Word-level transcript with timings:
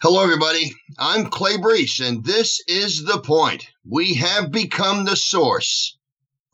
Hello, 0.00 0.22
everybody. 0.22 0.72
I'm 0.96 1.26
Clay 1.26 1.56
Brees, 1.56 1.98
and 2.00 2.24
this 2.24 2.62
is 2.68 3.02
The 3.02 3.18
Point. 3.18 3.66
We 3.84 4.14
have 4.14 4.52
become 4.52 5.04
the 5.04 5.16
source 5.16 5.98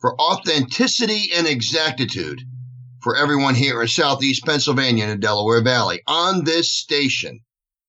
for 0.01 0.19
authenticity 0.19 1.29
and 1.31 1.45
exactitude 1.45 2.41
for 3.01 3.15
everyone 3.15 3.53
here 3.53 3.83
in 3.83 3.87
Southeast 3.87 4.43
Pennsylvania 4.45 5.03
and 5.03 5.11
the 5.13 5.17
Delaware 5.17 5.61
Valley 5.61 6.01
on 6.07 6.43
this 6.43 6.75
station. 6.75 7.41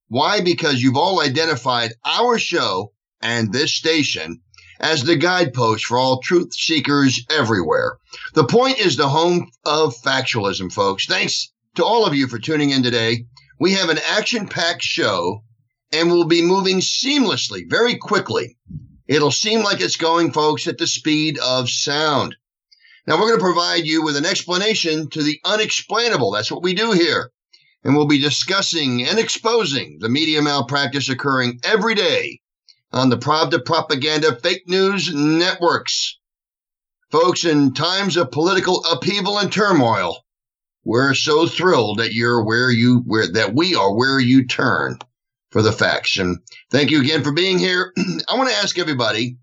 Why? 0.09 0.43
Because 0.43 0.83
you've 0.83 0.99
all 0.99 1.23
identified 1.23 1.95
our 2.05 2.39
show 2.39 2.93
and 3.23 3.51
this 3.51 3.75
station 3.75 4.43
as 4.79 5.05
the 5.05 5.17
guidepost 5.17 5.87
for 5.87 5.99
all 5.99 6.21
truth 6.21 6.53
seekers 6.53 7.25
everywhere. 7.31 7.97
The 8.35 8.45
Point 8.45 8.79
is 8.79 8.99
the 8.99 9.09
home 9.09 9.51
of 9.65 9.97
factualism, 9.97 10.71
folks. 10.71 11.07
Thanks 11.07 11.51
to 11.77 11.85
all 11.85 12.05
of 12.05 12.15
you 12.15 12.27
for 12.29 12.39
tuning 12.39 12.69
in 12.69 12.83
today. 12.83 13.25
We 13.59 13.73
have 13.73 13.89
an 13.89 13.99
action 14.07 14.49
packed 14.49 14.83
show 14.83 15.43
and 15.93 16.11
we'll 16.11 16.25
be 16.25 16.43
moving 16.43 16.81
seamlessly, 16.81 17.69
very 17.69 17.97
quickly. 17.97 18.57
It'll 19.07 19.31
seem 19.31 19.63
like 19.63 19.81
it's 19.81 19.97
going, 19.97 20.33
folks, 20.33 20.67
at 20.67 20.79
the 20.79 20.87
speed 20.87 21.39
of 21.39 21.71
sound. 21.71 22.37
Now, 23.07 23.15
we're 23.15 23.29
going 23.29 23.39
to 23.39 23.45
provide 23.45 23.87
you 23.87 24.03
with 24.03 24.17
an 24.17 24.27
explanation 24.27 25.09
to 25.11 25.23
the 25.23 25.41
unexplainable. 25.45 26.33
That's 26.33 26.51
what 26.51 26.63
we 26.63 26.75
do 26.75 26.91
here. 26.91 27.31
And 27.85 27.95
we'll 27.95 28.07
be 28.07 28.19
discussing 28.19 29.07
and 29.07 29.19
exposing 29.19 29.99
the 30.01 30.09
media 30.09 30.43
malpractice 30.43 31.09
occurring 31.09 31.61
every 31.63 31.95
day 31.95 32.41
on 32.93 33.11
the 33.11 33.17
Pravda 33.17 33.65
propaganda 33.65 34.37
fake 34.43 34.67
news 34.67 35.15
networks. 35.15 36.19
Folks, 37.13 37.45
in 37.45 37.75
times 37.75 38.17
of 38.17 38.33
political 38.33 38.85
upheaval 38.91 39.39
and 39.39 39.53
turmoil, 39.53 40.26
we're 40.87 41.15
so 41.15 41.49
thrilled 41.49 41.99
that 41.99 42.15
you're 42.15 42.45
where 42.45 42.71
you 42.71 43.03
where 43.07 43.27
that 43.33 43.55
we 43.55 43.75
are 43.75 43.93
where 43.93 44.21
you 44.21 44.47
turn 44.47 44.97
for 45.51 45.61
the 45.61 45.73
faction. 45.73 46.41
Thank 46.71 46.93
you 46.93 47.01
again 47.01 47.25
for 47.25 47.33
being 47.33 47.59
here. 47.59 47.93
I 48.29 48.37
want 48.37 48.51
to 48.51 48.57
ask 48.57 48.79
everybody. 48.79 49.37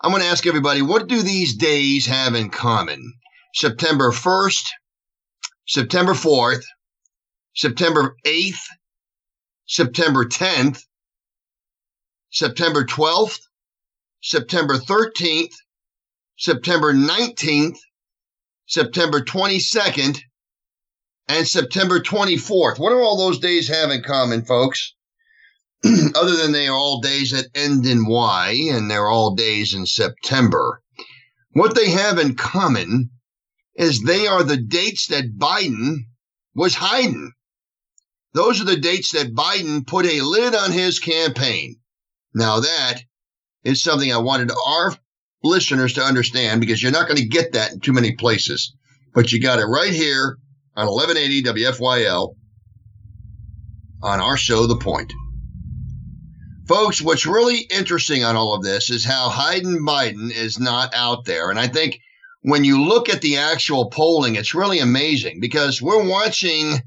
I 0.00 0.08
want 0.08 0.22
to 0.22 0.28
ask 0.28 0.46
everybody, 0.46 0.80
what 0.80 1.08
do 1.08 1.22
these 1.22 1.56
days 1.56 2.06
have 2.06 2.36
in 2.36 2.50
common? 2.50 3.14
September 3.52 4.12
1st, 4.12 4.64
September 5.66 6.12
4th, 6.12 6.62
September 7.56 8.14
8th, 8.24 8.62
September 9.66 10.24
10th, 10.24 10.84
September 12.30 12.84
12th, 12.84 13.40
September 14.22 14.74
13th, 14.76 15.54
September 16.36 16.92
19th, 16.92 17.78
September 18.68 19.22
22nd, 19.22 20.20
and 21.26 21.48
September 21.48 22.00
24th. 22.00 22.78
What 22.78 22.90
do 22.90 22.98
all 22.98 23.16
those 23.16 23.38
days 23.38 23.68
have 23.68 23.90
in 23.90 24.02
common, 24.02 24.44
folks? 24.44 24.94
Other 26.14 26.36
than 26.36 26.52
they 26.52 26.68
are 26.68 26.76
all 26.76 27.00
days 27.00 27.30
that 27.30 27.48
end 27.54 27.86
in 27.86 28.06
Y 28.06 28.68
and 28.70 28.90
they're 28.90 29.08
all 29.08 29.34
days 29.34 29.72
in 29.72 29.86
September. 29.86 30.82
What 31.52 31.74
they 31.74 31.90
have 31.90 32.18
in 32.18 32.34
common 32.34 33.10
is 33.74 34.02
they 34.02 34.26
are 34.26 34.42
the 34.42 34.58
dates 34.58 35.06
that 35.08 35.38
Biden 35.38 36.04
was 36.54 36.74
hiding. 36.74 37.32
Those 38.34 38.60
are 38.60 38.64
the 38.64 38.76
dates 38.76 39.12
that 39.12 39.34
Biden 39.34 39.86
put 39.86 40.04
a 40.04 40.20
lid 40.20 40.54
on 40.54 40.72
his 40.72 40.98
campaign. 40.98 41.76
Now, 42.34 42.60
that 42.60 43.00
is 43.64 43.82
something 43.82 44.12
I 44.12 44.18
wanted 44.18 44.50
our 44.66 44.94
listeners 45.42 45.94
to 45.94 46.02
understand 46.02 46.60
because 46.60 46.82
you're 46.82 46.92
not 46.92 47.06
going 47.06 47.20
to 47.20 47.26
get 47.26 47.52
that 47.52 47.72
in 47.72 47.80
too 47.80 47.92
many 47.92 48.12
places. 48.12 48.74
But 49.14 49.32
you 49.32 49.40
got 49.40 49.58
it 49.58 49.64
right 49.64 49.92
here 49.92 50.38
on 50.76 50.86
1180 50.86 51.42
WFYL 51.42 52.34
on 54.02 54.20
our 54.20 54.36
show, 54.36 54.66
The 54.66 54.76
Point. 54.76 55.12
Folks, 56.68 57.00
what's 57.00 57.26
really 57.26 57.66
interesting 57.70 58.24
on 58.24 58.36
all 58.36 58.54
of 58.54 58.62
this 58.62 58.90
is 58.90 59.04
how 59.04 59.30
Hayden 59.30 59.84
Biden 59.86 60.30
is 60.30 60.60
not 60.60 60.94
out 60.94 61.24
there. 61.24 61.50
And 61.50 61.58
I 61.58 61.66
think 61.66 61.98
when 62.42 62.64
you 62.64 62.84
look 62.84 63.08
at 63.08 63.22
the 63.22 63.38
actual 63.38 63.90
polling, 63.90 64.34
it's 64.34 64.54
really 64.54 64.78
amazing 64.78 65.40
because 65.40 65.80
we're 65.80 66.06
watching 66.06 66.80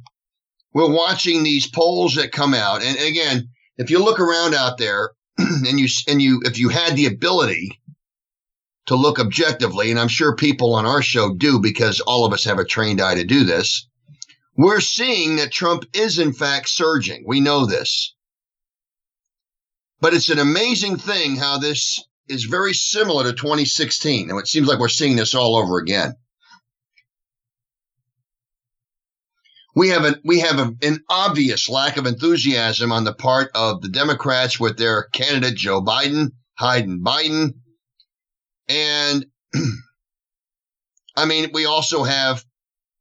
we're 0.73 0.94
watching 0.94 1.44
these 1.44 1.67
polls 1.67 2.16
that 2.16 2.31
come 2.31 2.53
out. 2.53 2.81
And 2.81 2.97
again, 2.97 3.50
if 3.78 3.90
you 3.90 4.03
look 4.03 4.19
around 4.19 4.53
out 4.53 4.78
there 4.78 5.11
and 5.38 5.79
you 5.79 5.88
and 6.07 6.22
you 6.22 6.41
if 6.45 6.59
you 6.59 6.69
had 6.69 6.95
the 6.95 7.07
ability 7.07 7.80
to 8.91 8.97
look 8.97 9.19
objectively, 9.19 9.90
and 9.90 9.97
I'm 9.97 10.09
sure 10.09 10.35
people 10.35 10.75
on 10.75 10.85
our 10.85 11.02
show 11.02 11.34
do 11.34 11.62
because 11.62 12.02
all 12.02 12.25
of 12.25 12.34
us 12.34 12.44
have 12.44 12.59
a 12.59 12.66
trained 12.66 13.00
eye 13.00 13.16
to 13.16 13.24
do 13.24 13.46
this, 13.46 13.88
we're 14.57 14.81
seeing 14.81 15.38
that 15.38 15.50
Trump 15.50 15.85
is 15.94 16.19
in 16.19 16.34
fact 16.34 16.68
surging. 16.68 17.24
We 17.25 17.40
know 17.40 17.66
this. 17.66 18.13
But 20.02 20.13
it's 20.13 20.29
an 20.29 20.40
amazing 20.40 20.97
thing 20.97 21.38
how 21.38 21.57
this 21.57 22.03
is 22.28 22.44
very 22.44 22.74
similar 22.74 23.24
to 23.24 23.31
2016. 23.31 24.29
And 24.29 24.38
it 24.38 24.50
seems 24.50 24.68
like 24.68 24.79
we're 24.79 24.90
seeing 24.90 25.16
this 25.16 25.35
all 25.35 25.56
over 25.56 25.78
again. 25.78 26.16
We 29.73 29.88
have 29.88 30.03
an 30.03 30.16
we 30.25 30.41
have 30.41 30.59
a, 30.59 30.73
an 30.85 31.00
obvious 31.09 31.69
lack 31.69 31.96
of 31.96 32.08
enthusiasm 32.08 32.91
on 32.91 33.06
the 33.06 33.13
part 33.13 33.52
of 33.56 33.81
the 33.81 33.88
Democrats 33.88 34.59
with 34.59 34.78
their 34.78 35.03
candidate 35.13 35.56
Joe 35.56 35.81
Biden, 35.81 36.31
Hayden 36.59 37.02
Biden, 37.02 37.53
and 38.67 39.25
I 41.16 41.25
mean, 41.25 41.51
we 41.53 41.66
also 41.66 42.03
have 42.03 42.44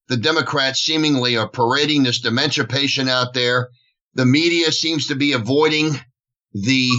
the 0.09 0.17
Democrats 0.17 0.81
seemingly 0.81 1.37
are 1.37 1.49
parading 1.49 2.03
this 2.03 2.21
dementia 2.21 2.65
patient 2.65 3.09
out 3.09 3.33
there. 3.33 3.71
The 4.15 4.27
media 4.27 4.73
seems 4.73 5.07
to 5.07 5.15
be 5.15 5.33
avoiding 5.33 5.93
the 6.53 6.91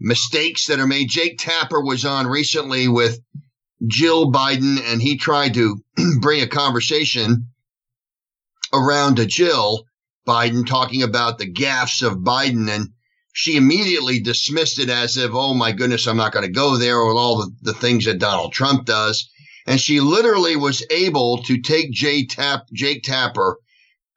mistakes 0.00 0.66
that 0.66 0.80
are 0.80 0.86
made. 0.86 1.08
Jake 1.08 1.38
Tapper 1.38 1.80
was 1.80 2.04
on 2.04 2.26
recently 2.26 2.88
with 2.88 3.20
Jill 3.86 4.32
Biden, 4.32 4.80
and 4.84 5.00
he 5.00 5.16
tried 5.16 5.54
to 5.54 5.76
bring 6.20 6.42
a 6.42 6.48
conversation 6.48 7.48
around 8.72 9.16
to 9.16 9.26
Jill 9.26 9.84
Biden, 10.26 10.66
talking 10.66 11.02
about 11.02 11.38
the 11.38 11.50
gaffes 11.50 12.02
of 12.04 12.18
Biden. 12.18 12.68
And 12.68 12.88
she 13.38 13.56
immediately 13.56 14.18
dismissed 14.18 14.80
it 14.80 14.90
as 14.90 15.16
if, 15.16 15.30
oh 15.32 15.54
my 15.54 15.70
goodness, 15.70 16.08
I'm 16.08 16.16
not 16.16 16.32
going 16.32 16.44
to 16.44 16.50
go 16.50 16.76
there 16.76 17.04
with 17.06 17.16
all 17.16 17.38
the, 17.38 17.52
the 17.62 17.72
things 17.72 18.04
that 18.04 18.18
Donald 18.18 18.52
Trump 18.52 18.84
does. 18.84 19.30
And 19.64 19.80
she 19.80 20.00
literally 20.00 20.56
was 20.56 20.84
able 20.90 21.44
to 21.44 21.60
take 21.60 21.92
Jay 21.92 22.26
Jake 22.72 23.04
Tapper 23.04 23.58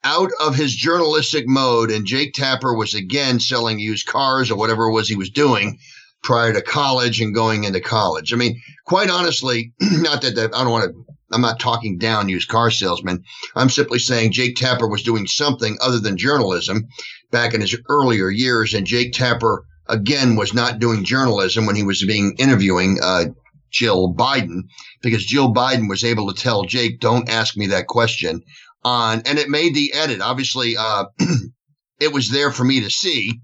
out 0.04 0.32
of 0.40 0.56
his 0.56 0.74
journalistic 0.74 1.48
mode. 1.48 1.92
And 1.92 2.08
Jake 2.08 2.34
Tapper 2.34 2.74
was 2.74 2.96
again 2.96 3.40
selling 3.40 3.78
used 3.78 4.08
cars 4.08 4.50
or 4.50 4.58
whatever 4.58 4.86
it 4.86 4.94
was 4.94 5.08
he 5.08 5.16
was 5.16 5.30
doing 5.30 5.78
prior 6.24 6.52
to 6.52 6.64
college 6.64 7.22
and 7.22 7.36
going 7.36 7.66
into 7.66 7.80
college. 7.80 8.34
I 8.34 8.38
mean, 8.38 8.59
quite 8.88 9.12
honestly, 9.12 9.72
not 9.80 10.24
that, 10.24 10.34
that 10.34 10.56
I 10.56 10.64
don't 10.64 10.72
want 10.72 10.96
to, 10.96 11.10
I'm 11.31 11.42
not 11.42 11.59
talking 11.59 11.97
down 11.97 12.30
used 12.30 12.50
car 12.50 12.72
salesmen. 12.72 13.24
I'm 13.56 13.69
simply 13.69 14.00
saying 14.00 14.31
Jake 14.31 14.56
Tapper 14.56 14.88
was 14.88 15.03
doing 15.03 15.28
something 15.28 15.78
other 15.81 16.00
than 16.00 16.18
journalism 16.18 16.88
back 17.31 17.53
in 17.53 17.62
his 17.62 17.75
earlier 17.90 18.30
years. 18.30 18.74
And 18.74 18.86
Jake 18.86 19.14
Tapper, 19.14 19.66
again, 19.88 20.36
was 20.36 20.53
not 20.53 20.80
doing 20.80 21.03
journalism 21.03 21.66
when 21.66 21.75
he 21.75 21.84
was 21.84 22.03
being 22.06 22.36
interviewing 22.38 23.00
uh, 23.02 23.25
Jill 23.72 24.14
Biden 24.14 24.64
because 25.02 25.25
Jill 25.25 25.53
Biden 25.53 25.90
was 25.90 26.03
able 26.03 26.31
to 26.31 26.41
tell 26.41 26.64
Jake, 26.64 27.00
don't 27.00 27.30
ask 27.30 27.58
me 27.58 27.68
that 27.68 27.88
question 27.88 28.41
on, 28.84 29.22
and 29.25 29.40
it 29.40 29.50
made 29.50 29.74
the 29.74 29.94
edit. 29.94 30.22
Obviously, 30.22 30.75
uh, 30.78 31.06
it 32.00 32.14
was 32.14 32.30
there 32.30 32.52
for 32.52 32.64
me 32.64 32.81
to 32.81 32.90
see. 32.90 33.41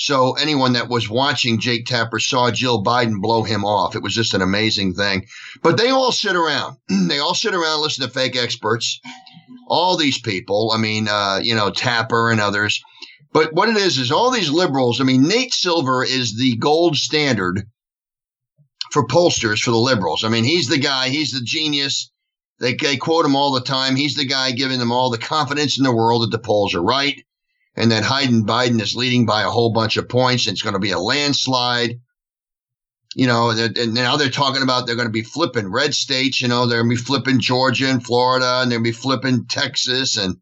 So 0.00 0.32
anyone 0.32 0.72
that 0.72 0.88
was 0.88 1.10
watching 1.10 1.60
Jake 1.60 1.84
Tapper 1.84 2.18
saw 2.18 2.50
Jill 2.50 2.82
Biden 2.82 3.20
blow 3.20 3.42
him 3.42 3.66
off. 3.66 3.94
It 3.94 4.02
was 4.02 4.14
just 4.14 4.32
an 4.32 4.40
amazing 4.40 4.94
thing. 4.94 5.26
But 5.62 5.76
they 5.76 5.90
all 5.90 6.10
sit 6.10 6.34
around. 6.34 6.78
they 6.88 7.18
all 7.18 7.34
sit 7.34 7.54
around, 7.54 7.82
listen 7.82 8.06
to 8.06 8.10
fake 8.10 8.34
experts. 8.34 8.98
All 9.68 9.98
these 9.98 10.18
people. 10.18 10.72
I 10.74 10.78
mean, 10.78 11.06
uh, 11.06 11.40
you 11.42 11.54
know, 11.54 11.70
Tapper 11.70 12.30
and 12.30 12.40
others. 12.40 12.80
But 13.34 13.52
what 13.52 13.68
it 13.68 13.76
is 13.76 13.98
is 13.98 14.10
all 14.10 14.30
these 14.30 14.48
liberals. 14.48 15.02
I 15.02 15.04
mean, 15.04 15.28
Nate 15.28 15.52
Silver 15.52 16.02
is 16.02 16.34
the 16.34 16.56
gold 16.56 16.96
standard 16.96 17.68
for 18.92 19.06
pollsters 19.06 19.60
for 19.60 19.70
the 19.70 19.76
liberals. 19.76 20.24
I 20.24 20.30
mean, 20.30 20.44
he's 20.44 20.68
the 20.68 20.78
guy. 20.78 21.10
He's 21.10 21.32
the 21.32 21.42
genius. 21.44 22.10
They, 22.58 22.72
they 22.72 22.96
quote 22.96 23.26
him 23.26 23.36
all 23.36 23.52
the 23.52 23.60
time. 23.60 23.96
He's 23.96 24.14
the 24.14 24.24
guy 24.24 24.52
giving 24.52 24.78
them 24.78 24.92
all 24.92 25.10
the 25.10 25.18
confidence 25.18 25.76
in 25.76 25.84
the 25.84 25.94
world 25.94 26.22
that 26.22 26.30
the 26.30 26.42
polls 26.42 26.74
are 26.74 26.82
right 26.82 27.22
and 27.76 27.90
that 27.92 28.04
Hayden 28.04 28.44
Biden 28.44 28.80
is 28.80 28.96
leading 28.96 29.26
by 29.26 29.42
a 29.42 29.50
whole 29.50 29.72
bunch 29.72 29.96
of 29.96 30.08
points. 30.08 30.46
And 30.46 30.54
it's 30.54 30.62
going 30.62 30.74
to 30.74 30.80
be 30.80 30.90
a 30.90 30.98
landslide. 30.98 32.00
You 33.16 33.26
know, 33.26 33.50
and 33.50 33.92
now 33.92 34.16
they're 34.16 34.30
talking 34.30 34.62
about 34.62 34.86
they're 34.86 34.94
going 34.94 35.08
to 35.08 35.12
be 35.12 35.22
flipping 35.22 35.70
red 35.70 35.94
states. 35.94 36.40
You 36.40 36.46
know, 36.46 36.66
they're 36.66 36.82
going 36.82 36.94
to 36.94 37.00
be 37.00 37.04
flipping 37.04 37.40
Georgia 37.40 37.90
and 37.90 38.04
Florida, 38.04 38.60
and 38.60 38.70
they're 38.70 38.78
going 38.78 38.92
to 38.92 38.96
be 38.96 39.02
flipping 39.02 39.46
Texas. 39.46 40.16
And, 40.16 40.36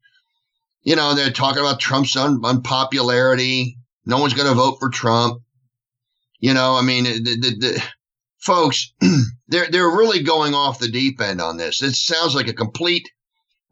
you 0.83 0.95
know, 0.95 1.15
they're 1.15 1.31
talking 1.31 1.61
about 1.61 1.81
Trump's 1.81 2.15
un- 2.15 2.43
unpopularity. 2.45 3.79
No 4.05 4.19
one's 4.19 4.35
going 4.35 4.49
to 4.49 4.55
vote 4.55 4.77
for 4.81 4.91
Trump. 4.91 5.43
You 6.41 6.53
know, 6.53 6.75
I 6.75 6.83
mean, 6.83 7.05
the, 7.05 7.21
the, 7.23 7.57
the, 7.59 7.85
folks, 8.39 8.93
they're, 9.49 9.71
they're 9.71 9.89
really 9.89 10.23
going 10.23 10.55
off 10.55 10.79
the 10.79 10.89
deep 10.89 11.23
end 11.23 11.41
on 11.41 11.57
this. 11.57 11.83
It 11.83 11.95
sounds 11.95 12.35
like 12.35 12.49
a 12.49 12.55
complete 12.55 13.09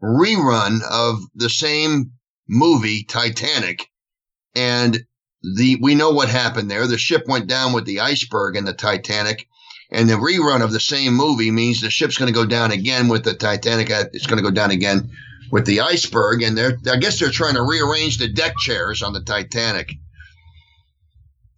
rerun 0.01 0.81
of 0.89 1.19
the 1.35 1.49
same 1.49 2.13
movie, 2.47 3.03
Titanic, 3.03 3.89
and 4.55 5.05
the 5.43 5.77
we 5.81 5.95
know 5.95 6.11
what 6.11 6.29
happened 6.29 6.69
there. 6.69 6.87
The 6.87 6.97
ship 6.97 7.27
went 7.27 7.47
down 7.47 7.73
with 7.73 7.85
the 7.85 7.99
iceberg 7.99 8.55
and 8.55 8.67
the 8.67 8.73
Titanic, 8.73 9.47
and 9.91 10.09
the 10.09 10.15
rerun 10.15 10.63
of 10.63 10.71
the 10.71 10.79
same 10.79 11.13
movie 11.13 11.51
means 11.51 11.81
the 11.81 11.89
ship's 11.89 12.17
going 12.17 12.31
to 12.31 12.39
go 12.39 12.45
down 12.45 12.71
again 12.71 13.07
with 13.07 13.23
the 13.23 13.33
Titanic. 13.33 13.89
Uh, 13.89 14.05
it's 14.13 14.27
going 14.27 14.37
to 14.37 14.49
go 14.49 14.51
down 14.51 14.71
again 14.71 15.11
with 15.51 15.65
the 15.65 15.81
iceberg, 15.81 16.41
and 16.41 16.57
they're 16.57 16.77
I 16.91 16.97
guess 16.97 17.19
they're 17.19 17.29
trying 17.29 17.55
to 17.55 17.63
rearrange 17.63 18.17
the 18.17 18.27
deck 18.27 18.53
chairs 18.57 19.03
on 19.03 19.13
the 19.13 19.21
Titanic. 19.21 19.93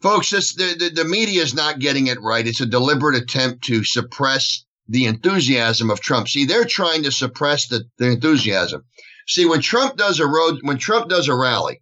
Folks, 0.02 0.30
this 0.30 0.54
the, 0.54 0.76
the, 0.78 0.90
the 0.90 1.06
media 1.06 1.42
is 1.42 1.54
not 1.54 1.80
getting 1.80 2.08
it 2.08 2.22
right. 2.22 2.48
It's 2.48 2.62
a 2.62 2.66
deliberate 2.66 3.22
attempt 3.22 3.66
to 3.66 3.84
suppress 3.84 4.64
the 4.88 5.06
enthusiasm 5.06 5.92
of 5.92 6.00
Trump. 6.00 6.28
See, 6.28 6.46
they're 6.46 6.66
trying 6.66 7.04
to 7.04 7.12
suppress 7.12 7.68
the, 7.68 7.86
the 7.98 8.12
enthusiasm. 8.12 8.86
See, 9.28 9.46
when 9.46 9.62
Trump 9.62 9.98
does 9.98 10.20
a 10.20 10.28
road, 10.28 10.60
when 10.62 10.78
Trump 10.78 11.10
does 11.10 11.28
a 11.28 11.36
rally, 11.36 11.80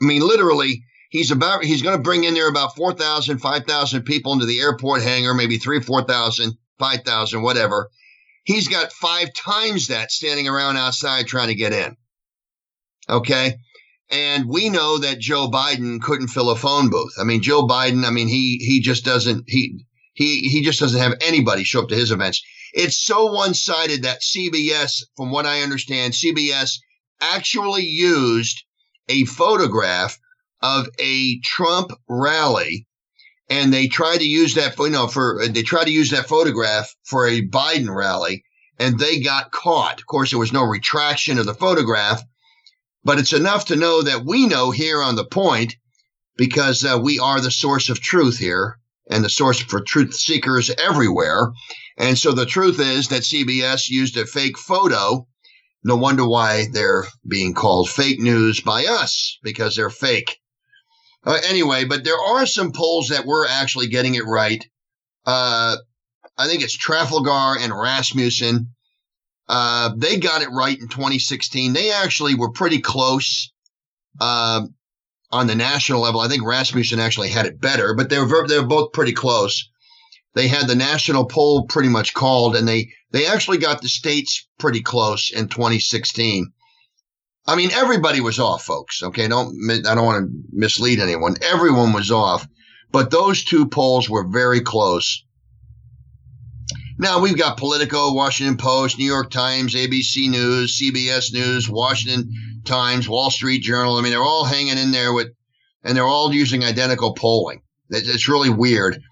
I 0.00 0.04
mean, 0.04 0.22
literally, 0.22 0.84
he's 1.10 1.30
about 1.30 1.64
he's 1.64 1.82
going 1.82 1.96
to 1.96 2.02
bring 2.02 2.24
in 2.24 2.34
there 2.34 2.48
about 2.48 2.76
4,000, 2.76 3.38
5,000 3.38 4.02
people 4.02 4.32
into 4.32 4.46
the 4.46 4.60
airport 4.60 5.02
hangar, 5.02 5.34
maybe 5.34 5.58
three, 5.58 5.80
4,000, 5.80 6.56
5,000, 6.78 7.42
whatever. 7.42 7.90
He's 8.44 8.68
got 8.68 8.92
five 8.92 9.34
times 9.34 9.88
that 9.88 10.10
standing 10.10 10.48
around 10.48 10.76
outside 10.76 11.26
trying 11.26 11.48
to 11.48 11.54
get 11.54 11.72
in. 11.72 11.96
Okay. 13.08 13.56
And 14.10 14.48
we 14.48 14.70
know 14.70 14.98
that 14.98 15.18
Joe 15.18 15.48
Biden 15.48 16.00
couldn't 16.00 16.28
fill 16.28 16.50
a 16.50 16.56
phone 16.56 16.88
booth. 16.88 17.12
I 17.20 17.24
mean, 17.24 17.42
Joe 17.42 17.66
Biden, 17.66 18.06
I 18.06 18.10
mean, 18.10 18.26
he, 18.26 18.56
he 18.56 18.80
just 18.80 19.04
doesn't, 19.04 19.44
he, 19.46 19.84
he, 20.14 20.48
he 20.48 20.62
just 20.62 20.80
doesn't 20.80 21.00
have 21.00 21.18
anybody 21.20 21.62
show 21.62 21.82
up 21.82 21.88
to 21.90 21.94
his 21.94 22.10
events. 22.10 22.42
It's 22.72 22.96
so 22.96 23.32
one 23.32 23.54
sided 23.54 24.02
that 24.02 24.22
CBS, 24.22 25.02
from 25.16 25.30
what 25.30 25.46
I 25.46 25.62
understand, 25.62 26.12
CBS 26.12 26.78
actually 27.20 27.84
used 27.84 28.64
a 29.08 29.24
photograph 29.24 30.18
of 30.60 30.88
a 30.98 31.40
Trump 31.40 31.92
rally 32.08 32.86
and 33.48 33.72
they 33.72 33.88
tried 33.88 34.18
to 34.18 34.28
use 34.28 34.54
that 34.54 34.78
you 34.78 34.90
know 34.90 35.06
for 35.06 35.46
they 35.48 35.62
tried 35.62 35.84
to 35.84 35.92
use 35.92 36.10
that 36.10 36.28
photograph 36.28 36.94
for 37.04 37.26
a 37.26 37.46
Biden 37.46 37.94
rally 37.94 38.44
and 38.78 38.98
they 38.98 39.20
got 39.20 39.50
caught. 39.50 40.00
Of 40.00 40.06
course, 40.06 40.30
there 40.30 40.38
was 40.38 40.52
no 40.52 40.64
retraction 40.64 41.38
of 41.38 41.46
the 41.46 41.54
photograph, 41.54 42.22
but 43.04 43.18
it's 43.18 43.32
enough 43.32 43.66
to 43.66 43.76
know 43.76 44.02
that 44.02 44.24
we 44.24 44.46
know 44.46 44.70
here 44.70 45.02
on 45.02 45.16
the 45.16 45.24
point 45.24 45.76
because 46.36 46.84
uh, 46.84 46.98
we 47.02 47.18
are 47.18 47.40
the 47.40 47.50
source 47.50 47.88
of 47.88 48.00
truth 48.00 48.38
here 48.38 48.78
and 49.10 49.24
the 49.24 49.30
source 49.30 49.58
for 49.58 49.80
truth 49.80 50.14
seekers 50.14 50.70
everywhere. 50.78 51.50
And 51.98 52.16
so 52.18 52.32
the 52.32 52.46
truth 52.46 52.80
is 52.80 53.08
that 53.08 53.22
CBS 53.22 53.88
used 53.88 54.16
a 54.16 54.24
fake 54.24 54.56
photo 54.56 55.26
no 55.84 55.96
wonder 55.96 56.26
why 56.26 56.66
they're 56.72 57.06
being 57.26 57.54
called 57.54 57.88
fake 57.88 58.20
news 58.20 58.60
by 58.60 58.84
us 58.86 59.38
because 59.42 59.76
they're 59.76 59.90
fake. 59.90 60.38
Uh, 61.24 61.38
anyway, 61.48 61.84
but 61.84 62.04
there 62.04 62.18
are 62.18 62.46
some 62.46 62.72
polls 62.72 63.08
that 63.08 63.26
were 63.26 63.46
actually 63.48 63.86
getting 63.86 64.14
it 64.14 64.24
right. 64.26 64.64
Uh, 65.24 65.76
I 66.36 66.46
think 66.46 66.62
it's 66.62 66.76
Trafalgar 66.76 67.58
and 67.60 67.72
Rasmussen. 67.72 68.74
Uh, 69.48 69.90
they 69.96 70.18
got 70.18 70.42
it 70.42 70.50
right 70.50 70.78
in 70.78 70.88
2016. 70.88 71.72
They 71.72 71.90
actually 71.90 72.34
were 72.34 72.52
pretty 72.52 72.80
close 72.80 73.52
uh, 74.20 74.66
on 75.30 75.46
the 75.46 75.54
national 75.54 76.00
level. 76.00 76.20
I 76.20 76.28
think 76.28 76.44
Rasmussen 76.44 77.00
actually 77.00 77.30
had 77.30 77.46
it 77.46 77.60
better, 77.60 77.94
but 77.94 78.10
they 78.10 78.18
were 78.18 78.46
they 78.46 78.58
were 78.58 78.66
both 78.66 78.92
pretty 78.92 79.12
close 79.12 79.68
they 80.38 80.46
had 80.46 80.68
the 80.68 80.76
national 80.76 81.26
poll 81.26 81.66
pretty 81.66 81.88
much 81.88 82.14
called 82.14 82.54
and 82.54 82.68
they 82.68 82.92
they 83.10 83.26
actually 83.26 83.58
got 83.58 83.82
the 83.82 83.88
states 83.88 84.46
pretty 84.56 84.80
close 84.80 85.32
in 85.32 85.48
2016 85.48 86.52
i 87.48 87.56
mean 87.56 87.72
everybody 87.72 88.20
was 88.20 88.38
off 88.38 88.62
folks 88.62 89.02
okay? 89.02 89.26
Don't 89.26 89.52
i 89.84 89.96
don't 89.96 90.06
want 90.06 90.24
to 90.24 90.30
mislead 90.52 91.00
anyone. 91.00 91.34
Everyone 91.42 91.92
was 91.92 92.12
off 92.12 92.46
but 92.92 93.10
those 93.10 93.44
two 93.44 93.66
polls 93.66 94.08
were 94.08 94.26
very 94.26 94.60
close. 94.60 95.24
Now 96.98 97.20
we've 97.20 97.36
got 97.36 97.58
politico 97.58 98.12
washington 98.12 98.58
post 98.58 98.96
new 98.96 99.06
york 99.06 99.30
times 99.30 99.74
abc 99.74 100.30
news 100.30 100.80
cbs 100.80 101.32
news 101.32 101.68
washington 101.68 102.30
times 102.64 103.08
wall 103.08 103.30
street 103.30 103.62
journal. 103.62 103.96
I 103.96 104.02
mean 104.02 104.12
they're 104.12 104.22
all 104.22 104.44
hanging 104.44 104.78
in 104.78 104.92
there 104.92 105.12
with 105.12 105.32
and 105.82 105.96
they're 105.96 106.14
all 106.16 106.32
using 106.32 106.62
identical 106.62 107.14
polling. 107.14 107.62
It's 107.90 108.28
really 108.28 108.50
weird 108.50 109.02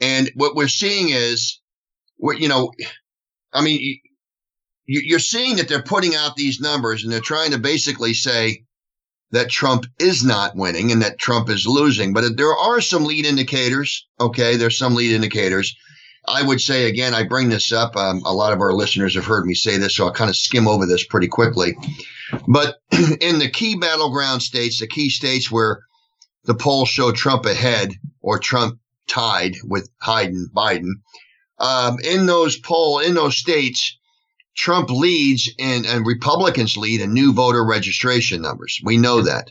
and 0.00 0.30
what 0.34 0.54
we're 0.54 0.68
seeing 0.68 1.10
is, 1.10 1.60
what 2.16 2.40
you 2.40 2.48
know, 2.48 2.72
I 3.52 3.62
mean, 3.62 4.00
you're 4.86 5.18
seeing 5.18 5.56
that 5.56 5.68
they're 5.68 5.82
putting 5.82 6.14
out 6.16 6.36
these 6.36 6.60
numbers 6.60 7.04
and 7.04 7.12
they're 7.12 7.20
trying 7.20 7.52
to 7.52 7.58
basically 7.58 8.14
say 8.14 8.64
that 9.30 9.48
Trump 9.48 9.84
is 10.00 10.24
not 10.24 10.56
winning 10.56 10.90
and 10.90 11.02
that 11.02 11.18
Trump 11.18 11.48
is 11.48 11.66
losing. 11.66 12.12
But 12.12 12.36
there 12.36 12.56
are 12.56 12.80
some 12.80 13.04
lead 13.04 13.24
indicators. 13.24 14.08
Okay, 14.18 14.56
there's 14.56 14.78
some 14.78 14.94
lead 14.94 15.12
indicators. 15.12 15.76
I 16.26 16.42
would 16.42 16.60
say 16.60 16.86
again, 16.88 17.14
I 17.14 17.22
bring 17.22 17.48
this 17.48 17.72
up. 17.72 17.96
Um, 17.96 18.22
a 18.24 18.34
lot 18.34 18.52
of 18.52 18.60
our 18.60 18.72
listeners 18.72 19.14
have 19.14 19.24
heard 19.24 19.46
me 19.46 19.54
say 19.54 19.78
this, 19.78 19.96
so 19.96 20.06
I'll 20.06 20.12
kind 20.12 20.28
of 20.28 20.36
skim 20.36 20.66
over 20.66 20.86
this 20.86 21.04
pretty 21.04 21.28
quickly. 21.28 21.76
But 22.48 22.76
in 23.20 23.38
the 23.38 23.50
key 23.50 23.76
battleground 23.76 24.42
states, 24.42 24.80
the 24.80 24.88
key 24.88 25.08
states 25.08 25.50
where 25.50 25.84
the 26.44 26.54
polls 26.54 26.88
show 26.88 27.12
Trump 27.12 27.46
ahead 27.46 27.92
or 28.20 28.38
Trump 28.38 28.79
tied 29.10 29.56
with 29.64 29.90
Biden. 30.02 30.44
Biden. 30.54 30.92
Um, 31.58 31.98
in 32.02 32.26
those 32.26 32.58
poll 32.58 33.00
in 33.00 33.14
those 33.14 33.36
states, 33.36 33.98
Trump 34.56 34.90
leads 34.90 35.50
in, 35.58 35.84
and 35.84 36.06
Republicans 36.06 36.76
lead 36.76 37.00
in 37.00 37.12
new 37.12 37.32
voter 37.32 37.64
registration 37.64 38.40
numbers. 38.40 38.80
We 38.82 38.96
know 38.96 39.22
that, 39.22 39.50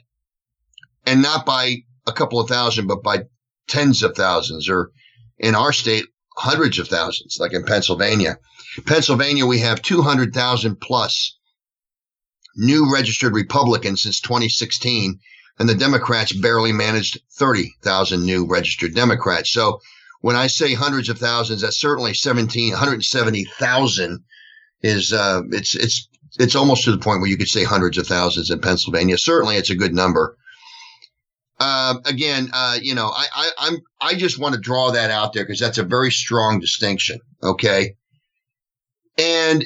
and 1.06 1.22
not 1.22 1.46
by 1.46 1.84
a 2.08 2.12
couple 2.12 2.40
of 2.40 2.50
thousand, 2.50 2.88
but 2.88 3.04
by 3.04 3.26
tens 3.68 4.02
of 4.02 4.16
thousands, 4.16 4.70
or 4.70 4.92
in 5.38 5.54
our 5.56 5.74
state, 5.74 6.06
hundreds 6.36 6.80
of 6.80 6.88
thousands, 6.88 7.38
like 7.40 7.54
in 7.54 7.64
Pennsylvania. 7.64 8.40
Pennsylvania, 8.86 9.46
we 9.46 9.60
have 9.60 9.82
200,000 9.82 10.80
plus 10.80 11.38
new 12.56 12.92
registered 12.92 13.34
Republicans 13.34 14.02
since 14.02 14.20
2016 14.22 15.20
and 15.60 15.68
the 15.68 15.76
Democrats 15.76 16.32
barely 16.34 16.72
managed 16.72 17.20
30,000 17.34 18.26
new 18.26 18.48
registered 18.48 18.96
Democrats. 18.96 19.52
So 19.52 19.82
when 20.22 20.36
I 20.36 20.48
say 20.48 20.74
hundreds 20.74 21.10
of 21.10 21.18
thousands, 21.18 21.62
that's 21.62 21.80
certainly 21.80 22.14
17, 22.14 22.72
170,000 22.72 24.24
is, 24.82 25.14
uh, 25.14 25.42
it's, 25.52 25.76
it's, 25.76 26.08
it's 26.40 26.56
almost 26.56 26.86
to 26.86 26.92
the 26.92 26.98
point 26.98 27.20
where 27.20 27.30
you 27.30 27.38
could 27.38 27.50
say 27.50 27.64
hundreds 27.64 27.98
of 27.98 28.08
thousands 28.08 28.50
in 28.50 28.60
Pennsylvania. 28.62 29.18
Certainly 29.18 29.58
it's 29.58 29.70
a 29.70 29.76
good 29.76 29.94
number. 29.94 30.38
Uh, 31.60 31.96
again, 32.06 32.50
uh, 32.54 32.78
you 32.82 32.96
know, 32.96 33.08
I, 33.08 33.26
I, 33.34 33.50
I'm, 33.60 33.78
I 34.00 34.16
just 34.16 34.40
want 34.40 34.56
to 34.56 34.62
draw 34.62 34.92
that 34.92 35.12
out 35.12 35.34
there 35.34 35.44
because 35.44 35.60
that's 35.60 35.78
a 35.78 35.84
very 35.84 36.10
strong 36.10 36.62
distinction. 36.62 37.20
Okay. 37.44 37.96
And 39.18 39.66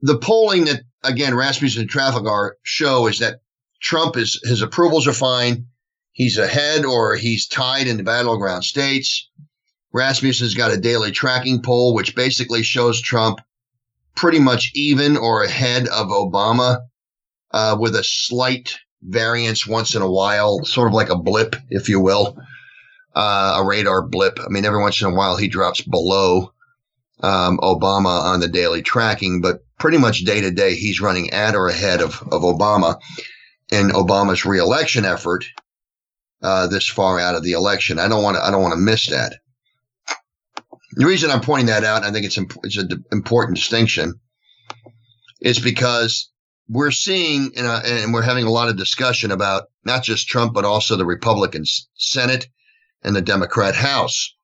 the 0.00 0.18
polling 0.18 0.66
that, 0.66 0.82
again, 1.02 1.34
Rasmussen 1.34 1.82
and 1.82 1.90
Trafalgar 1.90 2.56
show 2.62 3.08
is 3.08 3.18
that 3.18 3.40
Trump 3.80 4.16
is 4.16 4.40
his 4.44 4.62
approvals 4.62 5.06
are 5.06 5.12
fine. 5.12 5.66
He's 6.12 6.36
ahead 6.36 6.84
or 6.84 7.14
he's 7.14 7.46
tied 7.46 7.86
in 7.86 7.96
the 7.96 8.02
battleground 8.02 8.64
states. 8.64 9.28
Rasmussen's 9.92 10.54
got 10.54 10.72
a 10.72 10.76
daily 10.76 11.12
tracking 11.12 11.62
poll, 11.62 11.94
which 11.94 12.16
basically 12.16 12.62
shows 12.62 13.00
Trump 13.00 13.40
pretty 14.16 14.40
much 14.40 14.72
even 14.74 15.16
or 15.16 15.44
ahead 15.44 15.86
of 15.88 16.08
Obama, 16.08 16.80
uh, 17.52 17.76
with 17.78 17.94
a 17.94 18.04
slight 18.04 18.76
variance 19.02 19.66
once 19.66 19.94
in 19.94 20.02
a 20.02 20.10
while, 20.10 20.64
sort 20.64 20.88
of 20.88 20.94
like 20.94 21.08
a 21.08 21.16
blip, 21.16 21.54
if 21.70 21.88
you 21.88 22.00
will, 22.00 22.36
uh, 23.14 23.60
a 23.60 23.64
radar 23.64 24.02
blip. 24.02 24.40
I 24.40 24.48
mean, 24.48 24.64
every 24.64 24.80
once 24.80 25.00
in 25.00 25.06
a 25.06 25.14
while 25.14 25.36
he 25.36 25.48
drops 25.48 25.80
below 25.82 26.52
um, 27.20 27.58
Obama 27.58 28.22
on 28.24 28.40
the 28.40 28.48
daily 28.48 28.82
tracking, 28.82 29.40
but 29.40 29.64
pretty 29.78 29.98
much 29.98 30.24
day 30.24 30.40
to 30.40 30.50
day 30.50 30.74
he's 30.74 31.00
running 31.00 31.30
at 31.30 31.54
or 31.54 31.68
ahead 31.68 32.00
of, 32.00 32.20
of 32.32 32.42
Obama 32.42 32.98
in 33.70 33.88
Obama's 33.88 34.44
reelection 34.44 35.04
effort 35.04 35.44
uh, 36.42 36.66
this 36.68 36.88
far 36.88 37.18
out 37.18 37.34
of 37.34 37.42
the 37.42 37.52
election. 37.52 37.98
I 37.98 38.08
don't 38.08 38.22
want 38.22 38.36
to. 38.36 38.44
I 38.44 38.50
don't 38.50 38.62
want 38.62 38.74
to 38.74 38.80
miss 38.80 39.08
that. 39.08 39.36
The 40.92 41.06
reason 41.06 41.30
I'm 41.30 41.40
pointing 41.40 41.66
that 41.66 41.84
out, 41.84 42.04
I 42.04 42.10
think 42.10 42.24
it's 42.26 42.38
imp- 42.38 42.58
it's 42.64 42.78
an 42.78 43.04
important 43.12 43.56
distinction, 43.56 44.20
is 45.40 45.58
because 45.58 46.30
we're 46.68 46.90
seeing 46.90 47.52
a, 47.56 47.80
and 47.84 48.12
we're 48.12 48.22
having 48.22 48.46
a 48.46 48.50
lot 48.50 48.68
of 48.68 48.76
discussion 48.76 49.30
about 49.30 49.64
not 49.84 50.02
just 50.02 50.28
Trump 50.28 50.54
but 50.54 50.64
also 50.64 50.96
the 50.96 51.06
Republican 51.06 51.64
Senate 51.94 52.48
and 53.02 53.14
the 53.14 53.22
Democrat 53.22 53.74
House. 53.74 54.34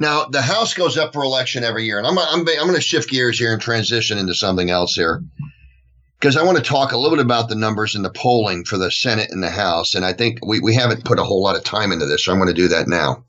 Now, 0.00 0.24
the 0.24 0.40
House 0.40 0.72
goes 0.72 0.96
up 0.96 1.12
for 1.12 1.22
election 1.22 1.64
every 1.64 1.84
year, 1.84 1.98
and 1.98 2.06
I'm 2.06 2.18
I'm, 2.18 2.40
I'm 2.40 2.44
going 2.44 2.74
to 2.74 2.80
shift 2.80 3.10
gears 3.10 3.38
here 3.38 3.52
and 3.52 3.60
transition 3.60 4.16
into 4.16 4.34
something 4.34 4.70
else 4.70 4.94
here 4.94 5.22
because 6.22 6.36
I 6.36 6.44
want 6.44 6.56
to 6.56 6.62
talk 6.62 6.92
a 6.92 6.96
little 6.96 7.16
bit 7.16 7.24
about 7.24 7.48
the 7.48 7.56
numbers 7.56 7.96
in 7.96 8.02
the 8.02 8.10
polling 8.10 8.64
for 8.64 8.78
the 8.78 8.92
Senate 8.92 9.32
and 9.32 9.42
the 9.42 9.50
House. 9.50 9.96
And 9.96 10.04
I 10.04 10.12
think 10.12 10.38
we, 10.46 10.60
we 10.60 10.72
haven't 10.72 11.04
put 11.04 11.18
a 11.18 11.24
whole 11.24 11.42
lot 11.42 11.56
of 11.56 11.64
time 11.64 11.90
into 11.90 12.06
this, 12.06 12.24
so 12.24 12.30
I'm 12.30 12.38
going 12.38 12.46
to 12.46 12.54
do 12.54 12.68
that 12.68 12.86
now. 12.86 13.24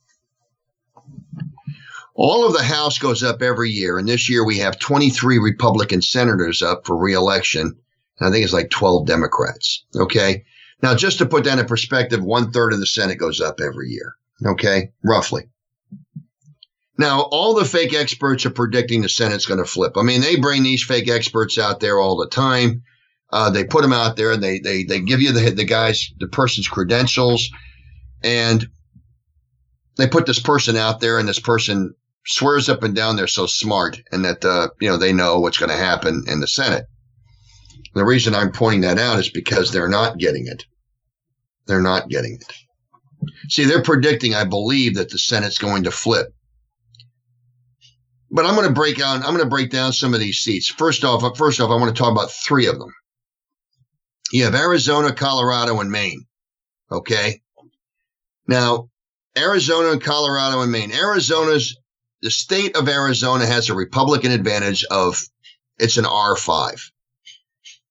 All 2.14 2.46
of 2.46 2.54
the 2.54 2.62
House 2.62 3.00
goes 3.00 3.24
up 3.24 3.42
every 3.42 3.72
year, 3.72 3.98
and 3.98 4.08
this 4.08 4.30
year 4.30 4.46
we 4.46 4.60
have 4.60 4.78
23 4.78 5.40
Republican 5.40 6.04
senators 6.04 6.62
up 6.62 6.86
for 6.86 6.96
reelection 6.96 7.76
I 8.22 8.30
think 8.30 8.44
it's 8.44 8.54
like 8.54 8.70
12 8.70 9.08
Democrats. 9.08 9.84
Okay. 9.96 10.46
Now, 10.82 10.96
just 10.96 11.18
to 11.18 11.26
put 11.26 11.44
that 11.44 11.60
in 11.60 11.66
perspective, 11.66 12.24
one 12.24 12.52
third 12.52 12.72
of 12.72 12.80
the 12.80 12.86
Senate 12.86 13.16
goes 13.16 13.42
up 13.42 13.60
every 13.60 13.90
year. 13.90 14.14
Okay. 14.46 14.92
Roughly. 15.04 15.50
Now, 16.98 17.22
all 17.22 17.56
the 17.56 17.66
fake 17.66 17.94
experts 17.94 18.46
are 18.46 18.52
predicting 18.52 19.02
the 19.02 19.10
Senate's 19.10 19.48
going 19.48 19.60
to 19.60 19.66
flip. 19.66 19.94
I 19.98 20.04
mean, 20.04 20.22
they 20.22 20.36
bring 20.36 20.64
these 20.64 20.84
fake 20.84 21.10
experts 21.10 21.58
out 21.58 21.80
there 21.80 22.00
all 22.00 22.18
the 22.18 22.30
time. 22.30 22.84
Uh, 23.32 23.50
they 23.50 23.64
put 23.64 23.82
them 23.82 23.94
out 23.94 24.16
there 24.16 24.32
and 24.32 24.44
they, 24.44 24.60
they, 24.60 24.84
they 24.84 25.00
give 25.00 25.20
you 25.20 25.32
the, 25.32 25.50
the 25.50 25.66
guy's, 25.66 26.12
the 26.20 26.28
person's 26.28 26.68
credentials 26.68 27.50
and 28.24 28.68
they 29.98 30.08
put 30.08 30.28
this 30.28 30.40
person 30.40 30.78
out 30.78 31.00
there 31.00 31.18
and 31.18 31.28
this 31.28 31.40
person 31.40 31.96
swears 32.28 32.70
up 32.70 32.84
and 32.84 32.96
down 32.96 33.16
they're 33.16 33.28
so 33.28 33.48
smart 33.48 34.00
and 34.12 34.24
that, 34.24 34.46
uh, 34.46 34.68
you 34.80 34.88
know, 34.88 34.98
they 34.98 35.14
know 35.14 35.40
what's 35.40 35.58
going 35.58 35.72
to 35.72 35.76
happen 35.76 36.24
in 36.28 36.42
the 36.42 36.48
Senate. 36.48 36.86
The 37.96 38.06
reason 38.06 38.36
I'm 38.36 38.52
pointing 38.52 38.82
that 38.82 39.00
out 39.00 39.20
is 39.20 39.30
because 39.30 39.72
they're 39.72 39.90
not 39.90 40.20
getting 40.20 40.46
it. 40.48 40.66
They're 41.66 41.82
not 41.82 42.10
getting 42.10 42.36
it. 42.36 42.54
See, 43.50 43.66
they're 43.66 43.84
predicting, 43.84 44.36
I 44.36 44.46
believe, 44.46 44.96
that 44.96 45.10
the 45.10 45.18
Senate's 45.18 45.58
going 45.58 45.84
to 45.84 45.92
flip. 45.92 46.34
But 48.34 48.48
I'm 48.48 48.56
going 48.56 48.68
to 48.68 48.74
break 48.74 49.00
out. 49.00 49.18
I'm 49.18 49.36
going 49.36 49.38
to 49.38 49.46
break 49.46 49.70
down 49.70 49.94
some 49.94 50.16
of 50.16 50.20
these 50.20 50.40
seats. 50.40 50.68
First 50.68 51.04
off, 51.04 51.24
uh, 51.24 51.32
first 51.34 51.62
off, 51.62 51.70
I 51.70 51.76
want 51.76 51.96
to 51.96 52.02
talk 52.02 52.12
about 52.12 52.32
three 52.32 52.66
of 52.66 52.80
them. 52.80 52.92
You 54.32 54.46
have 54.46 54.56
Arizona, 54.56 55.14
Colorado, 55.14 55.80
and 55.80 55.92
Maine. 55.92 56.26
Okay. 56.92 57.44
Now, 58.48 58.90
Arizona 59.38 59.92
and 59.92 60.02
Colorado 60.02 60.62
and 60.62 60.72
Maine. 60.72 60.92
Arizona's 60.92 61.78
the 62.24 62.32
state 62.32 62.76
of 62.76 62.90
Arizona 62.90 63.46
has 63.46 63.70
a 63.70 63.76
Republican 63.76 64.32
advantage 64.32 64.84
of 64.86 65.22
it's 65.78 65.98
an 65.98 66.06
R5. 66.06 66.90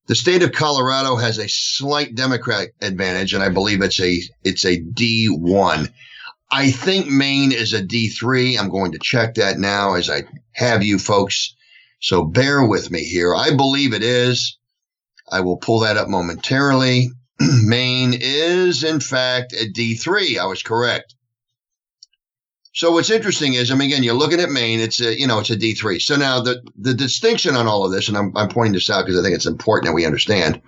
The 0.06 0.14
state 0.16 0.42
of 0.42 0.52
Colorado 0.52 1.16
has 1.16 1.38
a 1.38 1.48
slight 1.48 2.16
Democrat 2.16 2.70
advantage, 2.80 3.34
and 3.34 3.44
I 3.44 3.50
believe 3.50 3.80
it's 3.80 4.00
a 4.00 4.20
it's 4.42 4.64
a 4.64 4.80
D1. 4.80 5.92
I 6.52 6.70
think 6.70 7.06
Maine 7.08 7.50
is 7.50 7.72
a 7.72 7.82
D3. 7.82 8.58
I'm 8.58 8.68
going 8.68 8.92
to 8.92 8.98
check 8.98 9.36
that 9.36 9.58
now 9.58 9.94
as 9.94 10.10
I 10.10 10.24
have 10.52 10.84
you 10.84 10.98
folks. 10.98 11.56
So 11.98 12.24
bear 12.24 12.66
with 12.66 12.90
me 12.90 13.04
here. 13.04 13.34
I 13.34 13.56
believe 13.56 13.94
it 13.94 14.02
is. 14.02 14.58
I 15.30 15.40
will 15.40 15.56
pull 15.56 15.80
that 15.80 15.96
up 15.96 16.08
momentarily. 16.08 17.10
Maine 17.40 18.14
is, 18.20 18.84
in 18.84 19.00
fact, 19.00 19.54
a 19.54 19.64
D3. 19.66 20.38
I 20.38 20.44
was 20.44 20.62
correct. 20.62 21.14
So 22.74 22.92
what's 22.92 23.10
interesting 23.10 23.54
is, 23.54 23.70
I 23.70 23.74
mean, 23.74 23.90
again, 23.90 24.02
you're 24.02 24.14
looking 24.14 24.40
at 24.40 24.50
Maine. 24.50 24.80
It's 24.80 25.00
a, 25.00 25.18
you 25.18 25.26
know, 25.26 25.38
it's 25.38 25.50
a 25.50 25.56
D3. 25.56 26.02
So 26.02 26.16
now 26.16 26.40
the 26.40 26.62
the 26.76 26.94
distinction 26.94 27.56
on 27.56 27.66
all 27.66 27.84
of 27.84 27.92
this, 27.92 28.08
and 28.08 28.16
I'm 28.16 28.36
I'm 28.36 28.48
pointing 28.48 28.74
this 28.74 28.90
out 28.90 29.06
because 29.06 29.18
I 29.18 29.22
think 29.22 29.34
it's 29.34 29.46
important 29.46 29.86
that 29.86 29.94
we 29.94 30.06
understand 30.06 30.60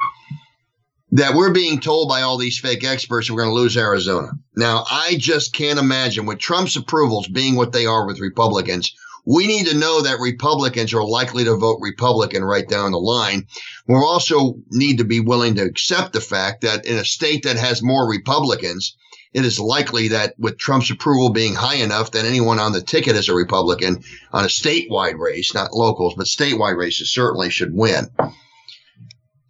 that 1.14 1.34
we're 1.34 1.52
being 1.52 1.78
told 1.78 2.08
by 2.08 2.22
all 2.22 2.36
these 2.36 2.58
fake 2.58 2.82
experts 2.82 3.30
we're 3.30 3.38
going 3.38 3.48
to 3.48 3.54
lose 3.54 3.76
Arizona. 3.76 4.32
Now, 4.56 4.84
I 4.90 5.14
just 5.16 5.54
can't 5.54 5.78
imagine 5.78 6.26
with 6.26 6.40
Trump's 6.40 6.74
approvals 6.74 7.28
being 7.28 7.54
what 7.54 7.70
they 7.70 7.86
are 7.86 8.04
with 8.04 8.18
Republicans. 8.18 8.92
We 9.24 9.46
need 9.46 9.68
to 9.68 9.76
know 9.76 10.02
that 10.02 10.18
Republicans 10.18 10.92
are 10.92 11.04
likely 11.04 11.44
to 11.44 11.56
vote 11.56 11.78
Republican 11.80 12.42
right 12.42 12.68
down 12.68 12.90
the 12.90 12.98
line. 12.98 13.46
We 13.86 13.94
also 13.94 14.56
need 14.70 14.98
to 14.98 15.04
be 15.04 15.20
willing 15.20 15.54
to 15.54 15.62
accept 15.62 16.14
the 16.14 16.20
fact 16.20 16.62
that 16.62 16.84
in 16.84 16.98
a 16.98 17.04
state 17.04 17.44
that 17.44 17.58
has 17.58 17.80
more 17.80 18.10
Republicans, 18.10 18.96
it 19.32 19.44
is 19.44 19.60
likely 19.60 20.08
that 20.08 20.34
with 20.36 20.58
Trump's 20.58 20.90
approval 20.90 21.30
being 21.30 21.54
high 21.54 21.76
enough 21.76 22.10
that 22.10 22.24
anyone 22.24 22.58
on 22.58 22.72
the 22.72 22.82
ticket 22.82 23.14
as 23.14 23.28
a 23.28 23.34
Republican 23.34 24.02
on 24.32 24.44
a 24.44 24.48
statewide 24.48 25.18
race, 25.18 25.54
not 25.54 25.74
locals, 25.74 26.14
but 26.16 26.26
statewide 26.26 26.76
races 26.76 27.12
certainly 27.12 27.50
should 27.50 27.72
win. 27.72 28.08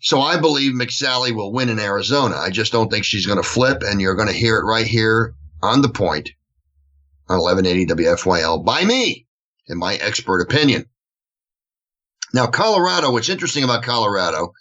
So 0.05 0.21
I 0.21 0.37
believe 0.37 0.75
McSally 0.75 1.35
will 1.35 1.51
win 1.51 1.71
in 1.71 1.79
Arizona. 1.79 2.37
I 2.37 2.51
just 2.51 2.73
don't 2.73 2.91
think 2.91 3.07
she's 3.07 3.25
going 3.25 3.43
to 3.43 3.49
flip, 3.49 3.83
and 3.83 4.03
you're 4.03 4.15
going 4.15 4.29
to 4.29 4.35
hear 4.35 4.59
it 4.59 4.67
right 4.67 4.87
here 4.87 5.35
on 5.63 5.81
the 5.81 5.89
point 5.89 6.29
on 7.27 7.41
1180 7.41 7.87
WFYL 8.05 8.63
by 8.63 8.85
me, 8.85 9.27
in 9.67 9.79
my 9.79 9.95
expert 9.95 10.43
opinion. 10.43 10.85
Now, 12.35 12.47
Colorado, 12.47 13.13
what's 13.13 13.31
interesting 13.31 13.65
about 13.65 13.83
Colorado 13.83 14.53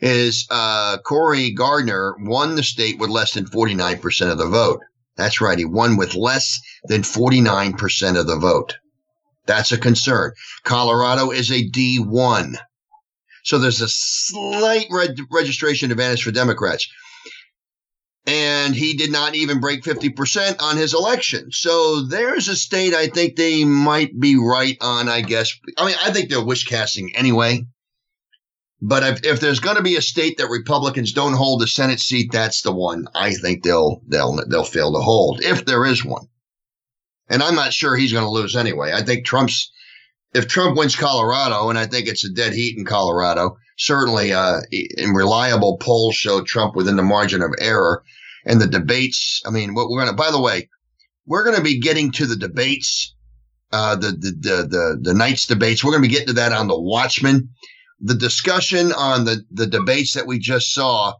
is 0.00 0.46
uh, 0.50 0.98
Gardner 0.98 2.14
won 2.20 2.54
the 2.54 2.62
state 2.62 3.00
with 3.00 3.10
less 3.10 3.34
than 3.34 3.46
49% 3.46 4.30
of 4.30 4.38
the 4.38 4.46
vote. 4.46 4.82
That's 5.16 5.40
right. 5.40 5.58
He 5.58 5.64
won 5.64 5.96
with 5.96 6.14
less 6.14 6.60
than 6.84 7.02
49% 7.02 8.20
of 8.20 8.28
the 8.28 8.38
vote. 8.38 8.76
That's 9.46 9.72
a 9.72 9.78
concern. 9.78 10.32
Colorado 10.62 11.32
is 11.32 11.50
a 11.50 11.68
D1. 11.68 12.54
So 13.42 13.58
there's 13.58 13.80
a 13.80 13.88
slight 13.88 14.86
reg- 14.90 15.18
registration 15.30 15.90
advantage 15.90 16.22
for 16.22 16.30
Democrats. 16.30 16.88
And 18.24 18.74
he 18.74 18.94
did 18.94 19.10
not 19.10 19.34
even 19.34 19.60
break 19.60 19.82
50% 19.82 20.62
on 20.62 20.76
his 20.76 20.94
election. 20.94 21.50
So 21.50 22.02
there's 22.02 22.46
a 22.48 22.54
state 22.54 22.94
I 22.94 23.08
think 23.08 23.34
they 23.34 23.64
might 23.64 24.18
be 24.18 24.36
right 24.36 24.76
on, 24.80 25.08
I 25.08 25.22
guess. 25.22 25.52
I 25.76 25.86
mean, 25.86 25.96
I 26.04 26.12
think 26.12 26.30
they're 26.30 26.44
wish 26.44 26.64
casting 26.64 27.16
anyway. 27.16 27.66
But 28.80 29.02
if, 29.04 29.24
if 29.24 29.40
there's 29.40 29.60
going 29.60 29.76
to 29.76 29.82
be 29.82 29.96
a 29.96 30.02
state 30.02 30.38
that 30.38 30.50
Republicans 30.50 31.12
don't 31.12 31.34
hold 31.34 31.62
a 31.62 31.68
Senate 31.68 32.00
seat, 32.00 32.30
that's 32.32 32.62
the 32.62 32.72
one 32.72 33.06
I 33.14 33.32
think 33.32 33.62
they'll 33.62 34.02
they'll 34.08 34.44
they'll 34.48 34.64
fail 34.64 34.92
to 34.92 34.98
hold 34.98 35.40
if 35.40 35.64
there 35.64 35.86
is 35.86 36.04
one. 36.04 36.26
And 37.28 37.44
I'm 37.44 37.54
not 37.54 37.72
sure 37.72 37.94
he's 37.94 38.12
going 38.12 38.24
to 38.24 38.30
lose 38.30 38.56
anyway. 38.56 38.92
I 38.92 39.02
think 39.02 39.24
Trump's 39.24 39.70
if 40.34 40.48
Trump 40.48 40.76
wins 40.76 40.96
Colorado, 40.96 41.68
and 41.68 41.78
I 41.78 41.86
think 41.86 42.08
it's 42.08 42.24
a 42.24 42.32
dead 42.32 42.52
heat 42.52 42.76
in 42.76 42.84
Colorado, 42.84 43.56
certainly 43.76 44.32
uh, 44.32 44.60
in 44.70 45.10
reliable 45.10 45.78
polls 45.78 46.14
show 46.14 46.42
Trump 46.42 46.74
within 46.74 46.96
the 46.96 47.02
margin 47.02 47.42
of 47.42 47.54
error. 47.58 48.02
And 48.44 48.60
the 48.60 48.66
debates, 48.66 49.40
I 49.46 49.50
mean, 49.50 49.74
what 49.74 49.88
we're 49.88 50.00
going 50.00 50.10
to, 50.10 50.16
by 50.16 50.32
the 50.32 50.40
way, 50.40 50.68
we're 51.26 51.44
going 51.44 51.56
to 51.56 51.62
be 51.62 51.78
getting 51.78 52.10
to 52.12 52.26
the 52.26 52.34
debates, 52.34 53.14
uh, 53.72 53.94
the, 53.94 54.10
the, 54.10 54.32
the, 54.40 54.66
the, 54.66 54.98
the 55.00 55.14
night's 55.14 55.46
debates. 55.46 55.84
We're 55.84 55.92
going 55.92 56.02
to 56.02 56.08
be 56.08 56.12
getting 56.12 56.28
to 56.28 56.32
that 56.34 56.52
on 56.52 56.66
the 56.66 56.80
Watchmen 56.80 57.50
the 58.02 58.14
discussion 58.14 58.92
on 58.92 59.24
the, 59.24 59.44
the 59.52 59.66
debates 59.66 60.14
that 60.14 60.26
we 60.26 60.38
just 60.38 60.74
saw, 60.74 61.14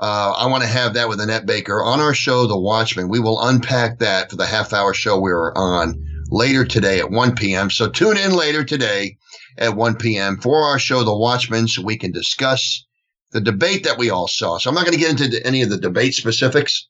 uh, 0.00 0.32
I 0.36 0.46
want 0.46 0.64
to 0.64 0.68
have 0.68 0.94
that 0.94 1.08
with 1.08 1.20
Annette 1.20 1.46
Baker 1.46 1.82
on 1.82 2.00
our 2.00 2.12
show, 2.12 2.46
The 2.46 2.58
Watchman. 2.58 3.08
We 3.08 3.20
will 3.20 3.40
unpack 3.40 4.00
that 4.00 4.28
for 4.28 4.36
the 4.36 4.46
half 4.46 4.72
hour 4.72 4.92
show 4.92 5.18
we 5.18 5.32
were 5.32 5.56
on 5.56 6.04
later 6.30 6.64
today 6.64 6.98
at 7.00 7.10
1 7.10 7.34
p.m. 7.34 7.70
So 7.70 7.88
tune 7.88 8.16
in 8.16 8.32
later 8.32 8.64
today 8.64 9.16
at 9.56 9.76
1 9.76 9.96
p.m. 9.96 10.38
for 10.38 10.64
our 10.64 10.78
show, 10.78 11.02
The 11.02 11.16
Watchmen, 11.16 11.68
so 11.68 11.82
we 11.82 11.96
can 11.96 12.12
discuss 12.12 12.86
the 13.32 13.40
debate 13.40 13.84
that 13.84 13.98
we 13.98 14.10
all 14.10 14.28
saw. 14.28 14.58
So 14.58 14.70
I'm 14.70 14.74
not 14.74 14.84
going 14.84 14.96
to 14.96 15.00
get 15.00 15.20
into 15.20 15.46
any 15.46 15.62
of 15.62 15.70
the 15.70 15.78
debate 15.78 16.14
specifics 16.14 16.88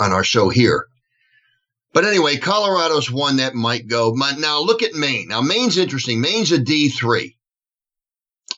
on 0.00 0.12
our 0.12 0.24
show 0.24 0.48
here. 0.48 0.86
But 1.92 2.04
anyway, 2.04 2.36
Colorado's 2.36 3.10
one 3.10 3.36
that 3.36 3.54
might 3.54 3.86
go. 3.86 4.14
Now 4.38 4.60
look 4.60 4.82
at 4.82 4.94
Maine. 4.94 5.28
Now 5.28 5.42
Maine's 5.42 5.76
interesting. 5.76 6.20
Maine's 6.20 6.52
a 6.52 6.58
D3. 6.58 7.36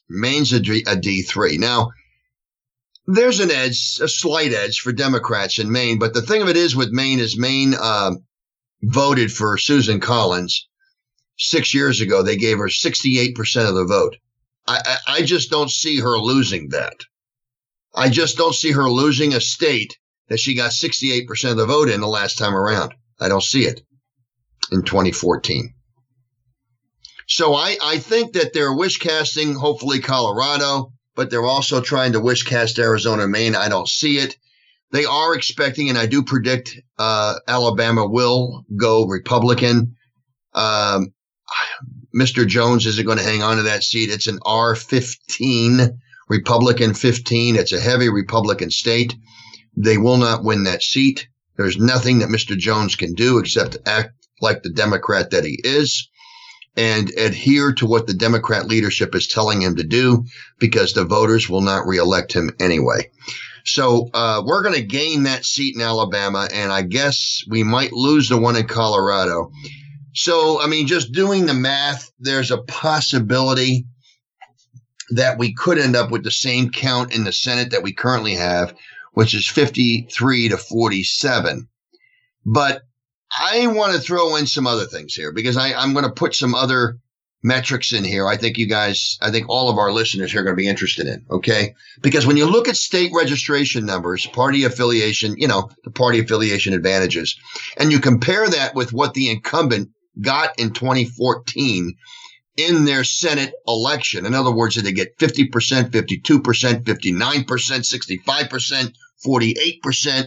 Maine's 0.08 0.52
a, 0.52 0.60
D, 0.60 0.84
a 0.86 0.94
D3. 0.94 1.58
Now, 1.58 1.90
there's 3.06 3.40
an 3.40 3.50
edge, 3.50 3.98
a 4.00 4.08
slight 4.08 4.52
edge 4.52 4.78
for 4.78 4.92
Democrats 4.92 5.58
in 5.58 5.72
Maine, 5.72 5.98
but 5.98 6.14
the 6.14 6.22
thing 6.22 6.42
of 6.42 6.48
it 6.48 6.56
is 6.56 6.76
with 6.76 6.90
Maine 6.90 7.20
is 7.20 7.38
Maine 7.38 7.74
uh, 7.78 8.12
voted 8.82 9.32
for 9.32 9.58
Susan 9.58 10.00
Collins 10.00 10.68
six 11.38 11.74
years 11.74 12.00
ago. 12.00 12.22
They 12.22 12.36
gave 12.36 12.58
her 12.58 12.68
68% 12.68 13.68
of 13.68 13.74
the 13.74 13.84
vote. 13.84 14.16
I, 14.66 14.80
I, 14.84 15.14
I 15.16 15.22
just 15.22 15.50
don't 15.50 15.70
see 15.70 16.00
her 16.00 16.18
losing 16.18 16.70
that. 16.70 16.96
I 17.94 18.08
just 18.08 18.36
don't 18.36 18.54
see 18.54 18.72
her 18.72 18.90
losing 18.90 19.34
a 19.34 19.40
state 19.40 19.96
that 20.28 20.40
she 20.40 20.54
got 20.54 20.72
68% 20.72 21.50
of 21.50 21.56
the 21.56 21.66
vote 21.66 21.88
in 21.88 22.00
the 22.00 22.08
last 22.08 22.38
time 22.38 22.54
around. 22.54 22.94
I 23.20 23.28
don't 23.28 23.42
see 23.42 23.64
it 23.64 23.82
in 24.72 24.82
2014. 24.82 25.74
So 27.26 27.54
I, 27.54 27.76
I 27.82 27.98
think 27.98 28.34
that 28.34 28.52
they're 28.52 28.74
wish 28.74 28.98
casting, 28.98 29.54
hopefully 29.54 30.00
Colorado, 30.00 30.92
but 31.14 31.30
they're 31.30 31.44
also 31.44 31.80
trying 31.80 32.12
to 32.12 32.20
wish 32.20 32.42
cast 32.42 32.78
Arizona, 32.78 33.26
Maine. 33.26 33.54
I 33.54 33.68
don't 33.68 33.88
see 33.88 34.18
it. 34.18 34.36
They 34.94 35.06
are 35.06 35.34
expecting, 35.34 35.88
and 35.88 35.98
I 35.98 36.06
do 36.06 36.22
predict 36.22 36.78
uh, 36.96 37.34
Alabama 37.48 38.06
will 38.06 38.64
go 38.76 39.06
Republican. 39.06 39.96
Um, 40.52 41.12
Mr. 42.14 42.46
Jones 42.46 42.86
isn't 42.86 43.04
going 43.04 43.18
to 43.18 43.24
hang 43.24 43.42
on 43.42 43.56
to 43.56 43.64
that 43.64 43.82
seat. 43.82 44.08
It's 44.08 44.28
an 44.28 44.38
R15, 44.38 45.98
Republican 46.28 46.94
15. 46.94 47.56
It's 47.56 47.72
a 47.72 47.80
heavy 47.80 48.08
Republican 48.08 48.70
state. 48.70 49.16
They 49.76 49.98
will 49.98 50.16
not 50.16 50.44
win 50.44 50.62
that 50.62 50.84
seat. 50.84 51.26
There's 51.56 51.76
nothing 51.76 52.20
that 52.20 52.28
Mr. 52.28 52.56
Jones 52.56 52.94
can 52.94 53.14
do 53.14 53.38
except 53.38 53.76
act 53.86 54.12
like 54.40 54.62
the 54.62 54.70
Democrat 54.70 55.32
that 55.32 55.44
he 55.44 55.58
is 55.64 56.08
and 56.76 57.10
adhere 57.18 57.72
to 57.72 57.86
what 57.86 58.06
the 58.06 58.14
Democrat 58.14 58.68
leadership 58.68 59.16
is 59.16 59.26
telling 59.26 59.60
him 59.60 59.74
to 59.74 59.84
do 59.84 60.24
because 60.60 60.92
the 60.92 61.04
voters 61.04 61.48
will 61.48 61.62
not 61.62 61.88
reelect 61.88 62.32
him 62.32 62.52
anyway. 62.60 63.10
So 63.64 64.10
uh, 64.12 64.42
we're 64.44 64.62
going 64.62 64.74
to 64.74 64.82
gain 64.82 65.22
that 65.22 65.44
seat 65.44 65.74
in 65.74 65.80
Alabama, 65.80 66.48
and 66.52 66.70
I 66.70 66.82
guess 66.82 67.44
we 67.48 67.62
might 67.62 67.92
lose 67.92 68.28
the 68.28 68.38
one 68.38 68.56
in 68.56 68.66
Colorado. 68.66 69.50
So, 70.14 70.60
I 70.60 70.66
mean, 70.66 70.86
just 70.86 71.12
doing 71.12 71.46
the 71.46 71.54
math, 71.54 72.12
there's 72.18 72.50
a 72.50 72.62
possibility 72.62 73.86
that 75.10 75.38
we 75.38 75.54
could 75.54 75.78
end 75.78 75.96
up 75.96 76.10
with 76.10 76.24
the 76.24 76.30
same 76.30 76.70
count 76.70 77.14
in 77.14 77.24
the 77.24 77.32
Senate 77.32 77.70
that 77.70 77.82
we 77.82 77.92
currently 77.92 78.34
have, 78.34 78.74
which 79.12 79.34
is 79.34 79.46
53 79.46 80.50
to 80.50 80.56
47. 80.56 81.68
But 82.44 82.82
I 83.36 83.66
want 83.66 83.94
to 83.94 84.00
throw 84.00 84.36
in 84.36 84.46
some 84.46 84.66
other 84.66 84.84
things 84.84 85.14
here 85.14 85.32
because 85.32 85.56
I, 85.56 85.72
I'm 85.72 85.94
going 85.94 86.04
to 86.04 86.12
put 86.12 86.34
some 86.34 86.54
other 86.54 86.98
metrics 87.44 87.92
in 87.92 88.02
here. 88.04 88.26
I 88.26 88.38
think 88.38 88.56
you 88.56 88.66
guys, 88.66 89.18
I 89.20 89.30
think 89.30 89.48
all 89.48 89.68
of 89.68 89.76
our 89.76 89.92
listeners 89.92 90.32
here 90.32 90.40
are 90.40 90.44
going 90.44 90.56
to 90.56 90.60
be 90.60 90.66
interested 90.66 91.06
in. 91.06 91.26
Okay. 91.30 91.74
Because 92.00 92.26
when 92.26 92.38
you 92.38 92.46
look 92.50 92.68
at 92.68 92.76
state 92.76 93.12
registration 93.14 93.84
numbers, 93.84 94.26
party 94.26 94.64
affiliation, 94.64 95.34
you 95.36 95.46
know, 95.46 95.70
the 95.84 95.90
party 95.90 96.18
affiliation 96.18 96.72
advantages, 96.72 97.36
and 97.76 97.92
you 97.92 98.00
compare 98.00 98.48
that 98.48 98.74
with 98.74 98.94
what 98.94 99.12
the 99.12 99.30
incumbent 99.30 99.90
got 100.20 100.58
in 100.58 100.72
2014 100.72 101.94
in 102.56 102.84
their 102.86 103.04
Senate 103.04 103.52
election. 103.68 104.24
In 104.24 104.34
other 104.34 104.54
words, 104.54 104.76
did 104.76 104.84
they 104.84 104.92
get 104.92 105.18
50%, 105.18 105.50
52%, 105.90 106.84
59%, 106.84 107.44
65%, 107.44 108.94
48%? 109.26 110.26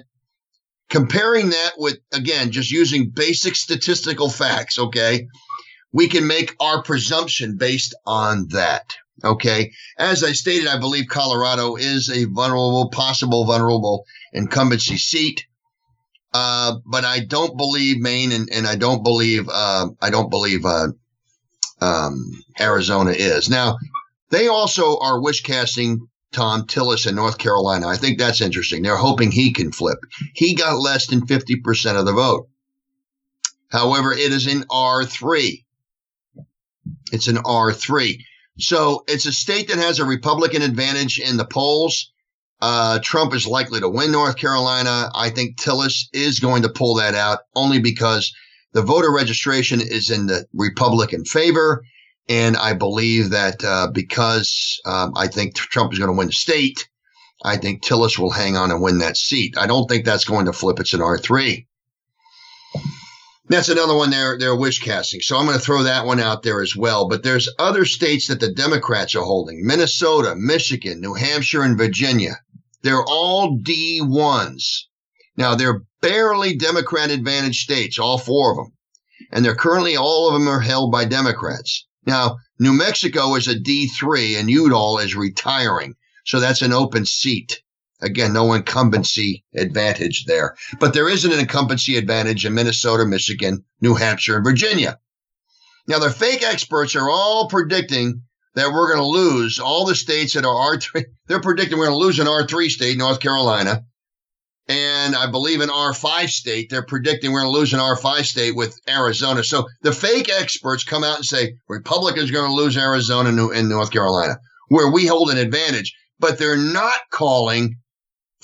Comparing 0.90 1.50
that 1.50 1.72
with, 1.78 1.98
again, 2.14 2.52
just 2.52 2.72
using 2.72 3.10
basic 3.10 3.56
statistical 3.56 4.30
facts, 4.30 4.80
okay? 4.80 5.28
We 5.92 6.08
can 6.08 6.28
make 6.28 6.56
our 6.60 6.84
presumption 6.84 7.58
based 7.58 7.96
on 8.06 8.48
that. 8.50 8.96
Okay. 9.24 9.72
As 9.98 10.24
I 10.24 10.34
stated, 10.34 10.68
I 10.68 10.80
believe 10.80 11.08
Colorado 11.08 11.76
is 11.76 12.10
a 12.10 12.26
vulnerable, 12.26 12.90
possible 12.92 13.46
vulnerable 13.46 14.06
incumbency 14.34 14.98
seat. 14.98 15.46
Uh, 16.34 16.76
but 16.86 17.04
I 17.04 17.22
don't 17.22 17.58
believe 17.58 18.00
Maine 18.00 18.32
and, 18.32 18.50
and 18.52 18.68
I 18.68 18.76
don't 18.76 19.04
believe, 19.04 19.50
uh, 19.50 19.88
I 20.02 20.10
don't 20.10 20.30
believe, 20.30 20.66
uh, 20.66 20.90
um, 21.82 22.44
Arizona 22.60 23.12
is. 23.12 23.50
Now, 23.50 23.78
they 24.30 24.48
also 24.48 25.00
are 25.00 25.22
wish 25.22 25.42
casting 25.42 26.08
Thom 26.34 26.68
Tillis 26.68 27.08
in 27.08 27.16
North 27.16 27.38
Carolina. 27.38 27.88
I 27.88 27.98
think 27.98 28.20
that's 28.20 28.42
interesting. 28.42 28.84
They're 28.84 28.98
hoping 28.98 29.32
he 29.32 29.54
can 29.54 29.72
flip. 29.72 30.00
He 30.34 30.54
got 30.54 30.78
less 30.80 31.08
than 31.08 31.26
50% 31.26 31.98
of 31.98 32.06
the 32.06 32.14
vote. 32.14 32.50
However, 33.70 34.14
it 34.14 34.32
is 34.32 34.48
in 34.48 34.62
R3. 34.64 35.64
It's 37.12 37.28
an 37.28 37.38
R3. 37.38 38.22
So 38.60 39.04
it's 39.08 39.26
a 39.26 39.32
state 39.32 39.68
that 39.68 39.78
has 39.78 40.00
a 40.00 40.06
Republican 40.06 40.62
advantage 40.62 41.20
in 41.20 41.38
the 41.38 41.46
polls. 41.46 42.12
Uh, 42.60 43.00
Trump 43.04 43.36
is 43.36 43.46
likely 43.46 43.80
to 43.80 43.90
win 43.90 44.12
North 44.12 44.36
Carolina. 44.36 45.12
I 45.14 45.30
think 45.30 45.58
Tillis 45.58 46.06
is 46.12 46.40
going 46.40 46.64
to 46.64 46.70
pull 46.70 46.96
that 46.96 47.14
out 47.14 47.40
only 47.56 47.80
because 47.80 48.34
the 48.74 48.82
voter 48.82 49.12
registration 49.12 49.80
is 49.80 50.10
in 50.10 50.26
the 50.26 50.46
Republican 50.54 51.24
favor. 51.24 51.84
And 52.30 52.58
I 52.58 52.74
believe 52.74 53.30
that 53.30 53.64
uh, 53.64 53.88
because 53.94 54.82
um, 54.86 55.14
I 55.16 55.28
think 55.28 55.56
Trump 55.56 55.94
is 55.94 56.00
going 56.00 56.12
to 56.12 56.18
win 56.18 56.28
the 56.28 56.34
state, 56.34 56.90
I 57.44 57.58
think 57.58 57.84
Tillis 57.84 58.18
will 58.18 58.32
hang 58.32 58.58
on 58.58 58.72
and 58.72 58.82
win 58.82 58.98
that 59.00 59.18
seat. 59.18 59.58
I 59.58 59.68
don't 59.68 59.88
think 59.88 60.04
that's 60.04 60.26
going 60.26 60.48
to 60.48 60.54
flip. 60.54 60.80
It's 60.80 60.94
an 60.94 61.00
R3. 61.00 61.66
That's 63.50 63.70
another 63.70 63.96
one 63.96 64.10
they're 64.10 64.38
they're 64.38 64.56
wish 64.56 64.80
casting. 64.80 65.22
So 65.22 65.38
I'm 65.38 65.46
going 65.46 65.58
to 65.58 65.64
throw 65.64 65.84
that 65.84 66.06
one 66.06 66.20
out 66.20 66.44
there 66.44 66.62
as 66.62 66.76
well. 66.76 67.08
But 67.08 67.24
there's 67.24 67.50
other 67.58 67.86
states 67.86 68.28
that 68.28 68.42
the 68.42 68.52
Democrats 68.52 69.16
are 69.16 69.24
holding: 69.24 69.66
Minnesota, 69.66 70.36
Michigan, 70.36 71.00
New 71.00 71.14
Hampshire, 71.14 71.64
and 71.64 71.78
Virginia. 71.78 72.42
They're 72.82 73.04
all 73.04 73.58
D1s. 73.60 74.84
Now 75.38 75.56
they're 75.56 75.84
barely 76.02 76.56
Democrat 76.58 77.10
advantage 77.10 77.62
states, 77.64 77.98
all 77.98 78.18
four 78.18 78.52
of 78.52 78.58
them, 78.58 78.74
and 79.32 79.46
they're 79.46 79.56
currently 79.56 79.96
all 79.96 80.28
of 80.28 80.34
them 80.34 80.50
are 80.50 80.60
held 80.60 80.92
by 80.92 81.06
Democrats. 81.06 81.86
Now 82.06 82.38
New 82.60 82.74
Mexico 82.74 83.36
is 83.36 83.48
a 83.48 83.56
D3, 83.56 84.40
and 84.40 84.50
Udall 84.50 84.98
is 84.98 85.16
retiring, 85.16 85.96
so 86.26 86.40
that's 86.42 86.62
an 86.62 86.74
open 86.74 87.06
seat. 87.06 87.62
Again, 88.02 88.34
no 88.34 88.54
incumbency 88.54 89.44
advantage 89.56 90.26
there. 90.26 90.56
But 90.80 90.94
there 90.94 91.10
is 91.10 91.26
an 91.26 91.32
incumbency 91.32 91.98
advantage 91.98 92.46
in 92.46 92.54
Minnesota, 92.54 93.06
Michigan, 93.06 93.64
New 93.82 93.96
Hampshire, 93.96 94.36
and 94.36 94.44
Virginia. 94.44 95.00
Now, 95.88 96.00
the 96.00 96.12
fake 96.12 96.44
experts 96.44 96.96
are 96.96 97.10
all 97.10 97.48
predicting 97.48 98.22
that 98.54 98.72
we're 98.72 98.94
going 98.94 99.00
to 99.00 99.06
lose 99.06 99.60
all 99.60 99.86
the 99.86 99.96
states 99.96 100.34
that 100.34 100.46
are 100.46 100.78
R3. 100.78 101.06
They're 101.28 101.42
predicting 101.42 101.78
we're 101.78 101.88
going 101.88 102.00
to 102.00 102.06
lose 102.06 102.20
an 102.20 102.28
R3 102.28 102.70
state, 102.70 102.98
North 102.98 103.20
Carolina. 103.20 103.84
And 104.68 105.16
I 105.16 105.32
believe 105.32 105.62
an 105.62 105.70
R5 105.70 106.28
state, 106.28 106.70
they're 106.70 106.86
predicting 106.86 107.32
we're 107.32 107.44
going 107.44 107.54
to 107.54 107.58
lose 107.58 107.74
an 107.74 107.80
R5 107.80 108.26
state 108.26 108.54
with 108.54 108.78
Arizona. 108.90 109.42
So 109.42 109.70
the 109.82 109.94
fake 109.94 110.30
experts 110.30 110.84
come 110.84 111.06
out 111.06 111.16
and 111.16 111.26
say 111.26 111.54
Republicans 111.70 112.30
are 112.30 112.34
going 112.34 112.50
to 112.50 112.54
lose 112.54 112.76
Arizona 112.76 113.30
and 113.30 113.70
North 113.70 113.92
Carolina, 113.92 114.40
where 114.68 114.92
we 114.92 115.06
hold 115.06 115.30
an 115.30 115.38
advantage. 115.38 115.96
But 116.20 116.38
they're 116.38 116.58
not 116.58 117.00
calling 117.12 117.78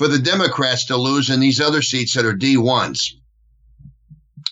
for 0.04 0.10
the 0.10 0.20
Democrats 0.20 0.88
to 0.88 0.98
lose 0.98 1.30
in 1.30 1.40
these 1.40 1.62
other 1.62 1.82
seats 1.82 2.16
that 2.16 2.26
are 2.26 2.36
D1s. 2.36 3.14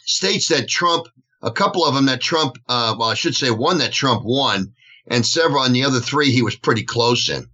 States 0.06 0.48
that 0.48 0.70
Trump, 0.70 1.08
a 1.42 1.52
couple 1.52 1.84
of 1.84 1.94
them 1.94 2.06
that 2.06 2.22
Trump, 2.22 2.56
uh, 2.70 2.96
well, 2.98 3.10
I 3.10 3.16
should 3.16 3.36
say 3.36 3.52
one 3.52 3.80
that 3.80 3.92
Trump 3.92 4.24
won, 4.24 4.72
and 5.08 5.26
several, 5.26 5.64
and 5.64 5.76
the 5.76 5.84
other 5.84 6.00
three 6.00 6.32
he 6.32 6.42
was 6.42 6.56
pretty 6.56 6.84
close 6.84 7.28
in. 7.28 7.48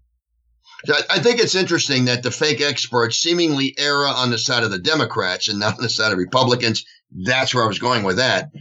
I 1.10 1.18
think 1.18 1.40
it's 1.40 1.56
interesting 1.56 2.06
that 2.06 2.22
the 2.22 2.30
fake 2.30 2.62
experts 2.62 3.18
seemingly 3.18 3.74
err 3.80 4.06
on 4.06 4.30
the 4.30 4.38
side 4.38 4.62
of 4.62 4.70
the 4.70 4.78
Democrats 4.78 5.48
and 5.48 5.60
not 5.60 5.78
on 5.78 5.82
the 5.82 5.90
side 5.90 6.12
of 6.12 6.20
Republicans. 6.20 6.86
That's 7.12 7.56
where 7.56 7.64
I 7.64 7.68
was 7.68 7.80
going 7.80 8.04
with 8.04 8.18
that. 8.18 8.52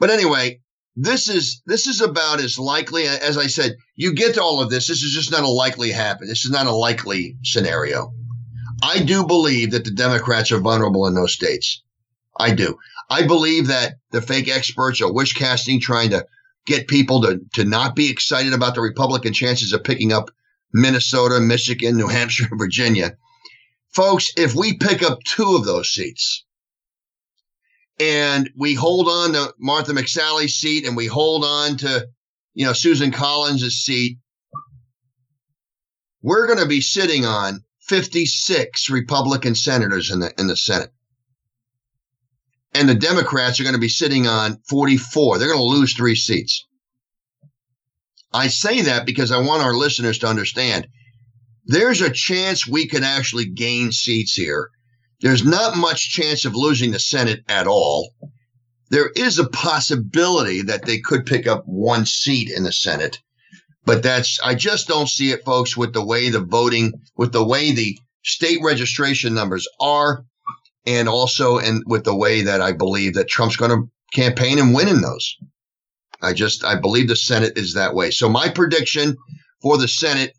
But 0.00 0.10
anyway, 0.10 0.58
this 0.96 1.28
is 1.28 1.62
this 1.66 1.86
is 1.86 2.00
about 2.00 2.40
as 2.40 2.58
likely 2.58 3.06
as 3.06 3.38
I 3.38 3.46
said. 3.46 3.76
You 3.94 4.12
get 4.12 4.34
to 4.34 4.42
all 4.42 4.60
of 4.60 4.70
this. 4.70 4.88
This 4.88 5.04
is 5.04 5.14
just 5.14 5.30
not 5.30 5.44
a 5.44 5.48
likely 5.48 5.92
happen. 5.92 6.26
This 6.26 6.44
is 6.44 6.50
not 6.50 6.66
a 6.66 6.72
likely 6.72 7.36
scenario. 7.44 8.12
I 8.82 9.00
do 9.00 9.26
believe 9.26 9.72
that 9.72 9.84
the 9.84 9.90
Democrats 9.90 10.52
are 10.52 10.60
vulnerable 10.60 11.06
in 11.06 11.14
those 11.14 11.32
states. 11.32 11.82
I 12.38 12.54
do. 12.54 12.78
I 13.08 13.26
believe 13.26 13.68
that 13.68 13.94
the 14.10 14.20
fake 14.20 14.48
experts 14.48 15.00
are 15.00 15.12
wish 15.12 15.32
casting, 15.32 15.80
trying 15.80 16.10
to 16.10 16.26
get 16.66 16.88
people 16.88 17.22
to, 17.22 17.40
to 17.54 17.64
not 17.64 17.96
be 17.96 18.10
excited 18.10 18.52
about 18.52 18.74
the 18.74 18.80
Republican 18.80 19.32
chances 19.32 19.72
of 19.72 19.84
picking 19.84 20.12
up 20.12 20.30
Minnesota, 20.72 21.40
Michigan, 21.40 21.96
New 21.96 22.08
Hampshire, 22.08 22.48
Virginia. 22.52 23.16
Folks, 23.90 24.32
if 24.36 24.54
we 24.54 24.76
pick 24.76 25.02
up 25.02 25.22
two 25.24 25.56
of 25.56 25.64
those 25.64 25.88
seats 25.88 26.44
and 27.98 28.50
we 28.56 28.74
hold 28.74 29.08
on 29.08 29.32
to 29.32 29.54
Martha 29.58 29.92
McSally's 29.92 30.54
seat 30.54 30.86
and 30.86 30.96
we 30.96 31.06
hold 31.06 31.44
on 31.44 31.78
to, 31.78 32.08
you 32.52 32.66
know, 32.66 32.74
Susan 32.74 33.10
Collins' 33.10 33.76
seat, 33.76 34.18
we're 36.20 36.46
going 36.46 36.58
to 36.58 36.66
be 36.66 36.80
sitting 36.82 37.24
on 37.24 37.64
56 37.88 38.90
Republican 38.90 39.54
senators 39.54 40.10
in 40.10 40.20
the 40.20 40.32
in 40.38 40.46
the 40.46 40.56
Senate. 40.56 40.92
And 42.74 42.88
the 42.88 42.94
Democrats 42.94 43.58
are 43.58 43.62
going 43.62 43.74
to 43.74 43.80
be 43.80 43.88
sitting 43.88 44.26
on 44.26 44.60
44. 44.68 45.38
They're 45.38 45.48
going 45.48 45.58
to 45.58 45.64
lose 45.64 45.94
three 45.94 46.16
seats. 46.16 46.66
I 48.32 48.48
say 48.48 48.82
that 48.82 49.06
because 49.06 49.32
I 49.32 49.38
want 49.38 49.62
our 49.62 49.72
listeners 49.72 50.18
to 50.18 50.26
understand 50.26 50.88
there's 51.64 52.00
a 52.00 52.10
chance 52.10 52.66
we 52.66 52.86
could 52.86 53.02
actually 53.02 53.46
gain 53.46 53.92
seats 53.92 54.34
here. 54.34 54.70
There's 55.20 55.44
not 55.44 55.76
much 55.76 56.10
chance 56.10 56.44
of 56.44 56.54
losing 56.54 56.90
the 56.90 56.98
Senate 56.98 57.42
at 57.48 57.66
all. 57.66 58.14
There 58.90 59.10
is 59.16 59.38
a 59.38 59.48
possibility 59.48 60.62
that 60.62 60.84
they 60.84 61.00
could 61.00 61.26
pick 61.26 61.46
up 61.46 61.64
one 61.66 62.06
seat 62.06 62.50
in 62.50 62.62
the 62.62 62.72
Senate. 62.72 63.20
But 63.86 64.02
that's, 64.02 64.38
I 64.42 64.54
just 64.54 64.88
don't 64.88 65.08
see 65.08 65.30
it, 65.30 65.44
folks, 65.44 65.76
with 65.76 65.92
the 65.92 66.04
way 66.04 66.28
the 66.28 66.40
voting, 66.40 66.92
with 67.16 67.32
the 67.32 67.44
way 67.44 67.72
the 67.72 67.96
state 68.24 68.58
registration 68.62 69.32
numbers 69.32 69.66
are, 69.80 70.24
and 70.84 71.08
also 71.08 71.58
and 71.58 71.82
with 71.86 72.04
the 72.04 72.14
way 72.14 72.42
that 72.42 72.60
I 72.60 72.72
believe 72.72 73.14
that 73.14 73.28
Trump's 73.28 73.56
going 73.56 73.70
to 73.70 73.88
campaign 74.12 74.58
and 74.58 74.74
win 74.74 74.88
in 74.88 75.00
those. 75.00 75.36
I 76.20 76.32
just, 76.32 76.64
I 76.64 76.78
believe 76.80 77.08
the 77.08 77.16
Senate 77.16 77.56
is 77.56 77.74
that 77.74 77.94
way. 77.94 78.10
So 78.10 78.28
my 78.28 78.48
prediction 78.48 79.16
for 79.62 79.78
the 79.78 79.88
Senate 79.88 80.32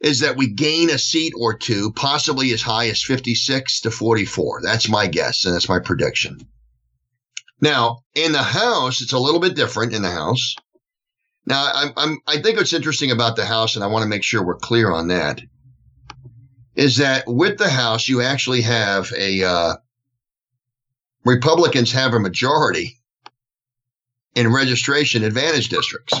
is 0.00 0.20
that 0.20 0.36
we 0.36 0.48
gain 0.48 0.90
a 0.90 0.98
seat 0.98 1.32
or 1.38 1.56
two, 1.56 1.92
possibly 1.92 2.52
as 2.52 2.62
high 2.62 2.88
as 2.88 3.02
56 3.02 3.80
to 3.82 3.90
44. 3.90 4.62
That's 4.62 4.88
my 4.88 5.06
guess, 5.06 5.44
and 5.44 5.54
that's 5.54 5.68
my 5.68 5.78
prediction. 5.78 6.40
Now, 7.60 7.98
in 8.14 8.32
the 8.32 8.42
House, 8.42 9.02
it's 9.02 9.12
a 9.12 9.18
little 9.18 9.40
bit 9.40 9.54
different 9.54 9.94
in 9.94 10.02
the 10.02 10.10
House. 10.10 10.56
Now, 11.46 11.70
I'm, 11.74 11.92
I'm, 11.96 12.18
I 12.26 12.40
think 12.40 12.58
what's 12.58 12.72
interesting 12.72 13.10
about 13.10 13.36
the 13.36 13.44
House, 13.44 13.74
and 13.74 13.84
I 13.84 13.88
want 13.88 14.02
to 14.02 14.08
make 14.08 14.22
sure 14.22 14.44
we're 14.44 14.56
clear 14.56 14.90
on 14.90 15.08
that, 15.08 15.40
is 16.74 16.98
that 16.98 17.24
with 17.26 17.58
the 17.58 17.68
House, 17.68 18.08
you 18.08 18.22
actually 18.22 18.62
have 18.62 19.12
a 19.16 19.42
uh, 19.42 19.76
Republicans 21.24 21.92
have 21.92 22.14
a 22.14 22.20
majority 22.20 23.00
in 24.34 24.52
registration 24.52 25.24
advantage 25.24 25.68
districts, 25.68 26.14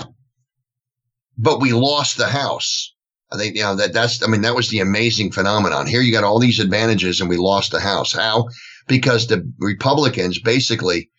but 1.38 1.60
we 1.60 1.72
lost 1.72 2.16
the 2.16 2.28
House. 2.28 2.94
I 3.32 3.36
think 3.36 3.56
you 3.56 3.62
know 3.62 3.76
that 3.76 3.92
that's 3.92 4.22
I 4.22 4.26
mean 4.26 4.42
that 4.42 4.56
was 4.56 4.68
the 4.68 4.80
amazing 4.80 5.32
phenomenon. 5.32 5.86
Here 5.86 6.00
you 6.00 6.12
got 6.12 6.24
all 6.24 6.40
these 6.40 6.58
advantages 6.58 7.20
and 7.20 7.30
we 7.30 7.36
lost 7.36 7.70
the 7.70 7.80
House. 7.80 8.12
How? 8.12 8.48
Because 8.88 9.26
the 9.26 9.50
Republicans 9.58 10.40
basically, 10.40 11.10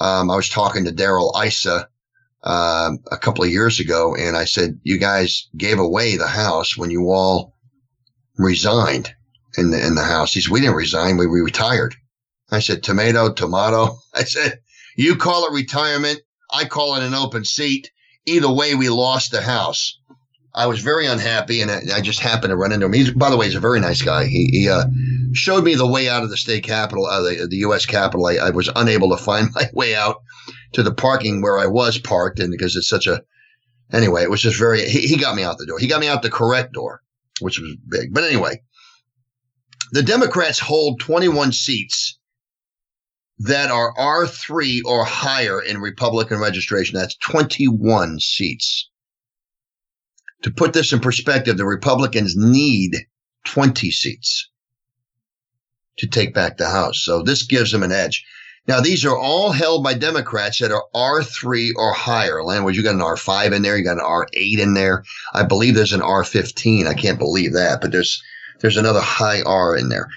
um, 0.00 0.30
I 0.30 0.36
was 0.36 0.48
talking 0.48 0.86
to 0.86 0.92
Darrell 0.92 1.38
Issa 1.44 1.88
uh, 2.42 2.92
a 3.10 3.16
couple 3.18 3.44
of 3.44 3.50
years 3.50 3.80
ago, 3.80 4.14
and 4.14 4.36
I 4.36 4.44
said, 4.44 4.80
"You 4.82 4.98
guys 4.98 5.48
gave 5.56 5.78
away 5.78 6.16
the 6.16 6.26
house 6.26 6.76
when 6.76 6.90
you 6.90 7.10
all 7.10 7.54
resigned 8.36 9.14
in 9.56 9.70
the 9.70 9.84
in 9.84 9.94
the 9.94 10.04
house." 10.04 10.32
He 10.32 10.40
said, 10.40 10.52
"We 10.52 10.60
didn't 10.60 10.76
resign. 10.76 11.16
We, 11.16 11.26
we 11.26 11.40
retired." 11.40 11.94
I 12.50 12.60
said, 12.60 12.82
"Tomato, 12.82 13.32
tomato." 13.32 13.98
I 14.14 14.24
said, 14.24 14.58
"You 14.96 15.16
call 15.16 15.46
it 15.46 15.52
retirement. 15.52 16.20
I 16.52 16.64
call 16.64 16.96
it 16.96 17.04
an 17.04 17.14
open 17.14 17.44
seat. 17.44 17.90
Either 18.26 18.52
way, 18.52 18.74
we 18.74 18.88
lost 18.88 19.30
the 19.30 19.42
house." 19.42 19.98
I 20.54 20.66
was 20.66 20.80
very 20.82 21.06
unhappy, 21.06 21.62
and 21.62 21.70
I, 21.70 21.80
I 21.94 22.00
just 22.02 22.20
happened 22.20 22.50
to 22.50 22.56
run 22.56 22.72
into 22.72 22.84
him. 22.84 22.92
He's, 22.92 23.10
by 23.10 23.30
the 23.30 23.38
way, 23.38 23.46
he's 23.46 23.54
a 23.54 23.60
very 23.60 23.80
nice 23.80 24.02
guy. 24.02 24.26
He, 24.26 24.48
he 24.52 24.68
uh, 24.68 24.84
showed 25.32 25.64
me 25.64 25.74
the 25.76 25.86
way 25.86 26.10
out 26.10 26.24
of 26.24 26.28
the 26.28 26.36
state 26.36 26.62
capitol, 26.62 27.06
uh, 27.06 27.22
the, 27.22 27.46
the 27.48 27.56
U.S. 27.58 27.86
Capitol. 27.86 28.26
I, 28.26 28.34
I, 28.34 28.50
was 28.50 28.68
unable 28.76 29.16
to 29.16 29.22
find 29.22 29.48
my 29.54 29.70
way 29.72 29.94
out 29.94 30.16
to 30.72 30.82
the 30.82 30.94
parking 30.94 31.42
where 31.42 31.58
I 31.58 31.66
was 31.66 31.98
parked, 31.98 32.40
and 32.40 32.50
because 32.50 32.76
it's 32.76 32.88
such 32.88 33.06
a 33.06 33.22
anyway, 33.92 34.22
it 34.22 34.30
was 34.30 34.40
just 34.40 34.58
very. 34.58 34.88
He, 34.88 35.00
he 35.00 35.16
got 35.16 35.36
me 35.36 35.42
out 35.42 35.58
the 35.58 35.66
door. 35.66 35.78
He 35.78 35.86
got 35.86 36.00
me 36.00 36.08
out 36.08 36.22
the 36.22 36.30
correct 36.30 36.72
door, 36.72 37.02
which 37.40 37.58
was 37.58 37.76
big. 37.88 38.12
But 38.12 38.24
anyway, 38.24 38.62
the 39.92 40.02
Democrats 40.02 40.58
hold 40.58 41.00
21 41.00 41.52
seats 41.52 42.18
that 43.40 43.70
are 43.70 43.94
R3 43.94 44.82
or 44.84 45.04
higher 45.04 45.60
in 45.60 45.80
Republican 45.80 46.38
registration. 46.38 46.98
That's 46.98 47.16
21 47.16 48.20
seats. 48.20 48.88
To 50.42 50.50
put 50.50 50.72
this 50.72 50.92
in 50.92 51.00
perspective, 51.00 51.56
the 51.56 51.66
Republicans 51.66 52.34
need 52.36 52.96
20 53.44 53.90
seats 53.90 54.48
to 55.98 56.06
take 56.06 56.34
back 56.34 56.56
the 56.56 56.68
House. 56.68 57.00
So 57.02 57.22
this 57.22 57.44
gives 57.44 57.70
them 57.70 57.82
an 57.82 57.92
edge. 57.92 58.24
Now, 58.68 58.80
these 58.80 59.04
are 59.04 59.16
all 59.16 59.50
held 59.50 59.82
by 59.82 59.94
Democrats 59.94 60.60
that 60.60 60.70
are 60.70 60.84
R3 60.94 61.70
or 61.76 61.92
higher. 61.92 62.44
Language, 62.44 62.76
you 62.76 62.84
got 62.84 62.94
an 62.94 63.00
R5 63.00 63.52
in 63.52 63.62
there, 63.62 63.76
you 63.76 63.82
got 63.82 63.98
an 63.98 64.04
R8 64.04 64.58
in 64.58 64.74
there. 64.74 65.02
I 65.34 65.42
believe 65.42 65.74
there's 65.74 65.92
an 65.92 66.00
R15. 66.00 66.86
I 66.86 66.94
can't 66.94 67.18
believe 67.18 67.54
that, 67.54 67.80
but 67.80 67.90
there's 67.90 68.22
there's 68.60 68.76
another 68.76 69.00
high 69.00 69.42
R 69.42 69.76
in 69.76 69.88
there. 69.88 70.08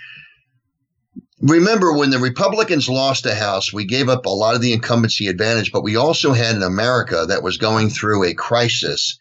Remember 1.41 1.93
when 1.93 2.11
the 2.11 2.19
Republicans 2.19 2.87
lost 2.87 3.23
the 3.23 3.35
House, 3.35 3.73
we 3.73 3.85
gave 3.85 4.09
up 4.09 4.25
a 4.25 4.29
lot 4.29 4.55
of 4.55 4.61
the 4.61 4.73
incumbency 4.73 5.27
advantage, 5.27 5.71
but 5.71 5.83
we 5.83 5.95
also 5.95 6.31
had 6.31 6.55
an 6.55 6.63
America 6.63 7.25
that 7.27 7.43
was 7.43 7.57
going 7.57 7.89
through 7.89 8.23
a 8.23 8.33
crisis 8.33 9.19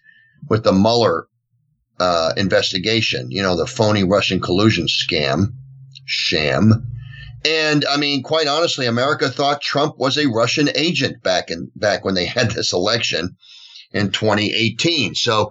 with 0.48 0.62
the 0.62 0.72
Mueller 0.72 1.26
uh, 1.98 2.32
investigation, 2.36 3.30
you 3.30 3.42
know, 3.42 3.56
the 3.56 3.66
phony 3.66 4.04
Russian 4.04 4.40
collusion 4.40 4.86
scam, 4.86 5.54
sham. 6.04 6.93
And 7.44 7.84
I 7.84 7.98
mean, 7.98 8.22
quite 8.22 8.46
honestly, 8.46 8.86
America 8.86 9.28
thought 9.28 9.60
Trump 9.60 9.98
was 9.98 10.16
a 10.16 10.28
Russian 10.28 10.70
agent 10.74 11.22
back 11.22 11.50
in 11.50 11.70
back 11.76 12.04
when 12.04 12.14
they 12.14 12.26
had 12.38 12.50
this 12.50 12.72
election 12.72 13.36
in 13.92 14.10
2018. 14.10 15.14
So 15.14 15.50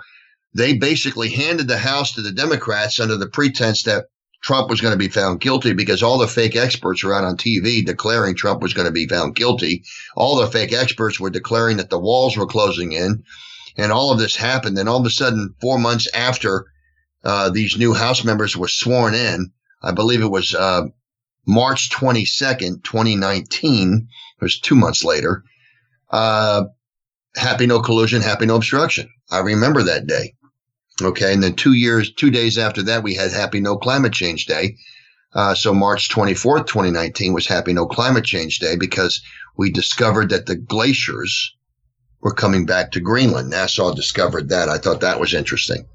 they 0.55 0.73
basically 0.73 1.29
handed 1.29 1.67
the 1.67 1.77
House 1.77 2.13
to 2.13 2.21
the 2.21 2.31
Democrats 2.31 2.99
under 2.99 3.17
the 3.17 3.29
pretense 3.29 3.83
that 3.83 4.05
Trump 4.43 4.69
was 4.69 4.81
going 4.81 4.91
to 4.91 4.97
be 4.97 5.07
found 5.07 5.39
guilty 5.39 5.73
because 5.73 6.03
all 6.03 6.17
the 6.17 6.27
fake 6.27 6.55
experts 6.55 7.03
were 7.03 7.13
out 7.13 7.23
on 7.23 7.37
TV 7.37 7.83
declaring 7.85 8.35
Trump 8.35 8.61
was 8.61 8.73
going 8.73 8.85
to 8.85 8.91
be 8.91 9.07
found 9.07 9.35
guilty. 9.35 9.83
All 10.15 10.35
the 10.35 10.47
fake 10.47 10.73
experts 10.73 11.19
were 11.19 11.29
declaring 11.29 11.77
that 11.77 11.89
the 11.89 11.99
walls 11.99 12.35
were 12.35 12.45
closing 12.45 12.91
in 12.91 13.23
and 13.77 13.91
all 13.91 14.11
of 14.11 14.19
this 14.19 14.35
happened. 14.35 14.77
And 14.77 14.89
all 14.89 14.99
of 14.99 15.05
a 15.05 15.09
sudden, 15.09 15.55
four 15.61 15.79
months 15.79 16.07
after 16.13 16.65
uh, 17.23 17.49
these 17.49 17.77
new 17.77 17.93
House 17.93 18.23
members 18.25 18.57
were 18.57 18.67
sworn 18.67 19.13
in, 19.13 19.51
I 19.81 19.91
believe 19.91 20.21
it 20.21 20.31
was 20.31 20.53
uh, 20.53 20.83
March 21.45 21.89
22nd, 21.91 22.83
2019. 22.83 24.07
It 24.39 24.43
was 24.43 24.59
two 24.59 24.75
months 24.75 25.03
later. 25.03 25.43
Uh, 26.09 26.65
happy 27.35 27.65
no 27.65 27.81
collusion, 27.81 28.21
happy 28.21 28.45
no 28.45 28.55
obstruction. 28.55 29.09
I 29.31 29.39
remember 29.39 29.83
that 29.83 30.07
day. 30.07 30.35
Okay. 31.01 31.33
And 31.33 31.41
then 31.41 31.55
two 31.55 31.73
years, 31.73 32.13
two 32.13 32.29
days 32.29 32.57
after 32.57 32.83
that, 32.83 33.03
we 33.03 33.15
had 33.15 33.31
Happy 33.31 33.59
No 33.59 33.77
Climate 33.77 34.13
Change 34.13 34.45
Day. 34.45 34.77
Uh, 35.33 35.55
so 35.55 35.73
March 35.73 36.09
24th, 36.09 36.67
2019 36.67 37.33
was 37.33 37.47
Happy 37.47 37.73
No 37.73 37.87
Climate 37.87 38.23
Change 38.23 38.59
Day 38.59 38.75
because 38.75 39.21
we 39.57 39.71
discovered 39.71 40.29
that 40.29 40.45
the 40.45 40.55
glaciers 40.55 41.55
were 42.21 42.33
coming 42.33 42.65
back 42.65 42.91
to 42.91 42.99
Greenland. 42.99 43.51
NASA 43.51 43.95
discovered 43.95 44.49
that. 44.49 44.69
I 44.69 44.77
thought 44.77 45.01
that 45.01 45.19
was 45.19 45.33
interesting, 45.33 45.85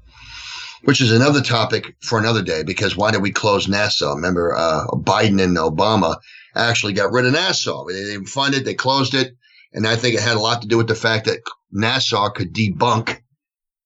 which 0.83 1.01
is 1.01 1.11
another 1.11 1.41
topic 1.41 1.95
for 2.01 2.19
another 2.19 2.41
day 2.41 2.63
because 2.63 2.95
why 2.95 3.11
did 3.11 3.21
we 3.21 3.31
close 3.31 3.67
NASA? 3.67 4.15
Remember, 4.15 4.55
uh, 4.55 4.87
Biden 4.87 5.41
and 5.41 5.57
Obama 5.57 6.17
actually 6.55 6.93
got 6.93 7.11
rid 7.11 7.25
of 7.25 7.33
NASA. 7.33 7.87
They 7.87 7.93
didn't 7.93 8.25
fund 8.25 8.55
it, 8.55 8.65
they 8.65 8.73
closed 8.73 9.13
it. 9.13 9.35
And 9.73 9.87
I 9.87 9.95
think 9.95 10.15
it 10.15 10.21
had 10.21 10.37
a 10.37 10.39
lot 10.41 10.61
to 10.61 10.67
do 10.67 10.77
with 10.77 10.87
the 10.87 10.95
fact 10.95 11.25
that 11.25 11.41
NASA 11.73 12.33
could 12.33 12.53
debunk 12.53 13.21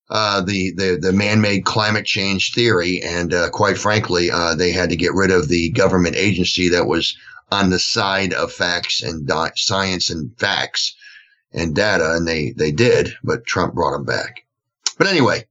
uh, 0.09 0.41
the, 0.41 0.71
the, 0.73 0.97
the 1.01 1.11
man-made 1.11 1.65
climate 1.65 2.05
change 2.05 2.53
theory, 2.53 3.01
and 3.01 3.33
uh, 3.33 3.49
quite 3.49 3.77
frankly, 3.77 4.29
uh, 4.29 4.53
they 4.53 4.71
had 4.71 4.89
to 4.89 4.95
get 4.95 5.13
rid 5.13 5.31
of 5.31 5.47
the 5.47 5.71
government 5.71 6.15
agency 6.15 6.69
that 6.69 6.85
was 6.85 7.17
on 7.51 7.69
the 7.69 7.79
side 7.79 8.33
of 8.33 8.51
facts 8.51 9.01
and 9.01 9.25
di- 9.25 9.51
science 9.55 10.09
and 10.09 10.31
facts 10.37 10.95
and 11.51 11.75
data, 11.75 12.13
and 12.13 12.27
they 12.27 12.51
they 12.51 12.71
did, 12.71 13.13
but 13.23 13.45
Trump 13.45 13.73
brought 13.73 13.91
them 13.91 14.05
back. 14.05 14.45
But 14.97 15.07
anyway, 15.07 15.45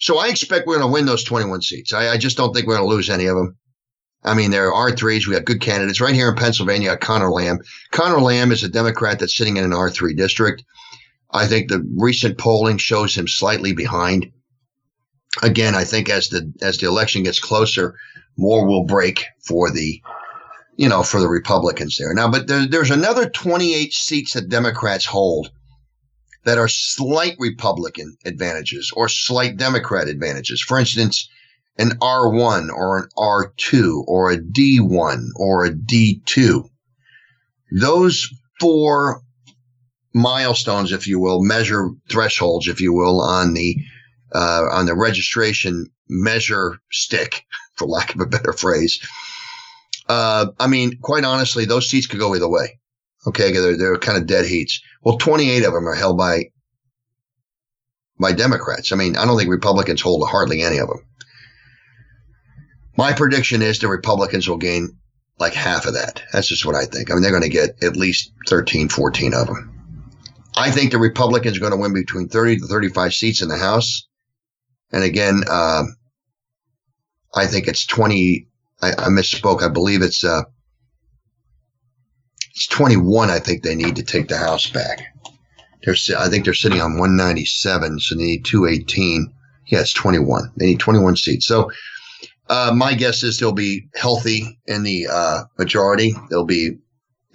so 0.00 0.18
I 0.18 0.28
expect 0.28 0.66
we're 0.66 0.78
going 0.78 0.88
to 0.88 0.92
win 0.92 1.06
those 1.06 1.24
21 1.24 1.62
seats. 1.62 1.92
I, 1.92 2.10
I 2.10 2.16
just 2.16 2.36
don't 2.36 2.54
think 2.54 2.66
we're 2.66 2.76
going 2.76 2.88
to 2.88 2.94
lose 2.94 3.10
any 3.10 3.26
of 3.26 3.36
them. 3.36 3.56
I 4.24 4.34
mean, 4.34 4.50
there 4.50 4.72
are 4.72 4.90
R3s. 4.90 5.26
We 5.26 5.34
got 5.34 5.44
good 5.44 5.60
candidates 5.60 6.00
right 6.00 6.14
here 6.14 6.28
in 6.28 6.36
Pennsylvania. 6.36 6.96
Connor 6.96 7.30
Lamb. 7.30 7.60
Connor 7.92 8.20
Lamb 8.20 8.52
is 8.52 8.64
a 8.64 8.68
Democrat 8.68 9.18
that's 9.18 9.36
sitting 9.36 9.56
in 9.56 9.64
an 9.64 9.70
R3 9.70 10.16
district. 10.16 10.64
I 11.30 11.46
think 11.46 11.68
the 11.68 11.86
recent 11.96 12.38
polling 12.38 12.78
shows 12.78 13.16
him 13.16 13.28
slightly 13.28 13.72
behind. 13.72 14.32
Again, 15.42 15.74
I 15.74 15.84
think 15.84 16.08
as 16.08 16.28
the 16.28 16.52
as 16.62 16.78
the 16.78 16.88
election 16.88 17.22
gets 17.22 17.38
closer, 17.38 17.94
more 18.36 18.66
will 18.66 18.84
break 18.84 19.24
for 19.46 19.70
the 19.70 20.02
you 20.76 20.88
know, 20.88 21.02
for 21.02 21.20
the 21.20 21.28
Republicans 21.28 21.98
there. 21.98 22.14
Now, 22.14 22.30
but 22.30 22.46
there, 22.46 22.64
there's 22.66 22.92
another 22.92 23.28
28 23.28 23.92
seats 23.92 24.34
that 24.34 24.48
Democrats 24.48 25.04
hold 25.04 25.50
that 26.44 26.58
are 26.58 26.68
slight 26.68 27.36
Republican 27.38 28.16
advantages 28.24 28.92
or 28.94 29.08
slight 29.08 29.56
Democrat 29.56 30.08
advantages. 30.08 30.62
For 30.62 30.78
instance, 30.78 31.28
an 31.78 31.90
R1 32.00 32.70
or 32.70 32.98
an 32.98 33.08
R2 33.16 34.04
or 34.06 34.30
a 34.30 34.38
D1 34.38 35.28
or 35.36 35.64
a 35.64 35.70
D2. 35.70 36.68
Those 37.80 38.28
four 38.60 39.22
milestones, 40.14 40.92
if 40.92 41.06
you 41.06 41.20
will, 41.20 41.42
measure 41.42 41.90
thresholds, 42.10 42.66
if 42.66 42.80
you 42.80 42.92
will, 42.92 43.20
on 43.20 43.54
the 43.54 43.76
uh, 44.34 44.64
on 44.70 44.84
the 44.86 44.94
registration 44.94 45.86
measure 46.08 46.78
stick, 46.90 47.44
for 47.76 47.86
lack 47.86 48.14
of 48.14 48.20
a 48.20 48.26
better 48.26 48.52
phrase, 48.52 48.98
uh, 50.08 50.46
I 50.58 50.66
mean, 50.66 50.98
quite 51.00 51.24
honestly, 51.24 51.64
those 51.64 51.88
seats 51.88 52.06
could 52.06 52.18
go 52.18 52.34
either 52.34 52.48
way. 52.48 52.78
Okay, 53.28 53.52
they're, 53.52 53.76
they're 53.76 53.98
kind 53.98 54.16
of 54.16 54.26
dead 54.26 54.46
heats. 54.46 54.80
Well, 55.02 55.18
28 55.18 55.64
of 55.64 55.74
them 55.74 55.86
are 55.86 55.94
held 55.94 56.16
by 56.16 56.44
by 58.18 58.32
Democrats. 58.32 58.90
I 58.90 58.96
mean, 58.96 59.16
I 59.16 59.26
don't 59.26 59.36
think 59.36 59.50
Republicans 59.50 60.00
hold 60.00 60.26
hardly 60.28 60.62
any 60.62 60.78
of 60.78 60.88
them. 60.88 61.04
My 62.96 63.12
prediction 63.12 63.62
is 63.62 63.78
the 63.78 63.86
Republicans 63.86 64.48
will 64.48 64.56
gain 64.56 64.96
like 65.38 65.52
half 65.52 65.86
of 65.86 65.94
that. 65.94 66.22
That's 66.32 66.48
just 66.48 66.66
what 66.66 66.74
I 66.74 66.84
think. 66.84 67.10
I 67.10 67.14
mean, 67.14 67.22
they're 67.22 67.30
going 67.30 67.44
to 67.44 67.48
get 67.48 67.80
at 67.82 67.96
least 67.96 68.32
13, 68.48 68.88
14 68.88 69.34
of 69.34 69.46
them. 69.46 69.74
I 70.56 70.72
think 70.72 70.90
the 70.90 70.98
Republicans 70.98 71.56
are 71.56 71.60
going 71.60 71.72
to 71.72 71.78
win 71.78 71.94
between 71.94 72.28
30 72.28 72.56
to 72.56 72.66
35 72.66 73.14
seats 73.14 73.42
in 73.42 73.48
the 73.48 73.58
House. 73.58 74.08
And 74.90 75.04
again, 75.04 75.42
uh, 75.48 75.84
I 77.36 77.46
think 77.46 77.68
it's 77.68 77.86
20, 77.86 78.48
I, 78.82 78.90
I 78.90 79.08
misspoke. 79.10 79.62
I 79.62 79.68
believe 79.68 80.02
it's 80.02 80.24
uh, 80.24 80.42
it's 82.58 82.66
21. 82.66 83.30
I 83.30 83.38
think 83.38 83.62
they 83.62 83.76
need 83.76 83.94
to 83.96 84.02
take 84.02 84.26
the 84.26 84.36
House 84.36 84.68
back. 84.68 85.14
They're 85.84 85.94
I 86.18 86.28
think 86.28 86.44
they're 86.44 86.54
sitting 86.54 86.80
on 86.80 86.98
197, 86.98 88.00
so 88.00 88.16
they 88.16 88.24
need 88.24 88.44
218. 88.44 89.32
Yeah, 89.68 89.80
it's 89.82 89.92
21. 89.92 90.50
They 90.56 90.66
need 90.66 90.80
21 90.80 91.14
seats. 91.14 91.46
So 91.46 91.70
uh, 92.48 92.72
my 92.74 92.94
guess 92.94 93.22
is 93.22 93.38
they'll 93.38 93.52
be 93.52 93.86
healthy 93.94 94.58
in 94.66 94.82
the 94.82 95.06
uh, 95.08 95.44
majority. 95.56 96.14
There'll 96.30 96.46
be 96.46 96.78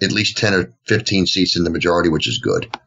at 0.02 0.12
least 0.12 0.36
10 0.36 0.52
or 0.52 0.74
15 0.88 1.26
seats 1.26 1.56
in 1.56 1.64
the 1.64 1.70
majority, 1.70 2.10
which 2.10 2.28
is 2.28 2.36
good. 2.36 2.78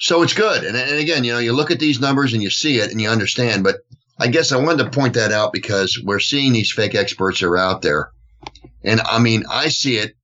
So 0.00 0.22
it's 0.22 0.34
good. 0.34 0.64
And, 0.64 0.76
and 0.76 0.98
again, 0.98 1.22
you 1.22 1.32
know, 1.32 1.38
you 1.38 1.52
look 1.52 1.70
at 1.70 1.78
these 1.78 2.00
numbers 2.00 2.32
and 2.32 2.42
you 2.42 2.50
see 2.50 2.80
it 2.80 2.90
and 2.90 3.00
you 3.00 3.08
understand, 3.08 3.62
but 3.62 3.76
I 4.18 4.26
guess 4.26 4.50
I 4.50 4.56
wanted 4.56 4.82
to 4.82 4.90
point 4.90 5.14
that 5.14 5.30
out 5.30 5.52
because 5.52 5.96
we're 6.02 6.18
seeing 6.18 6.52
these 6.52 6.72
fake 6.72 6.96
experts 6.96 7.40
are 7.44 7.56
out 7.56 7.82
there. 7.82 8.10
And 8.82 9.00
I 9.00 9.20
mean, 9.20 9.44
I 9.48 9.68
see 9.68 9.96
it. 9.98 10.16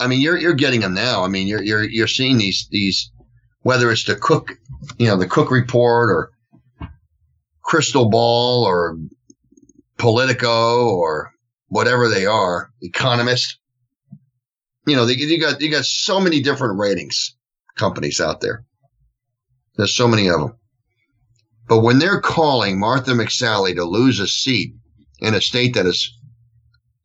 I 0.00 0.06
mean, 0.06 0.20
you're, 0.22 0.38
you're 0.38 0.54
getting 0.54 0.80
them 0.80 0.94
now. 0.94 1.24
I 1.24 1.28
mean, 1.28 1.46
you're, 1.46 1.62
you're, 1.62 1.84
you're 1.84 2.06
seeing 2.06 2.38
these, 2.38 2.66
these, 2.70 3.12
whether 3.60 3.90
it's 3.90 4.04
the 4.04 4.16
cook, 4.16 4.58
you 4.98 5.06
know, 5.06 5.16
the 5.16 5.28
cook 5.28 5.50
report 5.50 6.10
or 6.10 6.30
crystal 7.62 8.08
ball 8.08 8.64
or 8.64 8.96
Politico 9.98 10.88
or 10.88 11.32
whatever 11.68 12.08
they 12.08 12.24
are, 12.24 12.72
economist. 12.80 13.58
You 14.86 14.96
know, 14.96 15.04
they, 15.04 15.12
you 15.12 15.38
got, 15.38 15.60
you 15.60 15.70
got 15.70 15.84
so 15.84 16.18
many 16.18 16.40
different 16.40 16.78
ratings 16.78 17.36
companies 17.76 18.20
out 18.20 18.40
there. 18.40 18.64
There's 19.76 19.94
so 19.94 20.08
many 20.08 20.28
of 20.28 20.40
them. 20.40 20.56
But 21.68 21.82
when 21.82 21.98
they're 21.98 22.20
calling 22.20 22.80
Martha 22.80 23.12
McSally 23.12 23.74
to 23.76 23.84
lose 23.84 24.18
a 24.18 24.26
seat 24.26 24.74
in 25.20 25.34
a 25.34 25.40
state 25.40 25.74
that 25.74 25.86
is 25.86 26.16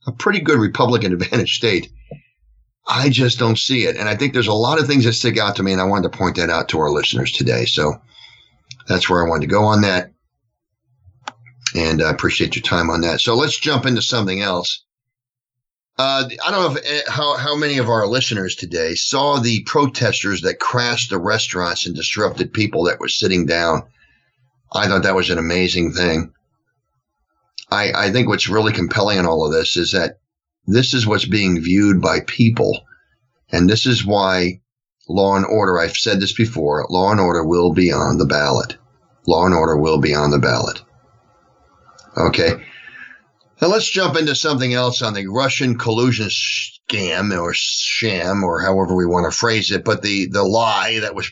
a 0.07 0.11
pretty 0.13 0.39
good 0.39 0.59
Republican 0.59 1.13
advantage 1.21 1.57
state, 1.57 1.91
I 2.87 3.09
just 3.09 3.39
don't 3.39 3.57
see 3.57 3.85
it. 3.85 3.97
And 3.97 4.07
I 4.07 4.15
think 4.15 4.33
there's 4.33 4.47
a 4.47 4.53
lot 4.53 4.79
of 4.79 4.87
things 4.87 5.05
that 5.05 5.13
stick 5.13 5.37
out 5.37 5.55
to 5.55 5.63
me, 5.63 5.71
and 5.71 5.81
I 5.81 5.85
wanted 5.85 6.11
to 6.11 6.17
point 6.17 6.35
that 6.35 6.49
out 6.49 6.69
to 6.69 6.79
our 6.79 6.91
listeners 6.91 7.31
today. 7.31 7.65
So 7.65 7.95
that's 8.87 9.09
where 9.09 9.25
I 9.25 9.29
wanted 9.29 9.47
to 9.47 9.53
go 9.53 9.63
on 9.63 9.81
that. 9.81 10.11
And 11.75 12.01
I 12.01 12.09
appreciate 12.11 12.55
your 12.55 12.63
time 12.63 12.89
on 12.89 13.01
that. 13.01 13.21
So 13.21 13.35
let's 13.35 13.57
jump 13.57 13.85
into 13.85 14.01
something 14.01 14.41
else. 14.41 14.83
Uh, 15.97 16.29
I 16.45 16.51
don't 16.51 16.61
know 16.61 16.77
if, 16.77 16.85
eh, 16.85 17.09
how, 17.09 17.37
how 17.37 17.55
many 17.55 17.77
of 17.77 17.89
our 17.89 18.05
listeners 18.05 18.55
today 18.55 18.95
saw 18.95 19.39
the 19.39 19.63
protesters 19.63 20.41
that 20.41 20.59
crashed 20.59 21.09
the 21.09 21.17
restaurants 21.17 21.85
and 21.85 21.95
disrupted 21.95 22.53
people 22.53 22.83
that 22.83 22.99
were 22.99 23.07
sitting 23.07 23.45
down. 23.45 23.83
I 24.73 24.87
thought 24.87 25.03
that 25.03 25.15
was 25.15 25.29
an 25.29 25.37
amazing 25.37 25.93
thing. 25.93 26.33
I, 27.71 27.93
I 27.93 28.11
think 28.11 28.27
what's 28.27 28.49
really 28.49 28.73
compelling 28.73 29.19
in 29.19 29.25
all 29.25 29.45
of 29.45 29.53
this 29.53 29.77
is 29.77 29.93
that 29.93 30.19
this 30.67 30.93
is 30.93 31.05
what's 31.05 31.25
being 31.25 31.61
viewed 31.61 32.01
by 32.01 32.21
people. 32.21 32.81
And 33.51 33.69
this 33.69 33.85
is 33.85 34.05
why 34.05 34.61
law 35.07 35.35
and 35.35 35.45
order, 35.45 35.79
I've 35.79 35.95
said 35.95 36.19
this 36.19 36.33
before, 36.33 36.87
law 36.89 37.11
and 37.11 37.19
order 37.19 37.43
will 37.43 37.73
be 37.73 37.91
on 37.91 38.17
the 38.17 38.25
ballot. 38.25 38.77
Law 39.27 39.45
and 39.45 39.53
order 39.53 39.77
will 39.77 39.99
be 39.99 40.13
on 40.13 40.31
the 40.31 40.39
ballot. 40.39 40.81
Okay. 42.17 42.63
Now 43.61 43.67
let's 43.69 43.89
jump 43.89 44.17
into 44.17 44.35
something 44.35 44.73
else 44.73 45.01
on 45.01 45.13
the 45.13 45.27
Russian 45.27 45.77
collusion 45.77 46.27
scam 46.29 47.37
or 47.39 47.53
sham 47.53 48.43
or 48.43 48.61
however 48.61 48.95
we 48.95 49.05
want 49.05 49.31
to 49.31 49.37
phrase 49.37 49.71
it, 49.71 49.85
but 49.85 50.01
the, 50.01 50.27
the 50.27 50.43
lie 50.43 50.99
that 50.99 51.15
was 51.15 51.31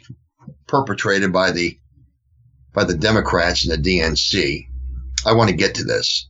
perpetrated 0.67 1.31
by 1.31 1.51
the 1.51 1.77
by 2.73 2.83
the 2.83 2.95
Democrats 2.95 3.67
and 3.67 3.83
the 3.83 3.99
DNC. 3.99 4.67
I 5.25 5.33
want 5.33 5.51
to 5.51 5.55
get 5.55 5.75
to 5.75 5.83
this. 5.83 6.27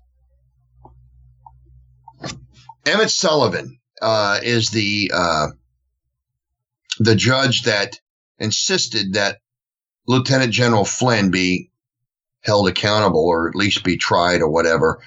Emmett 2.86 3.10
Sullivan 3.10 3.80
uh, 4.02 4.40
is 4.44 4.70
the 4.70 5.12
uh, 5.14 5.48
the 7.00 7.16
judge 7.16 7.64
that 7.64 8.00
insisted 8.40 9.14
that 9.14 9.40
Lieutenant 10.08 10.52
General 10.52 10.86
Flynn 10.86 11.32
be 11.32 11.72
held 12.42 12.68
accountable 12.68 13.26
or 13.26 13.48
at 13.48 13.56
least 13.56 13.84
be 13.84 13.98
tried 13.98 14.42
or 14.42 14.50
whatever 14.50 15.02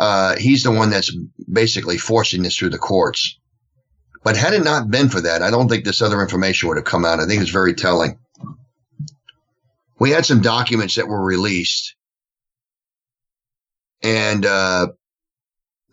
uh, 0.00 0.34
he's 0.36 0.62
the 0.62 0.70
one 0.70 0.88
that's 0.88 1.14
basically 1.52 1.98
forcing 1.98 2.42
this 2.42 2.56
through 2.56 2.70
the 2.70 2.78
courts. 2.78 3.38
But 4.24 4.34
had 4.34 4.54
it 4.54 4.64
not 4.64 4.90
been 4.90 5.10
for 5.10 5.20
that, 5.20 5.42
I 5.42 5.50
don't 5.50 5.68
think 5.68 5.84
this 5.84 6.00
other 6.00 6.22
information 6.22 6.68
would 6.68 6.78
have 6.78 6.86
come 6.86 7.04
out. 7.04 7.20
I 7.20 7.26
think 7.26 7.42
it's 7.42 7.50
very 7.50 7.74
telling. 7.74 8.18
We 9.98 10.10
had 10.10 10.24
some 10.24 10.40
documents 10.40 10.94
that 10.94 11.06
were 11.06 11.22
released 11.22 11.96
and 14.02 14.46
uh, 14.46 14.88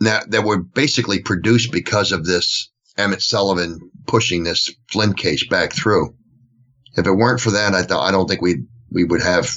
that, 0.01 0.31
that 0.31 0.43
were 0.43 0.57
basically 0.57 1.21
produced 1.21 1.71
because 1.71 2.11
of 2.11 2.25
this 2.25 2.69
Emmett 2.97 3.21
Sullivan 3.21 3.79
pushing 4.05 4.43
this 4.43 4.73
Flynn 4.91 5.13
case 5.13 5.45
back 5.47 5.73
through. 5.73 6.15
If 6.95 7.05
it 7.05 7.11
weren't 7.11 7.41
for 7.41 7.51
that, 7.51 7.75
I 7.75 7.83
thought 7.83 8.07
I 8.07 8.11
don't 8.11 8.27
think 8.27 8.41
we 8.41 8.63
we 8.91 9.03
would 9.03 9.21
have. 9.21 9.49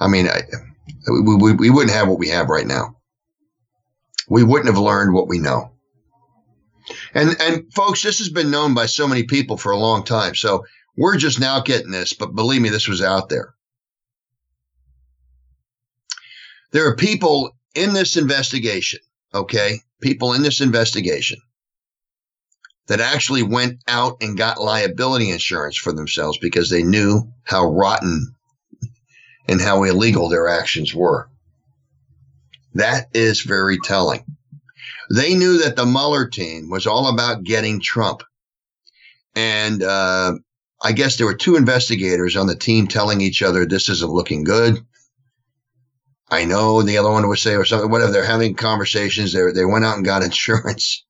I 0.00 0.08
mean, 0.08 0.28
I, 0.28 0.42
we, 1.08 1.34
we, 1.36 1.52
we 1.52 1.70
wouldn't 1.70 1.92
have 1.92 2.08
what 2.08 2.18
we 2.18 2.28
have 2.28 2.48
right 2.48 2.66
now 2.66 2.98
we 4.28 4.44
wouldn't 4.44 4.68
have 4.68 4.82
learned 4.82 5.14
what 5.14 5.28
we 5.28 5.38
know. 5.38 5.72
And 7.14 7.36
and 7.40 7.72
folks, 7.74 8.02
this 8.02 8.18
has 8.18 8.28
been 8.28 8.50
known 8.50 8.74
by 8.74 8.86
so 8.86 9.06
many 9.06 9.24
people 9.24 9.56
for 9.56 9.72
a 9.72 9.78
long 9.78 10.04
time. 10.04 10.34
So 10.34 10.64
we're 10.96 11.16
just 11.16 11.40
now 11.40 11.60
getting 11.60 11.90
this, 11.90 12.12
but 12.12 12.34
believe 12.34 12.62
me, 12.62 12.70
this 12.70 12.88
was 12.88 13.02
out 13.02 13.28
there. 13.28 13.54
There 16.72 16.86
are 16.86 16.96
people 16.96 17.52
in 17.74 17.92
this 17.92 18.16
investigation, 18.16 19.00
okay? 19.34 19.80
People 20.00 20.32
in 20.34 20.42
this 20.42 20.60
investigation 20.60 21.38
that 22.88 23.00
actually 23.00 23.42
went 23.42 23.82
out 23.86 24.16
and 24.20 24.36
got 24.36 24.60
liability 24.60 25.30
insurance 25.30 25.76
for 25.76 25.92
themselves 25.92 26.38
because 26.38 26.70
they 26.70 26.82
knew 26.82 27.30
how 27.44 27.66
rotten 27.70 28.34
and 29.46 29.60
how 29.60 29.82
illegal 29.84 30.28
their 30.28 30.48
actions 30.48 30.94
were. 30.94 31.28
That 32.74 33.08
is 33.14 33.42
very 33.42 33.78
telling. 33.78 34.24
They 35.10 35.34
knew 35.34 35.58
that 35.58 35.76
the 35.76 35.86
Mueller 35.86 36.28
team 36.28 36.70
was 36.70 36.86
all 36.86 37.08
about 37.08 37.44
getting 37.44 37.80
Trump. 37.80 38.22
And 39.34 39.82
uh, 39.82 40.34
I 40.82 40.92
guess 40.92 41.16
there 41.16 41.26
were 41.26 41.34
two 41.34 41.56
investigators 41.56 42.36
on 42.36 42.46
the 42.46 42.54
team 42.54 42.86
telling 42.86 43.20
each 43.20 43.42
other, 43.42 43.64
this 43.64 43.88
isn't 43.88 44.10
looking 44.10 44.44
good. 44.44 44.78
I 46.30 46.44
know 46.44 46.82
the 46.82 46.98
other 46.98 47.10
one 47.10 47.26
would 47.28 47.38
say, 47.38 47.54
or 47.54 47.64
something, 47.64 47.90
whatever. 47.90 48.12
They're 48.12 48.24
having 48.24 48.54
conversations. 48.54 49.32
They, 49.32 49.50
they 49.52 49.64
went 49.64 49.84
out 49.84 49.96
and 49.96 50.04
got 50.04 50.22
insurance. 50.24 51.04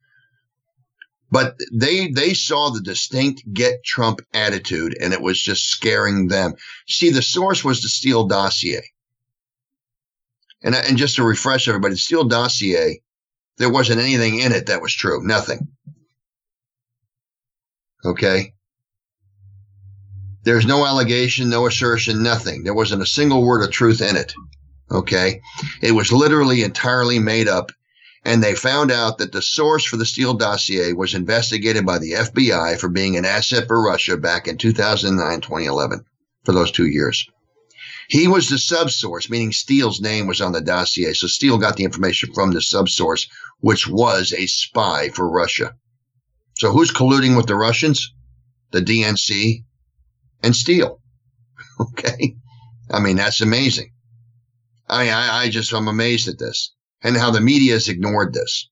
But 1.31 1.57
they 1.73 2.09
they 2.09 2.33
saw 2.33 2.71
the 2.71 2.81
distinct 2.81 3.43
get 3.53 3.85
Trump 3.85 4.21
attitude, 4.33 4.97
and 4.99 5.13
it 5.13 5.21
was 5.21 5.41
just 5.41 5.67
scaring 5.67 6.29
them. 6.29 6.55
See, 6.87 7.11
the 7.11 7.23
source 7.23 7.63
was 7.63 7.83
the 7.83 7.89
Steele 7.89 8.27
dossier. 8.27 8.83
And, 10.63 10.75
and 10.75 10.97
just 10.97 11.17
to 11.17 11.23
refresh 11.23 11.69
everybody, 11.69 11.95
the 11.95 11.99
Steele 11.99 12.25
dossier, 12.25 13.03
there 13.59 13.71
wasn't 13.71 14.01
anything 14.01 14.41
in 14.41 14.53
it 14.53 14.67
that 14.67 14.83
was 14.83 14.93
true. 14.93 15.23
Nothing. 15.23 15.69
Okay. 18.05 18.55
There's 20.45 20.67
no 20.67 20.87
allegation, 20.87 21.51
no 21.51 21.67
assertion, 21.67 22.23
nothing. 22.23 22.65
There 22.65 22.75
wasn't 22.75 23.03
a 23.03 23.07
single 23.07 23.45
word 23.45 23.63
of 23.63 23.71
truth 23.71 24.01
in 24.01 24.17
it. 24.17 24.33
Okay. 24.91 25.41
It 25.83 25.93
was 25.93 26.13
literally 26.13 26.63
entirely 26.63 27.19
made 27.19 27.49
up. 27.49 27.73
And 28.25 28.43
they 28.43 28.55
found 28.55 28.91
out 28.91 29.19
that 29.19 29.33
the 29.33 29.43
source 29.43 29.85
for 29.85 29.97
the 29.97 30.05
Steele 30.05 30.35
dossier 30.35 30.93
was 30.93 31.15
investigated 31.15 31.87
by 31.87 31.99
the 31.99 32.13
FBI 32.13 32.79
for 32.79 32.89
being 32.89 33.17
an 33.17 33.25
asset 33.25 33.69
for 33.69 33.81
Russia 33.83 34.17
back 34.17 34.49
in 34.49 34.59
2009, 34.59 35.41
2011, 35.41 36.05
for 36.45 36.53
those 36.53 36.71
two 36.71 36.87
years. 36.87 37.27
He 38.09 38.27
was 38.27 38.49
the 38.49 38.57
subsource, 38.57 39.31
meaning 39.31 39.53
Steele's 39.53 40.01
name 40.01 40.27
was 40.27 40.41
on 40.41 40.53
the 40.53 40.61
dossier. 40.61 41.13
So 41.13 41.27
Steele 41.27 41.59
got 41.59 41.77
the 41.77 41.85
information 41.85 42.33
from 42.33 42.53
the 42.53 42.61
subsource, 42.61 43.29
which 43.61 43.87
was 43.87 44.33
a 44.33 44.47
spy 44.47 45.11
for 45.11 45.31
Russia. 45.31 45.75
So 46.57 46.73
who's 46.73 46.91
colluding 46.91 47.37
with 47.37 47.47
the 47.47 47.55
Russians? 47.55 48.13
The 48.73 48.81
DNC 48.81 49.65
and 50.43 50.57
Steele. 50.57 51.01
Okay. 51.81 52.35
I 52.91 52.99
mean, 52.99 53.15
that's 53.17 53.41
amazing. 53.41 53.93
I 54.89 55.05
mean, 55.05 55.13
I, 55.13 55.43
I 55.43 55.49
just, 55.51 55.73
I'm 55.73 55.89
amazed 55.89 56.29
at 56.29 56.39
this 56.39 56.73
and 57.03 57.17
how 57.17 57.31
the 57.31 57.41
media 57.41 57.75
has 57.75 57.89
ignored 57.89 58.33
this. 58.33 58.69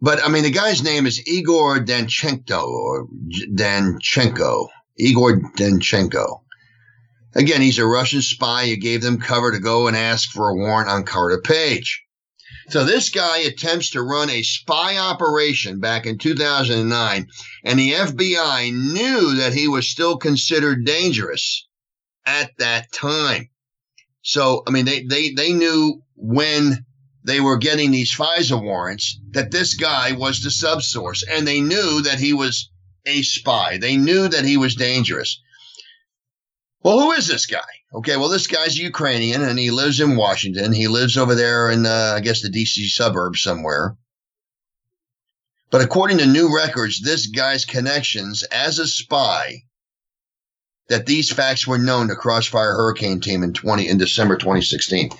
But 0.00 0.24
I 0.24 0.28
mean, 0.28 0.44
the 0.44 0.50
guy's 0.50 0.82
name 0.82 1.06
is 1.06 1.26
Igor 1.26 1.80
Danchenko 1.80 2.62
or 2.68 3.08
Danchenko, 3.54 4.68
Igor 4.96 5.40
Danchenko. 5.56 6.42
Again, 7.34 7.60
he's 7.60 7.78
a 7.78 7.86
Russian 7.86 8.22
spy 8.22 8.68
who 8.68 8.76
gave 8.76 9.02
them 9.02 9.18
cover 9.18 9.52
to 9.52 9.58
go 9.58 9.86
and 9.88 9.96
ask 9.96 10.30
for 10.30 10.48
a 10.48 10.54
warrant 10.54 10.88
on 10.88 11.04
Carter 11.04 11.40
Page. 11.40 12.04
So 12.70 12.84
this 12.84 13.08
guy 13.08 13.38
attempts 13.38 13.90
to 13.90 14.02
run 14.02 14.30
a 14.30 14.42
spy 14.42 14.98
operation 14.98 15.80
back 15.80 16.06
in 16.06 16.18
2009, 16.18 17.26
and 17.64 17.78
the 17.78 17.92
FBI 17.92 18.72
knew 18.72 19.34
that 19.36 19.54
he 19.54 19.68
was 19.68 19.88
still 19.88 20.16
considered 20.16 20.84
dangerous 20.84 21.67
at 22.26 22.50
that 22.58 22.92
time. 22.92 23.50
So, 24.22 24.62
I 24.66 24.70
mean, 24.70 24.84
they, 24.84 25.04
they, 25.04 25.30
they 25.30 25.52
knew 25.52 26.02
when 26.16 26.84
they 27.24 27.40
were 27.40 27.56
getting 27.56 27.90
these 27.90 28.14
FISA 28.14 28.62
warrants 28.62 29.20
that 29.30 29.50
this 29.50 29.74
guy 29.74 30.12
was 30.12 30.40
the 30.40 30.50
subsource, 30.50 31.22
and 31.28 31.46
they 31.46 31.60
knew 31.60 32.02
that 32.02 32.18
he 32.18 32.32
was 32.32 32.70
a 33.06 33.22
spy. 33.22 33.78
They 33.78 33.96
knew 33.96 34.28
that 34.28 34.44
he 34.44 34.56
was 34.56 34.74
dangerous. 34.74 35.40
Well, 36.82 37.00
who 37.00 37.12
is 37.12 37.26
this 37.26 37.46
guy? 37.46 37.66
Okay, 37.92 38.16
well, 38.16 38.28
this 38.28 38.46
guy's 38.46 38.76
Ukrainian 38.76 39.42
and 39.42 39.58
he 39.58 39.70
lives 39.70 40.00
in 40.00 40.16
Washington. 40.16 40.72
He 40.72 40.88
lives 40.88 41.16
over 41.16 41.34
there 41.34 41.70
in, 41.70 41.86
uh, 41.86 42.14
I 42.16 42.20
guess, 42.20 42.42
the 42.42 42.50
DC 42.50 42.88
suburbs 42.88 43.40
somewhere. 43.40 43.96
But 45.70 45.82
according 45.82 46.18
to 46.18 46.26
new 46.26 46.54
records, 46.54 47.00
this 47.00 47.26
guy's 47.26 47.64
connections 47.64 48.42
as 48.44 48.78
a 48.78 48.86
spy, 48.86 49.64
that 50.88 51.06
these 51.06 51.32
facts 51.32 51.66
were 51.66 51.78
known 51.78 52.08
to 52.08 52.16
Crossfire 52.16 52.72
Hurricane 52.72 53.20
Team 53.20 53.42
in 53.42 53.52
20 53.52 53.88
in 53.88 53.98
December 53.98 54.36
2016, 54.36 55.10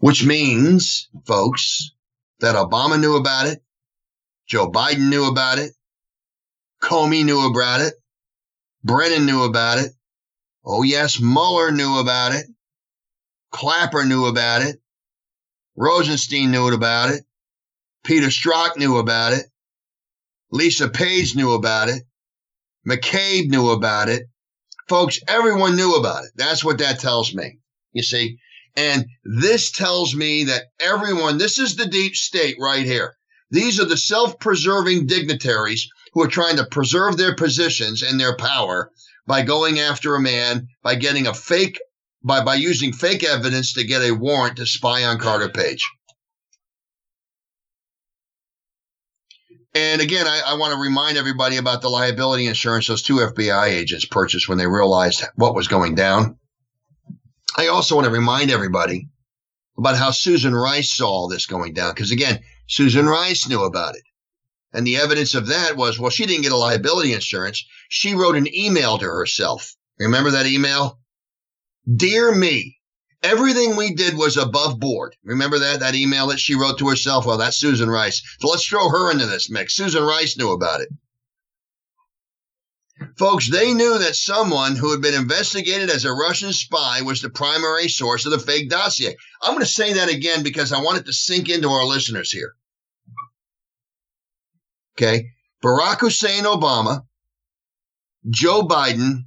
which 0.00 0.24
means, 0.24 1.08
folks, 1.26 1.92
that 2.40 2.54
Obama 2.54 3.00
knew 3.00 3.16
about 3.16 3.46
it, 3.46 3.62
Joe 4.46 4.70
Biden 4.70 5.08
knew 5.08 5.26
about 5.26 5.58
it, 5.58 5.72
Comey 6.82 7.24
knew 7.24 7.46
about 7.46 7.80
it, 7.80 7.94
Brennan 8.84 9.26
knew 9.26 9.44
about 9.44 9.78
it, 9.78 9.92
Oh, 10.68 10.82
yes, 10.82 11.20
Mueller 11.20 11.70
knew 11.70 11.98
about 11.98 12.32
it. 12.34 12.46
Clapper 13.52 14.04
knew 14.04 14.26
about 14.26 14.62
it. 14.62 14.80
Rosenstein 15.76 16.50
knew 16.50 16.66
about 16.74 17.10
it. 17.10 17.24
Peter 18.02 18.26
Strzok 18.26 18.76
knew 18.76 18.96
about 18.96 19.32
it. 19.32 19.46
Lisa 20.50 20.88
Page 20.88 21.36
knew 21.36 21.52
about 21.52 21.88
it. 21.88 22.02
McCabe 22.86 23.48
knew 23.48 23.70
about 23.70 24.08
it. 24.08 24.24
Folks, 24.88 25.18
everyone 25.26 25.76
knew 25.76 25.94
about 25.94 26.24
it. 26.24 26.30
That's 26.36 26.64
what 26.64 26.78
that 26.78 27.00
tells 27.00 27.34
me. 27.34 27.58
You 27.92 28.02
see? 28.02 28.38
And 28.76 29.06
this 29.24 29.70
tells 29.70 30.14
me 30.14 30.44
that 30.44 30.66
everyone, 30.80 31.38
this 31.38 31.58
is 31.58 31.76
the 31.76 31.86
deep 31.86 32.14
state 32.14 32.56
right 32.60 32.84
here. 32.84 33.16
These 33.50 33.80
are 33.80 33.84
the 33.84 33.96
self 33.96 34.38
preserving 34.38 35.06
dignitaries 35.06 35.88
who 36.12 36.22
are 36.22 36.28
trying 36.28 36.56
to 36.56 36.66
preserve 36.66 37.16
their 37.16 37.34
positions 37.34 38.02
and 38.02 38.20
their 38.20 38.36
power 38.36 38.90
by 39.26 39.42
going 39.42 39.80
after 39.80 40.14
a 40.14 40.20
man, 40.20 40.68
by 40.82 40.94
getting 40.94 41.26
a 41.26 41.34
fake, 41.34 41.78
by, 42.22 42.44
by 42.44 42.54
using 42.54 42.92
fake 42.92 43.24
evidence 43.24 43.72
to 43.74 43.84
get 43.84 44.02
a 44.02 44.12
warrant 44.12 44.56
to 44.56 44.66
spy 44.66 45.04
on 45.04 45.18
Carter 45.18 45.48
Page. 45.48 45.88
And 49.76 50.00
again, 50.00 50.26
I, 50.26 50.40
I 50.46 50.54
want 50.54 50.72
to 50.72 50.80
remind 50.80 51.18
everybody 51.18 51.58
about 51.58 51.82
the 51.82 51.90
liability 51.90 52.46
insurance 52.46 52.86
those 52.86 53.02
two 53.02 53.16
FBI 53.16 53.66
agents 53.66 54.06
purchased 54.06 54.48
when 54.48 54.56
they 54.56 54.66
realized 54.66 55.22
what 55.34 55.54
was 55.54 55.68
going 55.68 55.94
down. 55.94 56.38
I 57.58 57.66
also 57.66 57.94
want 57.94 58.06
to 58.06 58.10
remind 58.10 58.50
everybody 58.50 59.10
about 59.76 59.98
how 59.98 60.12
Susan 60.12 60.54
Rice 60.54 60.90
saw 60.90 61.10
all 61.10 61.28
this 61.28 61.44
going 61.44 61.74
down. 61.74 61.92
Because 61.92 62.10
again, 62.10 62.40
Susan 62.66 63.04
Rice 63.04 63.46
knew 63.48 63.64
about 63.64 63.96
it. 63.96 64.02
And 64.72 64.86
the 64.86 64.96
evidence 64.96 65.34
of 65.34 65.48
that 65.48 65.76
was, 65.76 65.98
well, 65.98 66.10
she 66.10 66.24
didn't 66.24 66.44
get 66.44 66.52
a 66.52 66.56
liability 66.56 67.12
insurance. 67.12 67.62
She 67.90 68.14
wrote 68.14 68.36
an 68.36 68.48
email 68.54 68.96
to 68.96 69.04
herself. 69.04 69.76
Remember 69.98 70.30
that 70.30 70.46
email? 70.46 70.98
Dear 71.94 72.34
me, 72.34 72.75
Everything 73.22 73.76
we 73.76 73.94
did 73.94 74.16
was 74.16 74.36
above 74.36 74.78
board. 74.78 75.16
Remember 75.24 75.58
that 75.58 75.80
that 75.80 75.94
email 75.94 76.28
that 76.28 76.38
she 76.38 76.54
wrote 76.54 76.78
to 76.78 76.88
herself? 76.88 77.26
Well, 77.26 77.38
that's 77.38 77.56
Susan 77.56 77.88
Rice. 77.88 78.22
So 78.40 78.48
let's 78.48 78.66
throw 78.66 78.88
her 78.88 79.10
into 79.10 79.26
this 79.26 79.50
mix. 79.50 79.74
Susan 79.74 80.02
Rice 80.02 80.36
knew 80.36 80.52
about 80.52 80.80
it. 80.80 80.88
Folks, 83.18 83.50
they 83.50 83.74
knew 83.74 83.98
that 83.98 84.16
someone 84.16 84.74
who 84.74 84.90
had 84.90 85.02
been 85.02 85.14
investigated 85.14 85.90
as 85.90 86.04
a 86.04 86.12
Russian 86.12 86.52
spy 86.52 87.02
was 87.02 87.20
the 87.20 87.28
primary 87.28 87.88
source 87.88 88.24
of 88.24 88.32
the 88.32 88.38
fake 88.38 88.70
dossier. 88.70 89.16
I'm 89.42 89.52
going 89.52 89.64
to 89.64 89.70
say 89.70 89.94
that 89.94 90.08
again 90.08 90.42
because 90.42 90.72
I 90.72 90.80
want 90.80 90.98
it 90.98 91.06
to 91.06 91.12
sink 91.12 91.50
into 91.50 91.68
our 91.68 91.84
listeners 91.84 92.30
here. 92.30 92.54
Okay. 94.96 95.30
Barack 95.62 96.00
Hussein 96.00 96.44
Obama, 96.44 97.02
Joe 98.28 98.62
Biden, 98.62 99.24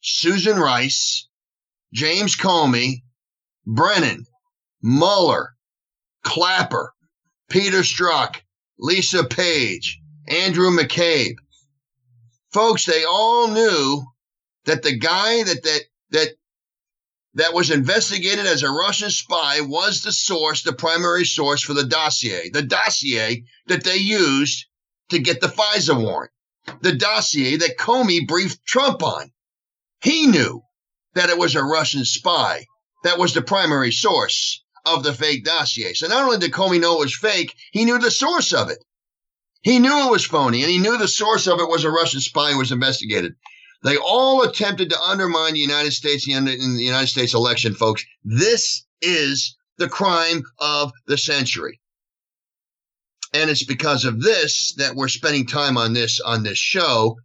Susan 0.00 0.56
Rice, 0.56 1.27
James 1.92 2.36
Comey, 2.36 3.02
Brennan, 3.66 4.26
Mueller, 4.82 5.54
Clapper, 6.22 6.92
Peter 7.48 7.80
Strzok, 7.80 8.36
Lisa 8.78 9.24
Page, 9.24 10.00
Andrew 10.28 10.70
McCabe. 10.70 11.36
Folks, 12.52 12.84
they 12.84 13.04
all 13.04 13.48
knew 13.48 14.02
that 14.64 14.82
the 14.82 14.96
guy 14.96 15.42
that 15.42 15.62
that 15.62 15.82
that 16.10 16.28
that 17.34 17.54
was 17.54 17.70
investigated 17.70 18.46
as 18.46 18.62
a 18.62 18.70
Russian 18.70 19.10
spy 19.10 19.60
was 19.60 20.02
the 20.02 20.12
source, 20.12 20.62
the 20.62 20.72
primary 20.72 21.24
source 21.24 21.62
for 21.62 21.74
the 21.74 21.84
dossier, 21.84 22.50
the 22.50 22.62
dossier 22.62 23.44
that 23.66 23.84
they 23.84 23.96
used 23.96 24.66
to 25.10 25.18
get 25.18 25.40
the 25.40 25.48
FISA 25.48 25.98
warrant, 26.00 26.32
the 26.80 26.94
dossier 26.94 27.56
that 27.56 27.78
Comey 27.78 28.26
briefed 28.26 28.64
Trump 28.66 29.02
on. 29.02 29.30
He 30.02 30.26
knew 30.26 30.62
that 31.14 31.30
it 31.30 31.38
was 31.38 31.54
a 31.54 31.62
Russian 31.62 32.04
spy 32.04 32.66
that 33.04 33.18
was 33.18 33.34
the 33.34 33.42
primary 33.42 33.92
source 33.92 34.62
of 34.84 35.02
the 35.02 35.12
fake 35.12 35.44
dossier. 35.44 35.94
So 35.94 36.06
not 36.08 36.24
only 36.24 36.38
did 36.38 36.52
Comey 36.52 36.80
know 36.80 36.96
it 36.96 37.04
was 37.04 37.16
fake, 37.16 37.54
he 37.72 37.84
knew 37.84 37.98
the 37.98 38.10
source 38.10 38.52
of 38.52 38.70
it. 38.70 38.78
He 39.62 39.78
knew 39.78 40.06
it 40.06 40.10
was 40.10 40.24
phony, 40.24 40.62
and 40.62 40.70
he 40.70 40.78
knew 40.78 40.96
the 40.96 41.08
source 41.08 41.46
of 41.46 41.58
it 41.60 41.68
was 41.68 41.84
a 41.84 41.90
Russian 41.90 42.20
spy 42.20 42.52
who 42.52 42.58
was 42.58 42.72
investigated. 42.72 43.34
They 43.82 43.96
all 43.96 44.42
attempted 44.42 44.90
to 44.90 45.00
undermine 45.00 45.54
the 45.54 45.60
United 45.60 45.92
States 45.92 46.28
in 46.28 46.44
the 46.44 46.56
United 46.56 47.08
States 47.08 47.34
election, 47.34 47.74
folks. 47.74 48.04
This 48.24 48.84
is 49.00 49.56
the 49.76 49.88
crime 49.88 50.42
of 50.58 50.92
the 51.06 51.18
century. 51.18 51.80
And 53.34 53.50
it's 53.50 53.64
because 53.64 54.04
of 54.04 54.22
this 54.22 54.74
that 54.78 54.94
we're 54.94 55.08
spending 55.08 55.46
time 55.46 55.76
on 55.76 55.92
this 55.92 56.18
on 56.20 56.42
this 56.42 56.58
show 56.58 57.16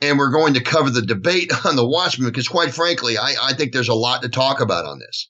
and 0.00 0.18
we're 0.18 0.30
going 0.30 0.54
to 0.54 0.62
cover 0.62 0.90
the 0.90 1.02
debate 1.02 1.52
on 1.66 1.76
the 1.76 1.86
Watchman 1.86 2.28
because, 2.28 2.48
quite 2.48 2.74
frankly, 2.74 3.18
I, 3.18 3.34
I 3.40 3.52
think 3.54 3.72
there's 3.72 3.88
a 3.88 3.94
lot 3.94 4.22
to 4.22 4.28
talk 4.28 4.60
about 4.60 4.86
on 4.86 4.98
this. 4.98 5.28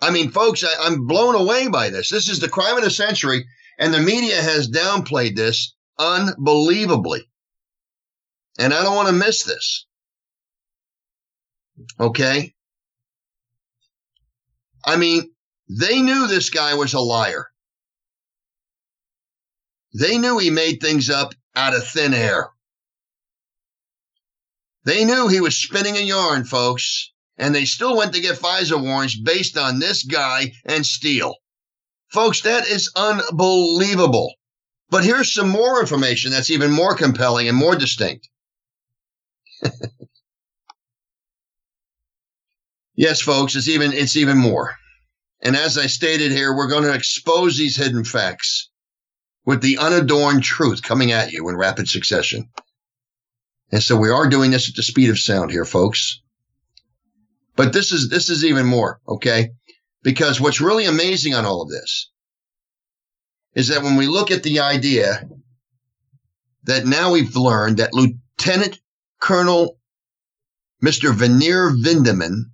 I 0.00 0.10
mean, 0.10 0.30
folks, 0.30 0.64
I, 0.64 0.72
I'm 0.80 1.06
blown 1.06 1.34
away 1.34 1.68
by 1.68 1.90
this. 1.90 2.10
This 2.10 2.28
is 2.28 2.40
the 2.40 2.48
crime 2.48 2.76
of 2.76 2.84
the 2.84 2.90
century, 2.90 3.44
and 3.78 3.92
the 3.92 4.00
media 4.00 4.40
has 4.40 4.70
downplayed 4.70 5.36
this 5.36 5.74
unbelievably. 5.98 7.22
And 8.58 8.72
I 8.74 8.82
don't 8.82 8.96
want 8.96 9.08
to 9.08 9.14
miss 9.14 9.44
this. 9.44 9.86
Okay? 11.98 12.54
I 14.84 14.96
mean, 14.96 15.30
they 15.68 16.00
knew 16.02 16.26
this 16.26 16.50
guy 16.50 16.74
was 16.74 16.94
a 16.94 17.00
liar. 17.00 17.46
They 19.98 20.18
knew 20.18 20.38
he 20.38 20.50
made 20.50 20.80
things 20.80 21.10
up 21.10 21.34
out 21.54 21.74
of 21.74 21.86
thin 21.86 22.14
air. 22.14 22.50
They 24.84 25.04
knew 25.04 25.28
he 25.28 25.40
was 25.40 25.56
spinning 25.56 25.96
a 25.96 26.00
yarn, 26.00 26.44
folks, 26.44 27.12
and 27.36 27.54
they 27.54 27.64
still 27.64 27.96
went 27.96 28.14
to 28.14 28.20
get 28.20 28.38
FISA 28.38 28.80
warrants 28.80 29.18
based 29.18 29.56
on 29.58 29.78
this 29.78 30.04
guy 30.04 30.52
and 30.64 30.84
Steele. 30.86 31.34
Folks, 32.12 32.40
that 32.42 32.66
is 32.66 32.90
unbelievable. 32.96 34.34
But 34.88 35.04
here's 35.04 35.32
some 35.32 35.48
more 35.48 35.80
information 35.80 36.32
that's 36.32 36.50
even 36.50 36.72
more 36.72 36.96
compelling 36.96 37.46
and 37.48 37.56
more 37.56 37.76
distinct. 37.76 38.28
yes, 42.96 43.20
folks, 43.20 43.54
it's 43.54 43.68
even 43.68 43.92
it's 43.92 44.16
even 44.16 44.38
more. 44.38 44.74
And 45.42 45.54
as 45.56 45.78
I 45.78 45.86
stated 45.86 46.32
here, 46.32 46.54
we're 46.56 46.68
going 46.68 46.84
to 46.84 46.94
expose 46.94 47.56
these 47.56 47.76
hidden 47.76 48.04
facts 48.04 48.69
with 49.50 49.62
the 49.62 49.78
unadorned 49.78 50.44
truth 50.44 50.80
coming 50.80 51.10
at 51.10 51.32
you 51.32 51.48
in 51.48 51.56
rapid 51.56 51.88
succession. 51.88 52.48
And 53.72 53.82
so 53.82 53.96
we 53.96 54.08
are 54.08 54.28
doing 54.28 54.52
this 54.52 54.68
at 54.68 54.76
the 54.76 54.82
speed 54.84 55.10
of 55.10 55.18
sound 55.18 55.50
here, 55.50 55.64
folks. 55.64 56.22
But 57.56 57.72
this 57.72 57.90
is 57.90 58.08
this 58.08 58.30
is 58.30 58.44
even 58.44 58.64
more, 58.64 59.00
okay? 59.08 59.50
Because 60.04 60.40
what's 60.40 60.60
really 60.60 60.86
amazing 60.86 61.34
on 61.34 61.46
all 61.46 61.62
of 61.62 61.68
this 61.68 62.12
is 63.56 63.66
that 63.68 63.82
when 63.82 63.96
we 63.96 64.06
look 64.06 64.30
at 64.30 64.44
the 64.44 64.60
idea 64.60 65.28
that 66.62 66.86
now 66.86 67.10
we've 67.10 67.34
learned 67.34 67.78
that 67.78 67.92
Lieutenant 67.92 68.78
Colonel 69.20 69.80
Mr. 70.80 71.12
Vanneer 71.12 71.74
Vindeman 71.76 72.52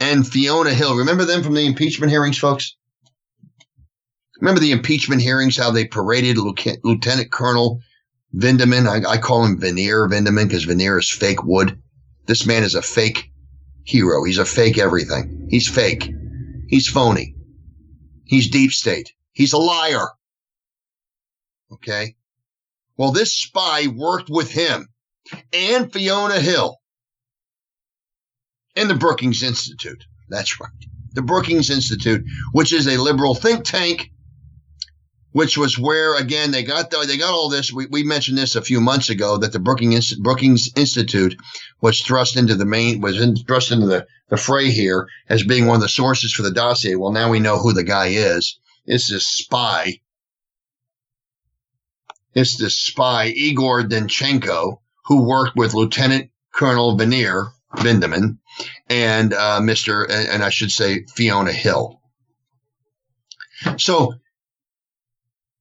and 0.00 0.26
Fiona 0.26 0.74
Hill, 0.74 0.96
remember 0.96 1.24
them 1.24 1.44
from 1.44 1.54
the 1.54 1.64
impeachment 1.64 2.10
hearings, 2.10 2.38
folks? 2.38 2.74
Remember 4.42 4.60
the 4.60 4.72
impeachment 4.72 5.22
hearings, 5.22 5.56
how 5.56 5.70
they 5.70 5.86
paraded 5.86 6.36
Lieutenant 6.36 7.30
Colonel 7.30 7.80
Vindeman? 8.34 8.88
I, 8.88 9.08
I 9.08 9.18
call 9.18 9.44
him 9.44 9.60
Veneer 9.60 10.08
Vindeman 10.08 10.48
because 10.48 10.64
veneer 10.64 10.98
is 10.98 11.08
fake 11.08 11.44
wood. 11.44 11.80
This 12.26 12.44
man 12.44 12.64
is 12.64 12.74
a 12.74 12.82
fake 12.82 13.30
hero. 13.84 14.24
He's 14.24 14.38
a 14.38 14.44
fake 14.44 14.78
everything. 14.78 15.46
He's 15.48 15.68
fake. 15.68 16.10
He's 16.66 16.88
phony. 16.88 17.36
He's 18.24 18.50
deep 18.50 18.72
state. 18.72 19.12
He's 19.30 19.52
a 19.52 19.58
liar. 19.58 20.08
Okay. 21.74 22.16
Well, 22.96 23.12
this 23.12 23.32
spy 23.32 23.86
worked 23.86 24.28
with 24.28 24.50
him 24.50 24.88
and 25.52 25.92
Fiona 25.92 26.40
Hill 26.40 26.78
in 28.74 28.88
the 28.88 28.96
Brookings 28.96 29.44
Institute. 29.44 30.02
That's 30.28 30.60
right. 30.60 30.70
The 31.12 31.22
Brookings 31.22 31.70
Institute, 31.70 32.24
which 32.50 32.72
is 32.72 32.88
a 32.88 33.00
liberal 33.00 33.36
think 33.36 33.64
tank 33.64 34.11
which 35.32 35.56
was 35.56 35.78
where 35.78 36.16
again 36.16 36.50
they 36.50 36.62
got 36.62 36.90
the, 36.90 37.04
they 37.06 37.16
got 37.16 37.32
all 37.32 37.48
this. 37.48 37.72
We, 37.72 37.86
we 37.86 38.02
mentioned 38.02 38.38
this 38.38 38.54
a 38.54 38.62
few 38.62 38.80
months 38.80 39.10
ago 39.10 39.38
that 39.38 39.52
the 39.52 39.58
Brookings, 39.58 40.14
Brookings 40.14 40.70
Institute 40.76 41.36
was 41.80 42.00
thrust 42.00 42.36
into 42.36 42.54
the 42.54 42.64
main 42.64 43.00
was 43.00 43.20
in, 43.20 43.36
thrust 43.36 43.72
into 43.72 43.86
the, 43.86 44.06
the 44.28 44.36
fray 44.36 44.70
here 44.70 45.08
as 45.28 45.42
being 45.42 45.66
one 45.66 45.76
of 45.76 45.82
the 45.82 45.88
sources 45.88 46.32
for 46.32 46.42
the 46.42 46.52
dossier. 46.52 46.94
Well, 46.94 47.12
now 47.12 47.30
we 47.30 47.40
know 47.40 47.58
who 47.58 47.72
the 47.72 47.84
guy 47.84 48.08
is. 48.08 48.58
It's 48.86 49.08
this 49.08 49.26
spy. 49.26 50.00
It's 52.34 52.56
this 52.56 52.76
spy 52.76 53.26
Igor 53.26 53.82
Danchenko 53.82 54.78
who 55.06 55.28
worked 55.28 55.56
with 55.56 55.74
Lieutenant 55.74 56.30
Colonel 56.52 56.96
Vanneer 56.96 57.52
Vindeman 57.76 58.38
and 58.88 59.32
uh, 59.32 59.60
Mr. 59.60 60.06
and 60.08 60.42
I 60.42 60.50
should 60.50 60.70
say 60.70 61.04
Fiona 61.14 61.52
Hill. 61.52 62.00
So 63.78 64.14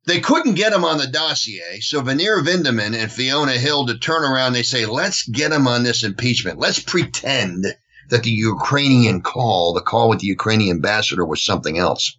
they 0.05 0.19
couldn't 0.19 0.55
get 0.55 0.73
him 0.73 0.83
on 0.83 0.97
the 0.97 1.07
dossier, 1.07 1.79
so 1.79 2.01
Vanneer 2.01 2.43
Vindeman 2.43 2.95
and 2.95 3.11
Fiona 3.11 3.53
Hill 3.53 3.85
to 3.85 3.97
turn 3.97 4.23
around, 4.23 4.53
they 4.53 4.63
say, 4.63 4.85
let's 4.85 5.27
get 5.27 5.51
him 5.51 5.67
on 5.67 5.83
this 5.83 6.03
impeachment. 6.03 6.59
Let's 6.59 6.79
pretend 6.79 7.65
that 8.09 8.23
the 8.23 8.31
Ukrainian 8.31 9.21
call, 9.21 9.73
the 9.73 9.81
call 9.81 10.09
with 10.09 10.19
the 10.19 10.27
Ukrainian 10.27 10.77
ambassador, 10.77 11.25
was 11.25 11.43
something 11.43 11.77
else. 11.77 12.17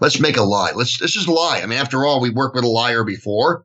Let's 0.00 0.20
make 0.20 0.36
a 0.36 0.42
lie. 0.42 0.72
Let's, 0.74 1.00
let's 1.00 1.12
just 1.12 1.28
lie. 1.28 1.60
I 1.62 1.66
mean, 1.66 1.78
after 1.78 2.04
all, 2.04 2.20
we 2.20 2.30
worked 2.30 2.56
with 2.56 2.64
a 2.64 2.68
liar 2.68 3.04
before. 3.04 3.64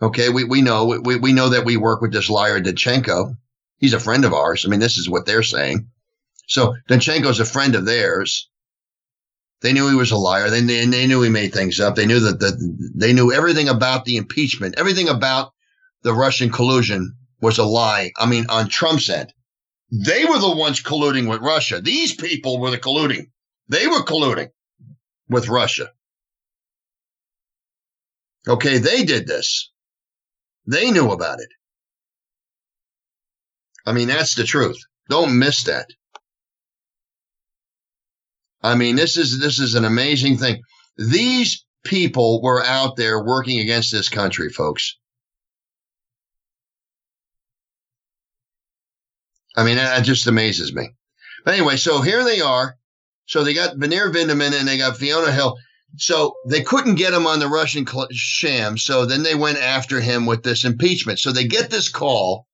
Okay, 0.00 0.28
we, 0.28 0.44
we 0.44 0.62
know 0.62 1.00
we, 1.02 1.16
we 1.16 1.32
know 1.32 1.50
that 1.50 1.64
we 1.64 1.76
work 1.76 2.00
with 2.00 2.12
this 2.12 2.28
liar 2.28 2.60
Danchenko. 2.60 3.36
He's 3.78 3.94
a 3.94 4.00
friend 4.00 4.24
of 4.24 4.32
ours. 4.32 4.64
I 4.64 4.68
mean, 4.68 4.80
this 4.80 4.98
is 4.98 5.08
what 5.08 5.26
they're 5.26 5.42
saying. 5.42 5.88
So 6.46 6.74
Danchenko's 6.88 7.40
a 7.40 7.44
friend 7.44 7.74
of 7.74 7.84
theirs. 7.84 8.48
They 9.62 9.72
knew 9.72 9.88
he 9.88 9.96
was 9.96 10.10
a 10.10 10.16
liar. 10.16 10.50
They, 10.50 10.60
they, 10.60 10.84
they 10.84 11.06
knew 11.06 11.22
he 11.22 11.30
made 11.30 11.52
things 11.52 11.80
up. 11.80 11.96
They 11.96 12.06
knew 12.06 12.20
that 12.20 12.40
the, 12.40 12.92
they 12.94 13.12
knew 13.12 13.32
everything 13.32 13.68
about 13.68 14.04
the 14.04 14.16
impeachment, 14.16 14.74
everything 14.78 15.08
about 15.08 15.52
the 16.02 16.12
Russian 16.12 16.50
collusion 16.50 17.16
was 17.40 17.58
a 17.58 17.64
lie. 17.64 18.12
I 18.16 18.26
mean, 18.26 18.46
on 18.48 18.68
Trump's 18.68 19.08
end, 19.08 19.32
they 19.90 20.24
were 20.24 20.38
the 20.38 20.54
ones 20.54 20.82
colluding 20.82 21.28
with 21.28 21.40
Russia. 21.40 21.80
These 21.80 22.14
people 22.14 22.60
were 22.60 22.70
the 22.70 22.78
colluding. 22.78 23.30
They 23.68 23.86
were 23.86 24.02
colluding 24.02 24.50
with 25.28 25.48
Russia. 25.48 25.90
Okay, 28.48 28.78
they 28.78 29.04
did 29.04 29.26
this. 29.26 29.70
They 30.66 30.90
knew 30.90 31.10
about 31.10 31.40
it. 31.40 31.48
I 33.84 33.92
mean, 33.92 34.08
that's 34.08 34.34
the 34.34 34.44
truth. 34.44 34.78
Don't 35.08 35.38
miss 35.38 35.64
that. 35.64 35.88
I 38.66 38.74
mean, 38.74 38.96
this 38.96 39.16
is 39.16 39.38
this 39.38 39.60
is 39.60 39.76
an 39.76 39.84
amazing 39.84 40.38
thing. 40.38 40.60
These 40.96 41.64
people 41.84 42.42
were 42.42 42.64
out 42.64 42.96
there 42.96 43.22
working 43.22 43.60
against 43.60 43.92
this 43.92 44.08
country, 44.08 44.50
folks. 44.50 44.98
I 49.56 49.62
mean, 49.62 49.76
that 49.76 50.04
just 50.04 50.26
amazes 50.26 50.74
me. 50.74 50.90
But 51.44 51.54
anyway, 51.54 51.76
so 51.76 52.00
here 52.00 52.24
they 52.24 52.40
are. 52.40 52.76
So 53.26 53.44
they 53.44 53.54
got 53.54 53.76
Vanir 53.76 54.10
Vinderman 54.12 54.52
and 54.52 54.66
they 54.66 54.78
got 54.78 54.96
Fiona 54.96 55.30
Hill. 55.30 55.56
So 55.96 56.34
they 56.48 56.62
couldn't 56.62 56.96
get 56.96 57.14
him 57.14 57.26
on 57.26 57.38
the 57.38 57.48
Russian 57.48 57.86
sham. 58.10 58.78
So 58.78 59.06
then 59.06 59.22
they 59.22 59.36
went 59.36 59.58
after 59.58 60.00
him 60.00 60.26
with 60.26 60.42
this 60.42 60.64
impeachment. 60.64 61.20
So 61.20 61.30
they 61.30 61.46
get 61.46 61.70
this 61.70 61.88
call, 61.88 62.48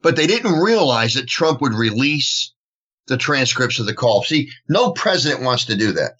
but 0.00 0.14
they 0.14 0.28
didn't 0.28 0.60
realize 0.60 1.14
that 1.14 1.26
Trump 1.26 1.60
would 1.60 1.74
release 1.74 2.53
the 3.06 3.16
transcripts 3.16 3.78
of 3.78 3.86
the 3.86 3.94
call. 3.94 4.22
See, 4.22 4.50
no 4.68 4.92
president 4.92 5.42
wants 5.42 5.66
to 5.66 5.76
do 5.76 5.92
that. 5.92 6.14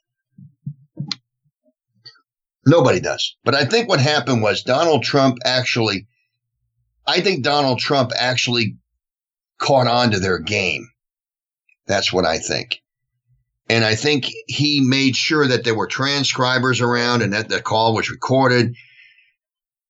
Nobody 2.66 3.00
does. 3.00 3.36
But 3.44 3.54
I 3.54 3.64
think 3.64 3.88
what 3.88 4.00
happened 4.00 4.42
was 4.42 4.62
Donald 4.62 5.02
Trump 5.02 5.38
actually, 5.44 6.06
I 7.06 7.20
think 7.20 7.44
Donald 7.44 7.78
Trump 7.78 8.12
actually 8.16 8.76
caught 9.58 9.86
on 9.86 10.12
to 10.12 10.18
their 10.18 10.38
game. 10.38 10.88
That's 11.86 12.12
what 12.12 12.24
I 12.24 12.38
think. 12.38 12.80
And 13.68 13.84
I 13.84 13.94
think 13.94 14.30
he 14.46 14.80
made 14.80 15.16
sure 15.16 15.46
that 15.46 15.64
there 15.64 15.74
were 15.74 15.86
transcribers 15.86 16.80
around 16.80 17.22
and 17.22 17.32
that 17.32 17.48
the 17.48 17.62
call 17.62 17.94
was 17.94 18.10
recorded. 18.10 18.74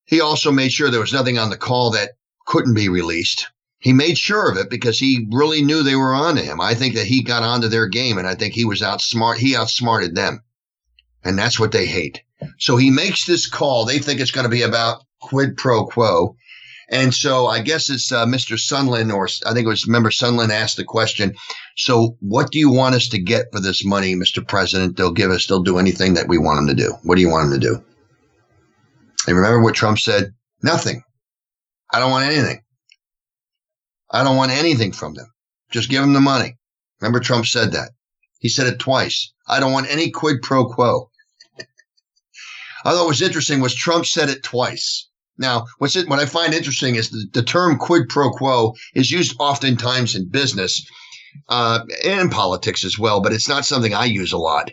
He 0.05 0.21
also 0.21 0.53
made 0.53 0.71
sure 0.71 0.91
there 0.91 1.01
was 1.01 1.13
nothing 1.13 1.39
on 1.39 1.51
the 1.51 1.57
call 1.57 1.91
that 1.93 2.13
couldn't 2.47 2.75
be 2.75 2.89
released. 2.89 3.49
He 3.85 3.93
made 3.93 4.16
sure 4.16 4.51
of 4.51 4.57
it 4.57 4.70
because 4.70 4.99
he 4.99 5.28
really 5.30 5.62
knew 5.62 5.82
they 5.82 5.95
were 5.95 6.14
on 6.14 6.37
to 6.37 6.43
him. 6.43 6.59
I 6.59 6.74
think 6.74 6.95
that 6.95 7.07
he 7.07 7.22
got 7.22 7.43
onto 7.43 7.68
their 7.68 7.87
game 7.87 8.16
and 8.16 8.26
I 8.26 8.35
think 8.35 8.55
he 8.55 8.64
was 8.64 8.80
outsmart. 8.80 9.37
He 9.37 9.55
outsmarted 9.55 10.14
them. 10.14 10.43
And 11.22 11.39
that's 11.39 11.61
what 11.61 11.70
they 11.70 11.85
hate. 11.85 12.22
So 12.59 12.78
he 12.78 12.91
makes 12.91 13.26
this 13.26 13.47
call. 13.47 13.85
They 13.85 13.99
think 13.99 14.20
it's 14.20 14.30
going 14.30 14.45
to 14.45 14.51
be 14.51 14.62
about 14.62 15.03
quid 15.20 15.59
pro 15.59 15.85
quo. 15.85 16.35
And 16.89 17.12
so 17.12 17.47
I 17.47 17.61
guess 17.61 17.91
it's 17.91 18.11
uh, 18.11 18.24
Mr. 18.24 18.57
Sondland, 18.57 19.12
or 19.12 19.28
I 19.47 19.53
think 19.53 19.66
it 19.66 19.68
was 19.68 19.87
member 19.87 20.09
Sondland 20.09 20.49
asked 20.49 20.78
the 20.78 20.85
question. 20.85 21.35
So 21.76 22.16
what 22.20 22.51
do 22.51 22.59
you 22.59 22.70
want 22.70 22.95
us 22.95 23.09
to 23.09 23.18
get 23.18 23.53
for 23.53 23.61
this 23.61 23.85
money, 23.85 24.14
Mr. 24.14 24.47
President? 24.47 24.97
They'll 24.97 25.12
give 25.12 25.30
us, 25.30 25.47
they'll 25.47 25.62
do 25.62 25.78
anything 25.78 26.14
that 26.14 26.28
we 26.28 26.39
want 26.39 26.57
them 26.57 26.74
to 26.74 26.82
do. 26.82 26.95
What 27.03 27.16
do 27.16 27.20
you 27.20 27.28
want 27.28 27.51
them 27.51 27.61
to 27.61 27.66
do? 27.66 27.85
And 29.26 29.37
remember 29.37 29.61
what 29.62 29.74
Trump 29.74 29.99
said? 29.99 30.32
Nothing. 30.62 31.03
I 31.93 31.99
don't 31.99 32.11
want 32.11 32.24
anything. 32.24 32.64
I 34.15 34.23
don't 34.23 34.37
want 34.37 34.53
anything 34.53 34.93
from 34.93 35.15
them. 35.15 35.27
Just 35.71 35.91
give 35.91 36.01
them 36.01 36.12
the 36.12 36.21
money. 36.21 36.57
Remember 37.01 37.21
Trump 37.21 37.47
said 37.47 37.73
that. 37.73 37.91
He 38.39 38.49
said 38.49 38.67
it 38.67 38.79
twice. 38.79 39.33
I 39.49 39.61
don't 39.61 39.73
want 39.73 39.91
any 39.91 40.11
quid 40.11 40.41
pro 40.41 40.67
quo. 40.67 41.11
I 42.85 42.93
thought 42.93 43.09
was 43.09 43.23
interesting 43.23 43.61
was 43.61 43.75
Trump 43.75 44.07
said 44.07 44.29
it 44.29 44.43
twice. 44.43 45.09
Now, 45.37 45.67
what's 45.79 45.97
it, 45.97 46.09
what 46.09 46.21
I 46.21 46.27
find 46.27 46.55
interesting 46.55 46.95
is 46.95 47.11
the, 47.11 47.27
the 47.33 47.43
term 47.43 47.77
quid 47.77 48.09
pro 48.09 48.31
quo 48.31 48.75
is 48.95 49.11
used 49.11 49.35
oftentimes 49.41 50.15
in 50.15 50.29
business 50.29 50.87
uh, 51.49 51.81
and 52.05 52.31
politics 52.31 52.85
as 52.85 52.99
well, 52.99 53.21
but 53.21 53.33
it's 53.33 53.49
not 53.49 53.65
something 53.65 53.95
I 53.95 54.05
use 54.05 54.33
a 54.33 54.39
lot. 54.39 54.71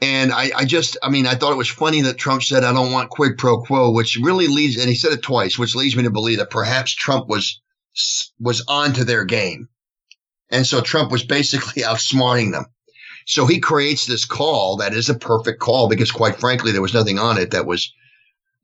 And 0.00 0.32
I, 0.32 0.50
I, 0.56 0.64
just, 0.64 0.96
I 1.02 1.08
mean, 1.08 1.26
I 1.26 1.36
thought 1.36 1.52
it 1.52 1.56
was 1.58 1.70
funny 1.70 2.00
that 2.02 2.18
Trump 2.18 2.42
said, 2.42 2.64
I 2.64 2.72
don't 2.72 2.92
want 2.92 3.10
quid 3.10 3.38
pro 3.38 3.62
quo, 3.62 3.92
which 3.92 4.18
really 4.20 4.48
leads, 4.48 4.76
and 4.76 4.88
he 4.88 4.96
said 4.96 5.12
it 5.12 5.22
twice, 5.22 5.56
which 5.56 5.76
leads 5.76 5.94
me 5.94 6.02
to 6.02 6.10
believe 6.10 6.38
that 6.38 6.50
perhaps 6.50 6.92
Trump 6.92 7.28
was, 7.28 7.60
was 8.38 8.64
onto 8.68 9.04
their 9.04 9.24
game. 9.24 9.68
And 10.50 10.66
so 10.66 10.80
Trump 10.80 11.10
was 11.10 11.24
basically 11.24 11.82
outsmarting 11.84 12.52
them. 12.52 12.66
So 13.26 13.46
he 13.46 13.58
creates 13.58 14.06
this 14.06 14.24
call 14.24 14.76
that 14.76 14.92
is 14.92 15.08
a 15.08 15.14
perfect 15.14 15.60
call 15.60 15.88
because 15.88 16.10
quite 16.10 16.38
frankly, 16.38 16.72
there 16.72 16.82
was 16.82 16.94
nothing 16.94 17.18
on 17.18 17.38
it 17.38 17.52
that 17.52 17.66
was 17.66 17.92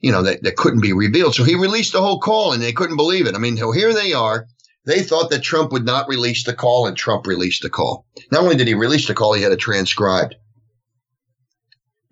you 0.00 0.10
know, 0.10 0.22
that, 0.22 0.42
that 0.42 0.56
couldn't 0.56 0.80
be 0.80 0.92
revealed. 0.92 1.34
So 1.34 1.44
he 1.44 1.54
released 1.54 1.92
the 1.92 2.00
whole 2.00 2.20
call 2.20 2.52
and 2.52 2.62
they 2.62 2.72
couldn't 2.72 2.96
believe 2.96 3.26
it. 3.26 3.34
I 3.34 3.38
mean, 3.38 3.56
so 3.56 3.70
here 3.70 3.92
they 3.92 4.12
are. 4.12 4.46
They 4.86 5.02
thought 5.02 5.30
that 5.30 5.42
Trump 5.42 5.72
would 5.72 5.84
not 5.84 6.08
release 6.08 6.44
the 6.44 6.54
call 6.54 6.86
and 6.86 6.96
Trump 6.96 7.26
released 7.26 7.62
the 7.62 7.70
call. 7.70 8.06
Not 8.32 8.42
only 8.42 8.56
did 8.56 8.66
he 8.66 8.74
release 8.74 9.06
the 9.06 9.14
call, 9.14 9.34
he 9.34 9.42
had 9.42 9.52
it 9.52 9.58
transcribed. 9.58 10.36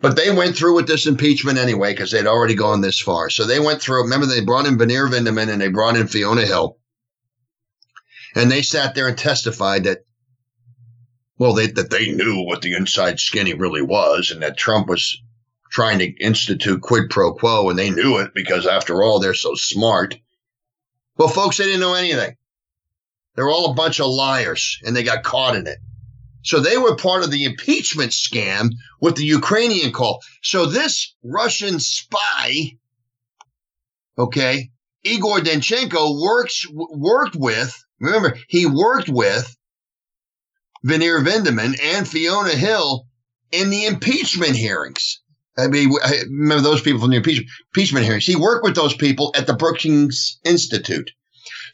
But 0.01 0.17
they 0.17 0.31
went 0.31 0.57
through 0.57 0.77
with 0.77 0.87
this 0.87 1.07
impeachment 1.07 1.59
anyway 1.59 1.93
because 1.93 2.13
they'd 2.13 2.27
already 2.27 2.55
gone 2.55 2.83
this 2.83 3.01
far. 3.01 3.31
So 3.31 3.45
they 3.45 3.59
went 3.59 3.81
through. 3.81 4.03
Remember, 4.03 4.27
they 4.27 4.43
brought 4.43 4.67
in 4.67 4.79
Vanir 4.79 5.09
Vinderman 5.09 5.49
and 5.49 5.61
they 5.61 5.69
brought 5.69 5.97
in 5.97 6.07
Fiona 6.07 6.43
Hill. 6.43 6.78
And 8.39 8.51
they 8.51 8.63
sat 8.63 8.95
there 8.95 9.09
and 9.09 9.19
testified 9.19 9.85
that, 9.85 10.05
well, 11.39 11.55
they, 11.55 11.67
that 11.67 11.91
they 11.91 12.13
knew 12.13 12.45
what 12.45 12.63
the 12.63 12.75
inside 12.75 13.19
skinny 13.19 13.53
really 13.53 13.83
was 13.83 14.31
and 14.31 14.43
that 14.43 14.57
Trump 14.57 14.89
was 14.89 15.21
trying 15.73 15.99
to 15.99 16.25
institute 16.25 16.81
quid 16.81 17.11
pro 17.11 17.35
quo, 17.35 17.69
and 17.69 17.79
they 17.79 17.91
knew 17.91 18.19
it 18.19 18.31
because, 18.35 18.65
after 18.65 19.03
all, 19.03 19.19
they're 19.19 19.35
so 19.35 19.55
smart. 19.55 20.17
Well, 21.17 21.29
folks, 21.29 21.57
they 21.57 21.65
didn't 21.65 21.81
know 21.81 21.95
anything. 21.95 22.37
They're 23.35 23.51
all 23.51 23.73
a 23.73 23.75
bunch 23.75 24.01
of 24.01 24.07
liars, 24.07 24.79
and 24.85 24.95
they 24.95 25.03
got 25.03 25.25
caught 25.25 25.57
in 25.57 25.67
it. 25.67 25.79
So 26.43 26.61
they 26.61 26.79
were 26.79 26.97
part 26.97 27.25
of 27.25 27.33
the 27.33 27.45
impeachment 27.45 28.13
scam 28.13 28.71
with 29.01 29.17
the 29.17 29.25
Ukrainian 29.25 29.93
call. 29.93 30.23
So 30.43 30.67
this 30.67 31.15
Russian 31.25 31.81
spy, 31.81 32.79
okay, 34.17 34.71
Igor 35.03 35.41
Danchenko 35.41 36.23
works 36.23 36.65
worked 36.73 37.35
with. 37.37 37.85
Remember, 38.01 38.37
he 38.49 38.67
worked 38.67 39.09
with 39.09 39.57
Vanir 40.85 41.21
Vinderman 41.21 41.79
and 41.83 42.09
Fiona 42.09 42.51
Hill 42.51 43.07
in 43.51 43.71
the 43.71 43.87
impeachment 43.87 44.57
hearings. 44.57 45.21
I 45.57 45.67
mean, 45.67 45.91
I 46.05 46.23
remember 46.29 46.63
those 46.63 46.83
people 46.83 47.01
from 47.01 47.11
the 47.11 47.17
impeachment, 47.17 47.51
impeachment 47.75 48.05
hearings. 48.05 48.27
He 48.27 48.37
worked 48.37 48.63
with 48.63 48.77
those 48.77 48.95
people 48.95 49.33
at 49.37 49.47
the 49.47 49.55
Brookings 49.55 50.39
Institute. 50.45 51.11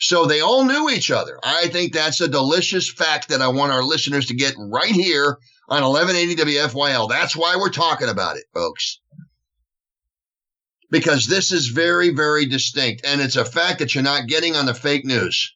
So 0.01 0.25
they 0.25 0.41
all 0.41 0.65
knew 0.65 0.89
each 0.91 1.11
other. 1.11 1.39
I 1.43 1.69
think 1.69 1.93
that's 1.93 2.21
a 2.21 2.29
delicious 2.29 2.91
fact 2.91 3.29
that 3.29 3.43
I 3.43 3.49
want 3.49 3.73
our 3.73 3.83
listeners 3.83 4.27
to 4.27 4.35
get 4.35 4.55
right 4.59 4.91
here 4.91 5.39
on 5.69 5.83
1180 5.83 6.43
WFYL. 6.43 7.09
That's 7.09 7.37
why 7.37 7.57
we're 7.57 7.71
talking 7.71 8.09
about 8.09 8.37
it, 8.37 8.45
folks. 8.55 9.01
Because 10.91 11.27
this 11.27 11.53
is 11.53 11.69
very, 11.69 12.11
very 12.11 12.47
distinct. 12.47 13.05
And 13.05 13.21
it's 13.21 13.37
a 13.37 13.45
fact 13.45 13.81
that 13.81 13.95
you're 13.95 14.05
not 14.05 14.29
getting 14.29 14.57
on 14.57 14.67
the 14.67 14.75
fake 14.75 15.05
news. 15.05 15.55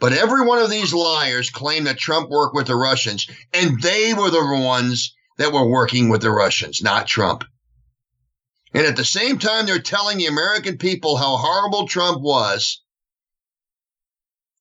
But 0.00 0.12
every 0.12 0.46
one 0.46 0.58
of 0.58 0.70
these 0.70 0.92
liars 0.92 1.50
claimed 1.50 1.86
that 1.86 1.98
Trump 1.98 2.28
worked 2.30 2.54
with 2.54 2.66
the 2.66 2.76
Russians, 2.76 3.26
and 3.52 3.80
they 3.80 4.14
were 4.14 4.30
the 4.30 4.60
ones 4.62 5.14
that 5.38 5.52
were 5.52 5.66
working 5.66 6.08
with 6.08 6.20
the 6.20 6.30
Russians, 6.30 6.82
not 6.82 7.06
Trump. 7.06 7.44
And 8.72 8.86
at 8.86 8.96
the 8.96 9.04
same 9.04 9.38
time, 9.38 9.66
they're 9.66 9.78
telling 9.78 10.18
the 10.18 10.26
American 10.26 10.78
people 10.78 11.16
how 11.16 11.36
horrible 11.36 11.86
Trump 11.86 12.20
was 12.20 12.80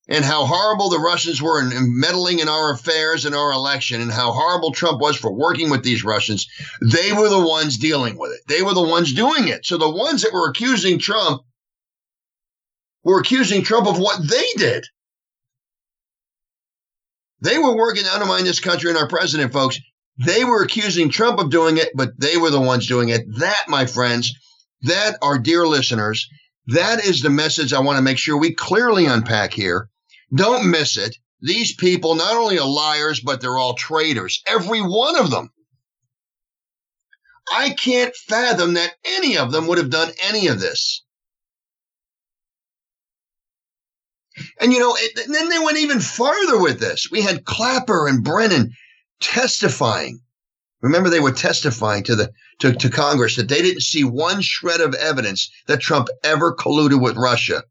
and 0.07 0.23
how 0.23 0.45
horrible 0.45 0.89
the 0.89 0.99
Russians 0.99 1.41
were 1.41 1.61
in 1.61 1.99
meddling 1.99 2.39
in 2.39 2.49
our 2.49 2.71
affairs 2.71 3.25
and 3.25 3.33
our 3.33 3.51
election 3.53 4.01
and 4.01 4.11
how 4.11 4.31
horrible 4.31 4.71
Trump 4.71 4.99
was 4.99 5.15
for 5.15 5.33
working 5.33 5.69
with 5.69 5.83
these 5.83 6.03
Russians. 6.03 6.47
They 6.81 7.13
were 7.13 7.29
the 7.29 7.39
ones 7.39 7.77
dealing 7.77 8.17
with 8.17 8.31
it. 8.33 8.41
They 8.47 8.61
were 8.61 8.73
the 8.73 8.81
ones 8.81 9.13
doing 9.13 9.47
it. 9.47 9.65
So 9.65 9.77
the 9.77 9.89
ones 9.89 10.21
that 10.21 10.33
were 10.33 10.49
accusing 10.49 10.99
Trump 10.99 11.41
were 13.03 13.19
accusing 13.19 13.63
Trump 13.63 13.87
of 13.87 13.97
what 13.97 14.19
they 14.27 14.45
did. 14.57 14.85
They 17.43 17.57
were 17.57 17.75
working 17.75 18.03
to 18.05 18.13
undermine 18.13 18.45
this 18.45 18.61
country 18.61 18.89
and 18.89 18.97
our 18.97 19.07
president, 19.07 19.51
folks. 19.51 19.77
They 20.17 20.45
were 20.45 20.63
accusing 20.63 21.09
Trump 21.09 21.39
of 21.39 21.49
doing 21.49 21.77
it, 21.77 21.89
but 21.93 22.11
they 22.17 22.37
were 22.37 22.49
the 22.49 22.61
ones 22.61 22.87
doing 22.87 23.09
it. 23.09 23.23
That, 23.39 23.65
my 23.67 23.85
friends, 23.85 24.33
that, 24.83 25.17
our 25.21 25.37
dear 25.37 25.67
listeners, 25.67 26.29
that 26.67 27.03
is 27.03 27.21
the 27.21 27.29
message 27.29 27.73
I 27.73 27.81
want 27.81 27.97
to 27.97 28.01
make 28.01 28.17
sure 28.17 28.37
we 28.37 28.53
clearly 28.53 29.07
unpack 29.07 29.51
here. 29.51 29.89
Don't 30.33 30.71
miss 30.71 30.95
it. 30.97 31.17
These 31.41 31.75
people 31.75 32.15
not 32.15 32.33
only 32.33 32.57
are 32.59 32.67
liars, 32.67 33.19
but 33.19 33.41
they're 33.41 33.57
all 33.57 33.73
traitors. 33.73 34.41
Every 34.47 34.81
one 34.81 35.19
of 35.19 35.29
them. 35.29 35.51
I 37.53 37.71
can't 37.71 38.15
fathom 38.15 38.75
that 38.75 38.95
any 39.03 39.37
of 39.37 39.51
them 39.51 39.67
would 39.67 39.79
have 39.79 39.89
done 39.89 40.11
any 40.23 40.47
of 40.47 40.61
this. 40.61 41.03
And 44.59 44.71
you 44.71 44.79
know, 44.79 44.95
it, 44.97 45.27
then 45.31 45.49
they 45.49 45.59
went 45.59 45.77
even 45.77 45.99
farther 45.99 46.59
with 46.59 46.79
this. 46.79 47.09
We 47.11 47.21
had 47.21 47.45
Clapper 47.45 48.07
and 48.07 48.23
Brennan 48.23 48.73
testifying. 49.19 50.21
Remember, 50.81 51.09
they 51.09 51.19
were 51.19 51.31
testifying 51.31 52.03
to 52.03 52.15
the 52.15 52.31
to, 52.59 52.73
to 52.73 52.89
Congress 52.89 53.37
that 53.37 53.47
they 53.49 53.61
didn't 53.61 53.81
see 53.81 54.03
one 54.03 54.41
shred 54.41 54.81
of 54.81 54.93
evidence 54.95 55.49
that 55.67 55.79
Trump 55.79 56.09
ever 56.23 56.55
colluded 56.55 57.01
with 57.01 57.17
Russia. 57.17 57.63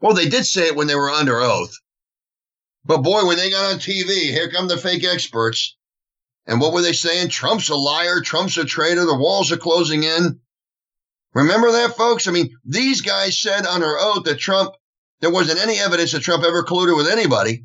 Well, 0.00 0.14
they 0.14 0.28
did 0.28 0.44
say 0.44 0.66
it 0.66 0.76
when 0.76 0.86
they 0.86 0.96
were 0.96 1.10
under 1.10 1.40
oath. 1.40 1.74
But 2.84 2.98
boy, 2.98 3.24
when 3.24 3.38
they 3.38 3.50
got 3.50 3.72
on 3.72 3.78
TV, 3.78 4.30
here 4.30 4.50
come 4.50 4.68
the 4.68 4.76
fake 4.76 5.04
experts. 5.04 5.76
And 6.46 6.60
what 6.60 6.72
were 6.72 6.82
they 6.82 6.92
saying? 6.92 7.28
Trump's 7.30 7.70
a 7.70 7.74
liar. 7.74 8.20
Trump's 8.20 8.58
a 8.58 8.64
traitor. 8.64 9.06
The 9.06 9.16
walls 9.16 9.50
are 9.50 9.56
closing 9.56 10.02
in. 10.02 10.40
Remember 11.32 11.72
that, 11.72 11.96
folks? 11.96 12.28
I 12.28 12.32
mean, 12.32 12.54
these 12.64 13.00
guys 13.00 13.38
said 13.38 13.66
under 13.66 13.98
oath 13.98 14.24
that 14.24 14.38
Trump, 14.38 14.74
there 15.24 15.32
wasn't 15.32 15.58
any 15.58 15.78
evidence 15.78 16.12
that 16.12 16.20
Trump 16.20 16.44
ever 16.44 16.62
colluded 16.62 16.94
with 16.94 17.08
anybody. 17.08 17.64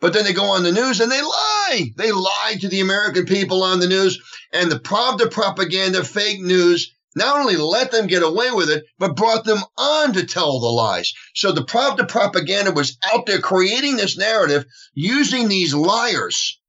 But 0.00 0.12
then 0.12 0.22
they 0.22 0.32
go 0.32 0.44
on 0.44 0.62
the 0.62 0.70
news 0.70 1.00
and 1.00 1.10
they 1.10 1.20
lie. 1.20 1.90
They 1.96 2.12
lie 2.12 2.56
to 2.60 2.68
the 2.68 2.82
American 2.82 3.26
people 3.26 3.64
on 3.64 3.80
the 3.80 3.88
news. 3.88 4.22
And 4.52 4.70
the 4.70 4.78
Pravda 4.78 5.28
propaganda, 5.28 6.04
fake 6.04 6.40
news, 6.40 6.94
not 7.16 7.40
only 7.40 7.56
let 7.56 7.90
them 7.90 8.06
get 8.06 8.22
away 8.22 8.52
with 8.52 8.70
it, 8.70 8.84
but 8.96 9.16
brought 9.16 9.44
them 9.44 9.58
on 9.76 10.12
to 10.12 10.24
tell 10.24 10.60
the 10.60 10.68
lies. 10.68 11.12
So 11.34 11.50
the 11.50 11.64
Pravda 11.64 12.08
propaganda 12.08 12.70
was 12.70 12.96
out 13.12 13.26
there 13.26 13.40
creating 13.40 13.96
this 13.96 14.16
narrative 14.16 14.64
using 14.94 15.48
these 15.48 15.74
liars, 15.74 16.60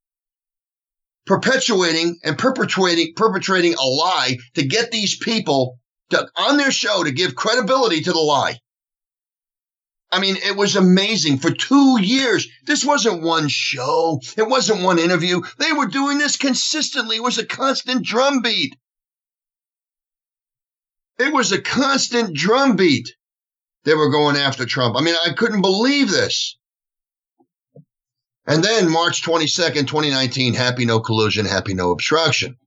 perpetuating 1.28 2.18
and 2.24 2.36
perpetuating, 2.36 3.14
perpetrating 3.16 3.76
a 3.76 3.86
lie 3.86 4.38
to 4.56 4.66
get 4.66 4.90
these 4.90 5.16
people 5.16 5.78
to, 6.10 6.28
on 6.36 6.58
their 6.58 6.72
show 6.72 7.04
to 7.04 7.12
give 7.12 7.36
credibility 7.36 8.02
to 8.02 8.12
the 8.12 8.18
lie. 8.18 8.60
I 10.12 10.20
mean, 10.20 10.38
it 10.38 10.56
was 10.56 10.76
amazing 10.76 11.40
for 11.40 11.52
two 11.52 12.00
years. 12.00 12.48
This 12.66 12.86
wasn't 12.86 13.24
one 13.24 13.48
show. 13.48 14.22
It 14.38 14.48
wasn't 14.48 14.84
one 14.84 15.00
interview. 15.00 15.42
They 15.58 15.74
were 15.74 15.88
doing 15.88 16.18
this 16.18 16.38
consistently. 16.38 17.18
It 17.18 17.24
was 17.24 17.38
a 17.38 17.46
constant 17.46 18.06
drumbeat. 18.06 18.76
It 21.18 21.34
was 21.34 21.52
a 21.52 21.62
constant 21.62 22.36
drumbeat. 22.36 23.10
They 23.84 23.94
were 23.94 24.10
going 24.10 24.36
after 24.36 24.66
Trump. 24.66 24.96
I 24.98 25.02
mean, 25.02 25.16
I 25.26 25.34
couldn't 25.34 25.62
believe 25.62 26.10
this. 26.10 26.58
And 28.48 28.64
then 28.64 28.90
March 28.90 29.24
22nd, 29.24 29.88
2019, 29.88 30.54
happy 30.54 30.86
no 30.86 31.00
collusion, 31.00 31.46
happy 31.46 31.74
no 31.74 31.92
obstruction. 31.92 32.58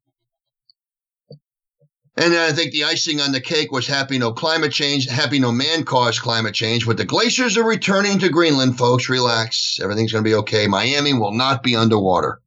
And 2.21 2.33
then 2.33 2.51
I 2.51 2.53
think 2.53 2.73
the 2.73 2.83
icing 2.83 3.21
on 3.21 3.31
the 3.31 3.41
cake 3.41 3.71
was 3.71 3.87
happy 3.87 4.19
no 4.19 4.33
climate 4.33 4.73
change, 4.73 5.09
happy 5.09 5.39
no 5.39 5.53
man 5.53 5.85
caused 5.85 6.21
climate 6.21 6.53
change. 6.53 6.85
But 6.85 6.97
the 6.97 7.05
glaciers 7.05 7.57
are 7.57 7.63
returning 7.63 8.19
to 8.19 8.29
Greenland, 8.29 8.77
folks. 8.77 9.09
Relax. 9.09 9.79
Everything's 9.81 10.11
going 10.11 10.25
to 10.25 10.29
be 10.29 10.35
okay. 10.35 10.67
Miami 10.67 11.15
will 11.15 11.33
not 11.33 11.63
be 11.63 11.77
underwater. 11.77 12.41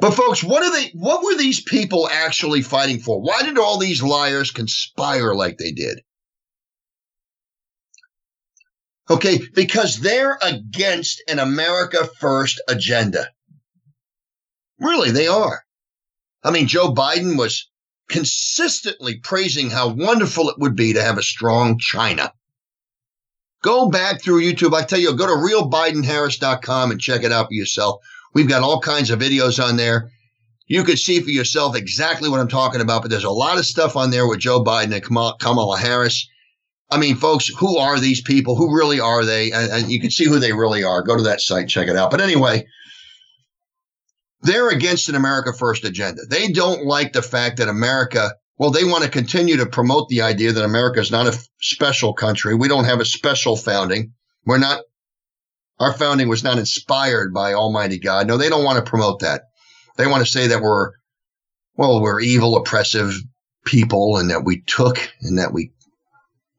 But 0.00 0.12
folks, 0.12 0.42
what 0.42 0.62
are 0.62 0.72
they 0.72 0.92
what 0.94 1.22
were 1.22 1.36
these 1.36 1.60
people 1.60 2.08
actually 2.10 2.62
fighting 2.62 3.00
for? 3.00 3.20
Why 3.20 3.42
did 3.42 3.58
all 3.58 3.76
these 3.76 4.02
liars 4.02 4.50
conspire 4.50 5.34
like 5.34 5.58
they 5.58 5.72
did? 5.72 6.00
Okay, 9.10 9.42
because 9.52 10.00
they're 10.00 10.38
against 10.40 11.22
an 11.28 11.38
America 11.38 12.08
first 12.18 12.62
agenda. 12.66 13.28
Really, 14.80 15.10
they 15.10 15.28
are. 15.28 15.64
I 16.44 16.50
mean, 16.50 16.66
Joe 16.66 16.92
Biden 16.92 17.38
was 17.38 17.68
consistently 18.08 19.16
praising 19.16 19.70
how 19.70 19.88
wonderful 19.88 20.50
it 20.50 20.58
would 20.58 20.76
be 20.76 20.92
to 20.92 21.02
have 21.02 21.18
a 21.18 21.22
strong 21.22 21.78
China. 21.78 22.32
Go 23.62 23.88
back 23.88 24.20
through 24.20 24.42
YouTube. 24.42 24.74
I 24.74 24.82
tell 24.82 24.98
you, 24.98 25.16
go 25.16 25.26
to 25.26 25.32
realbidenharris.com 25.32 26.90
and 26.90 27.00
check 27.00 27.22
it 27.22 27.32
out 27.32 27.46
for 27.46 27.54
yourself. 27.54 27.96
We've 28.34 28.48
got 28.48 28.62
all 28.62 28.80
kinds 28.80 29.10
of 29.10 29.20
videos 29.20 29.62
on 29.62 29.76
there. 29.76 30.10
You 30.66 30.84
could 30.84 30.98
see 30.98 31.20
for 31.20 31.30
yourself 31.30 31.74
exactly 31.74 32.28
what 32.28 32.40
I'm 32.40 32.48
talking 32.48 32.82
about, 32.82 33.02
but 33.02 33.10
there's 33.10 33.24
a 33.24 33.30
lot 33.30 33.58
of 33.58 33.64
stuff 33.64 33.96
on 33.96 34.10
there 34.10 34.26
with 34.26 34.40
Joe 34.40 34.62
Biden 34.62 34.94
and 34.94 35.38
Kamala 35.38 35.78
Harris. 35.78 36.28
I 36.90 36.98
mean, 36.98 37.16
folks, 37.16 37.48
who 37.48 37.78
are 37.78 37.98
these 37.98 38.20
people? 38.20 38.54
Who 38.56 38.76
really 38.76 39.00
are 39.00 39.24
they? 39.24 39.50
And, 39.50 39.70
and 39.72 39.92
you 39.92 40.00
can 40.00 40.10
see 40.10 40.26
who 40.26 40.38
they 40.38 40.52
really 40.52 40.84
are. 40.84 41.02
Go 41.02 41.16
to 41.16 41.22
that 41.22 41.40
site, 41.40 41.68
check 41.68 41.88
it 41.88 41.96
out. 41.96 42.10
But 42.10 42.20
anyway, 42.20 42.66
they're 44.44 44.68
against 44.68 45.08
an 45.08 45.14
America 45.14 45.52
First 45.52 45.84
agenda. 45.84 46.22
They 46.28 46.48
don't 46.48 46.84
like 46.84 47.12
the 47.12 47.22
fact 47.22 47.56
that 47.56 47.68
America, 47.68 48.34
well, 48.58 48.70
they 48.70 48.84
want 48.84 49.02
to 49.02 49.10
continue 49.10 49.56
to 49.56 49.66
promote 49.66 50.08
the 50.08 50.22
idea 50.22 50.52
that 50.52 50.64
America 50.64 51.00
is 51.00 51.10
not 51.10 51.26
a 51.26 51.38
special 51.60 52.12
country. 52.12 52.54
We 52.54 52.68
don't 52.68 52.84
have 52.84 53.00
a 53.00 53.04
special 53.04 53.56
founding. 53.56 54.12
We're 54.44 54.58
not, 54.58 54.82
our 55.80 55.94
founding 55.94 56.28
was 56.28 56.44
not 56.44 56.58
inspired 56.58 57.32
by 57.32 57.54
Almighty 57.54 57.98
God. 57.98 58.26
No, 58.26 58.36
they 58.36 58.50
don't 58.50 58.64
want 58.64 58.76
to 58.84 58.88
promote 58.88 59.20
that. 59.20 59.44
They 59.96 60.06
want 60.06 60.24
to 60.24 60.30
say 60.30 60.48
that 60.48 60.60
we're, 60.60 60.92
well, 61.76 62.02
we're 62.02 62.20
evil, 62.20 62.56
oppressive 62.56 63.14
people 63.64 64.18
and 64.18 64.30
that 64.30 64.44
we 64.44 64.60
took 64.60 65.10
and 65.22 65.38
that 65.38 65.52
we, 65.52 65.72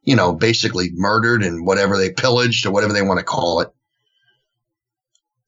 you 0.02 0.16
know, 0.16 0.34
basically 0.34 0.90
murdered 0.94 1.44
and 1.44 1.66
whatever 1.66 1.98
they 1.98 2.12
pillaged 2.12 2.66
or 2.66 2.72
whatever 2.72 2.94
they 2.94 3.04
want 3.04 3.20
to 3.20 3.26
call 3.26 3.62
it. 3.62 3.70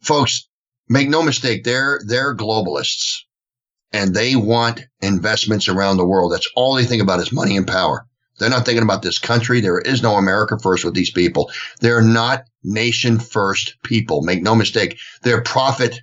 Folks, 0.02 0.48
Make 0.90 1.10
no 1.10 1.22
mistake, 1.22 1.64
they're 1.64 2.00
they're 2.06 2.36
globalists 2.36 3.24
and 3.92 4.14
they 4.14 4.36
want 4.36 4.82
investments 5.02 5.68
around 5.68 5.98
the 5.98 6.06
world. 6.06 6.32
That's 6.32 6.50
all 6.56 6.76
they 6.76 6.86
think 6.86 7.02
about 7.02 7.20
is 7.20 7.32
money 7.32 7.58
and 7.58 7.68
power. 7.68 8.06
They're 8.40 8.50
not 8.50 8.66
thinking 8.66 8.84
about 8.84 9.02
this 9.02 9.18
country. 9.18 9.62
There 9.62 9.80
is 9.80 10.04
no 10.04 10.16
America 10.16 10.58
first 10.62 10.86
with 10.86 10.94
these 10.94 11.12
people. 11.12 11.52
They're 11.82 12.02
not 12.02 12.44
nation 12.64 13.20
first 13.20 13.76
people. 13.84 14.22
Make 14.22 14.44
no 14.44 14.56
mistake. 14.56 14.98
They're 15.24 15.42
profit 15.42 16.00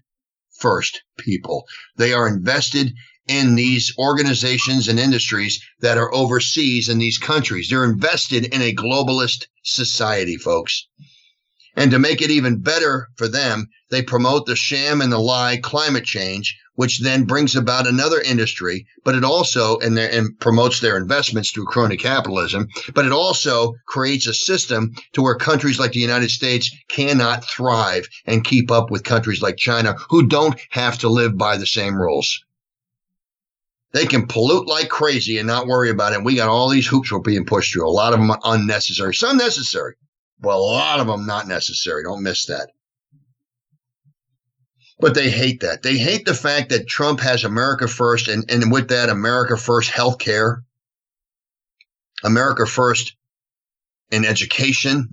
first 0.59 1.03
people. 1.19 1.65
They 1.97 2.13
are 2.13 2.27
invested 2.27 2.93
in 3.29 3.55
these 3.55 3.95
organizations 3.99 4.89
and 4.89 4.99
industries 4.99 5.63
that 5.81 5.97
are 5.97 6.13
overseas 6.13 6.89
in 6.89 6.99
these 6.99 7.19
countries. 7.19 7.69
They're 7.69 7.85
invested 7.85 8.47
in 8.47 8.61
a 8.61 8.75
globalist 8.75 9.47
society, 9.63 10.37
folks. 10.37 10.89
And 11.77 11.91
to 11.91 11.99
make 11.99 12.23
it 12.23 12.31
even 12.31 12.61
better 12.61 13.09
for 13.17 13.27
them, 13.27 13.69
they 13.91 14.03
promote 14.03 14.47
the 14.47 14.57
sham 14.57 15.01
and 15.01 15.13
the 15.13 15.19
lie 15.19 15.59
climate 15.63 16.05
change, 16.05 16.57
which 16.77 17.01
then 17.01 17.25
brings 17.25 17.57
about 17.57 17.87
another 17.87 18.21
industry, 18.21 18.87
but 19.05 19.15
it 19.15 19.25
also, 19.25 19.79
and, 19.79 19.99
and 19.99 20.39
promotes 20.41 20.81
their 20.81 20.97
investments 20.97 21.51
through 21.51 21.67
crony 21.67 21.97
capitalism, 21.97 22.69
but 22.95 23.05
it 23.05 23.13
also 23.13 23.75
creates 23.87 24.27
a 24.27 24.35
system 24.35 24.95
to 25.13 25.23
where 25.23 25.35
countries 25.35 25.79
like 25.79 25.93
the 25.93 26.01
United 26.01 26.31
States 26.31 26.71
cannot 26.89 27.45
thrive 27.45 28.09
and 28.27 28.45
keep 28.45 28.71
up 28.71 28.91
with 28.91 29.05
countries 29.05 29.43
like 29.43 29.57
China 29.57 29.97
who 30.11 30.27
don't 30.27 30.59
have 30.71 30.99
to 30.99 31.09
live 31.09 31.37
by 31.37 31.57
the 31.57 31.67
same 31.67 31.95
rules. 31.95 32.45
They 33.93 34.07
can 34.07 34.27
pollute 34.27 34.67
like 34.67 34.89
crazy 34.89 35.39
and 35.39 35.47
not 35.47 35.69
worry 35.69 35.91
about 35.91 36.13
it. 36.13 36.25
We 36.25 36.35
got 36.35 36.49
all 36.49 36.69
these 36.69 36.87
hoops 36.87 37.13
we're 37.13 37.21
being 37.21 37.47
pushed 37.47 37.73
through. 37.73 37.89
A 37.89 37.91
lot 37.91 38.13
of 38.13 38.19
them 38.19 38.31
are 38.31 38.41
unnecessary, 38.43 39.15
some 39.15 39.37
necessary. 39.37 39.95
Well, 40.45 40.59
a 40.59 40.61
lot 40.61 41.01
of 41.01 41.07
them 41.07 41.27
not 41.27 41.49
necessary. 41.49 42.03
Don't 42.05 42.23
miss 42.23 42.47
that. 42.47 42.71
But 45.01 45.15
they 45.15 45.31
hate 45.31 45.61
that. 45.61 45.83
They 45.83 45.97
hate 45.97 46.25
the 46.25 46.35
fact 46.35 46.71
that 46.71 46.87
Trump 46.87 47.21
has 47.21 47.45
America 47.45 47.89
first, 47.89 48.29
and, 48.29 48.49
and 48.51 48.71
with 48.71 48.89
that, 48.89 49.09
America 49.09 49.57
first 49.57 49.91
health 49.91 50.19
care, 50.19 50.63
America 52.23 52.67
first 52.67 53.17
in 54.11 54.25
education. 54.25 55.11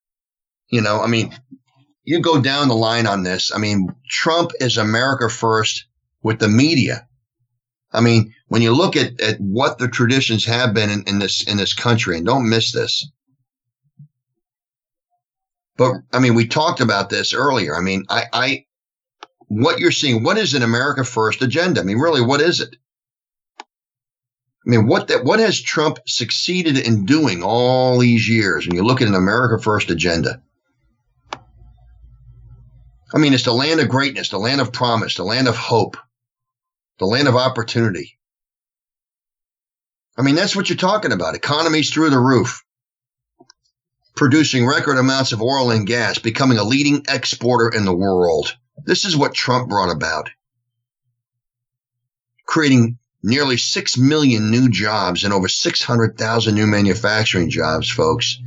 you 0.68 0.82
know, 0.82 1.00
I 1.00 1.06
mean, 1.06 1.34
you 2.04 2.20
go 2.20 2.40
down 2.40 2.68
the 2.68 2.74
line 2.74 3.06
on 3.06 3.22
this. 3.22 3.52
I 3.54 3.58
mean, 3.58 3.88
Trump 4.08 4.52
is 4.60 4.76
America 4.76 5.30
first 5.30 5.86
with 6.22 6.38
the 6.38 6.48
media. 6.48 7.08
I 7.92 8.00
mean, 8.00 8.34
when 8.48 8.62
you 8.62 8.74
look 8.74 8.96
at, 8.96 9.20
at 9.20 9.40
what 9.40 9.78
the 9.78 9.88
traditions 9.88 10.44
have 10.44 10.74
been 10.74 10.90
in, 10.90 11.02
in 11.06 11.18
this 11.18 11.44
in 11.44 11.56
this 11.56 11.72
country, 11.72 12.16
and 12.16 12.26
don't 12.26 12.48
miss 12.48 12.72
this, 12.72 13.10
but 15.76 15.94
I 16.12 16.18
mean, 16.18 16.34
we 16.34 16.46
talked 16.46 16.80
about 16.80 17.10
this 17.10 17.34
earlier. 17.34 17.76
I 17.76 17.80
mean, 17.80 18.04
I, 18.08 18.24
I, 18.32 18.64
what 19.48 19.78
you're 19.78 19.90
seeing, 19.90 20.22
what 20.22 20.38
is 20.38 20.54
an 20.54 20.62
America 20.62 21.04
First 21.04 21.42
agenda? 21.42 21.80
I 21.80 21.84
mean, 21.84 21.98
really, 21.98 22.22
what 22.22 22.40
is 22.40 22.60
it? 22.60 22.76
I 23.60 24.70
mean, 24.70 24.86
what 24.88 25.08
that 25.08 25.24
what 25.24 25.38
has 25.38 25.60
Trump 25.60 25.98
succeeded 26.06 26.76
in 26.76 27.06
doing 27.06 27.42
all 27.42 27.98
these 27.98 28.28
years? 28.28 28.66
When 28.66 28.76
you 28.76 28.82
look 28.82 29.00
at 29.00 29.06
an 29.06 29.14
America 29.14 29.62
First 29.62 29.90
agenda, 29.90 30.42
I 33.14 33.18
mean, 33.18 33.32
it's 33.32 33.44
the 33.44 33.52
land 33.52 33.78
of 33.80 33.88
greatness, 33.88 34.30
the 34.30 34.38
land 34.38 34.60
of 34.60 34.72
promise, 34.72 35.14
the 35.14 35.24
land 35.24 35.46
of 35.46 35.56
hope, 35.56 35.96
the 36.98 37.06
land 37.06 37.28
of 37.28 37.36
opportunity. 37.36 38.18
I 40.18 40.22
mean, 40.22 40.34
that's 40.34 40.56
what 40.56 40.68
you're 40.68 40.76
talking 40.76 41.12
about. 41.12 41.36
Economies 41.36 41.92
through 41.92 42.10
the 42.10 42.18
roof 42.18 42.64
producing 44.16 44.66
record 44.66 44.98
amounts 44.98 45.32
of 45.32 45.42
oil 45.42 45.70
and 45.70 45.86
gas, 45.86 46.18
becoming 46.18 46.58
a 46.58 46.64
leading 46.64 47.04
exporter 47.08 47.68
in 47.76 47.84
the 47.84 47.94
world. 47.94 48.56
This 48.84 49.04
is 49.04 49.16
what 49.16 49.34
Trump 49.34 49.68
brought 49.68 49.94
about. 49.94 50.30
creating 52.46 52.98
nearly 53.22 53.56
6 53.56 53.98
million 53.98 54.50
new 54.50 54.68
jobs 54.70 55.24
and 55.24 55.32
over 55.34 55.48
600,000 55.48 56.54
new 56.54 56.66
manufacturing 56.66 57.50
jobs, 57.50 57.90
folks, 57.90 58.38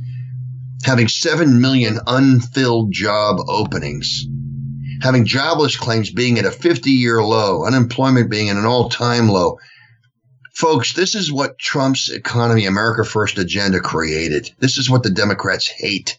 having 0.84 1.08
7 1.08 1.60
million 1.60 2.00
unfilled 2.06 2.92
job 2.92 3.38
openings, 3.48 4.26
having 5.02 5.26
jobless 5.26 5.76
claims 5.76 6.10
being 6.10 6.38
at 6.38 6.46
a 6.46 6.50
50 6.50 6.90
year 6.90 7.22
low, 7.22 7.64
unemployment 7.66 8.30
being 8.30 8.48
at 8.50 8.56
an 8.56 8.66
all 8.66 8.88
time 8.88 9.28
low. 9.28 9.58
Folks, 10.54 10.92
this 10.92 11.14
is 11.14 11.32
what 11.32 11.58
Trump's 11.58 12.10
economy, 12.10 12.66
America 12.66 13.04
First 13.04 13.38
agenda 13.38 13.80
created. 13.80 14.50
This 14.58 14.78
is 14.78 14.90
what 14.90 15.02
the 15.02 15.10
Democrats 15.10 15.66
hate. 15.68 16.18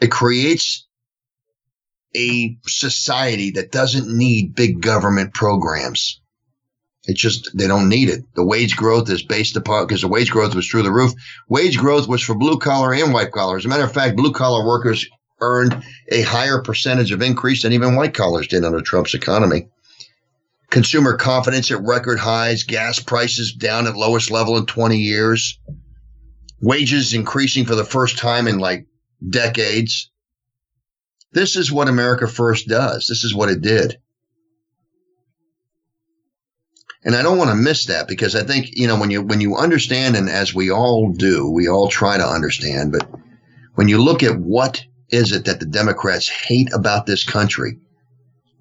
It 0.00 0.10
creates 0.10 0.86
a 2.16 2.56
society 2.66 3.52
that 3.52 3.72
doesn't 3.72 4.08
need 4.08 4.54
big 4.54 4.80
government 4.80 5.34
programs. 5.34 6.20
It's 7.04 7.20
just 7.20 7.56
they 7.56 7.66
don't 7.66 7.88
need 7.88 8.08
it. 8.08 8.24
The 8.34 8.44
wage 8.44 8.76
growth 8.76 9.08
is 9.08 9.22
based 9.22 9.56
upon 9.56 9.86
because 9.86 10.02
the 10.02 10.08
wage 10.08 10.30
growth 10.30 10.54
was 10.54 10.68
through 10.68 10.82
the 10.82 10.92
roof. 10.92 11.12
Wage 11.48 11.78
growth 11.78 12.08
was 12.08 12.22
for 12.22 12.34
blue 12.34 12.58
collar 12.58 12.92
and 12.92 13.12
white 13.12 13.32
collar. 13.32 13.56
As 13.56 13.64
a 13.64 13.68
matter 13.68 13.84
of 13.84 13.92
fact, 13.92 14.16
blue 14.16 14.32
collar 14.32 14.66
workers 14.66 15.06
earned 15.40 15.82
a 16.12 16.20
higher 16.22 16.60
percentage 16.60 17.12
of 17.12 17.22
increase 17.22 17.62
than 17.62 17.72
even 17.72 17.96
white 17.96 18.12
collars 18.12 18.48
did 18.48 18.64
under 18.64 18.82
Trump's 18.82 19.14
economy. 19.14 19.68
Consumer 20.70 21.16
confidence 21.16 21.70
at 21.70 21.82
record 21.82 22.18
highs, 22.18 22.62
gas 22.62 23.00
prices 23.00 23.52
down 23.52 23.86
at 23.86 23.96
lowest 23.96 24.30
level 24.30 24.56
in 24.56 24.66
20 24.66 24.98
years, 24.98 25.58
wages 26.60 27.12
increasing 27.12 27.64
for 27.66 27.74
the 27.74 27.84
first 27.84 28.18
time 28.18 28.46
in 28.46 28.58
like 28.58 28.86
decades. 29.28 30.10
This 31.32 31.56
is 31.56 31.72
what 31.72 31.88
America 31.88 32.28
First 32.28 32.68
does. 32.68 33.06
This 33.08 33.24
is 33.24 33.34
what 33.34 33.50
it 33.50 33.60
did. 33.60 33.98
And 37.02 37.16
I 37.16 37.22
don't 37.22 37.38
want 37.38 37.50
to 37.50 37.56
miss 37.56 37.86
that 37.86 38.08
because 38.08 38.36
I 38.36 38.42
think, 38.42 38.68
you 38.72 38.86
know, 38.86 38.98
when 38.98 39.10
you 39.10 39.22
when 39.22 39.40
you 39.40 39.56
understand 39.56 40.16
and 40.16 40.28
as 40.28 40.54
we 40.54 40.70
all 40.70 41.12
do, 41.12 41.50
we 41.50 41.66
all 41.66 41.88
try 41.88 42.18
to 42.18 42.26
understand, 42.26 42.92
but 42.92 43.08
when 43.74 43.88
you 43.88 44.02
look 44.02 44.22
at 44.22 44.38
what 44.38 44.84
is 45.08 45.32
it 45.32 45.46
that 45.46 45.60
the 45.60 45.66
Democrats 45.66 46.28
hate 46.28 46.72
about 46.72 47.06
this 47.06 47.24
country, 47.24 47.78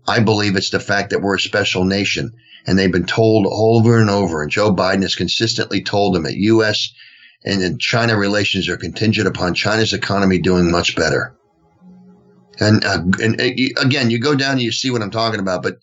I 0.07 0.19
believe 0.19 0.55
it's 0.55 0.71
the 0.71 0.79
fact 0.79 1.11
that 1.11 1.21
we're 1.21 1.35
a 1.35 1.39
special 1.39 1.85
nation 1.85 2.33
and 2.65 2.77
they've 2.77 2.91
been 2.91 3.05
told 3.05 3.47
over 3.49 3.99
and 3.99 4.09
over 4.09 4.41
and 4.41 4.51
Joe 4.51 4.73
Biden 4.73 5.01
has 5.01 5.15
consistently 5.15 5.83
told 5.83 6.15
them 6.15 6.23
that 6.23 6.35
US 6.35 6.93
and 7.43 7.79
China 7.79 8.17
relations 8.17 8.67
are 8.67 8.77
contingent 8.77 9.27
upon 9.27 9.53
China's 9.53 9.93
economy 9.93 10.39
doing 10.39 10.69
much 10.71 10.95
better. 10.95 11.35
And, 12.59 12.83
uh, 12.83 13.03
and 13.23 13.39
uh, 13.39 13.81
again, 13.81 14.09
you 14.09 14.19
go 14.19 14.35
down 14.35 14.53
and 14.53 14.61
you 14.61 14.71
see 14.71 14.89
what 14.89 15.01
I'm 15.01 15.11
talking 15.11 15.39
about, 15.39 15.63
but 15.63 15.77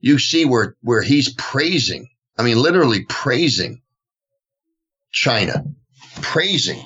you 0.00 0.18
see 0.18 0.44
where, 0.44 0.76
where 0.82 1.02
he's 1.02 1.32
praising, 1.34 2.08
I 2.36 2.42
mean, 2.42 2.58
literally 2.58 3.04
praising 3.04 3.82
China, 5.12 5.64
praising 6.20 6.84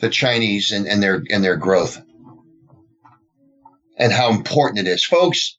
the 0.00 0.10
Chinese 0.10 0.72
and, 0.72 0.86
and 0.86 1.02
their, 1.02 1.22
and 1.30 1.42
their 1.42 1.56
growth 1.56 2.00
and 3.96 4.12
how 4.12 4.30
important 4.30 4.86
it 4.86 4.90
is. 4.90 5.04
Folks, 5.04 5.58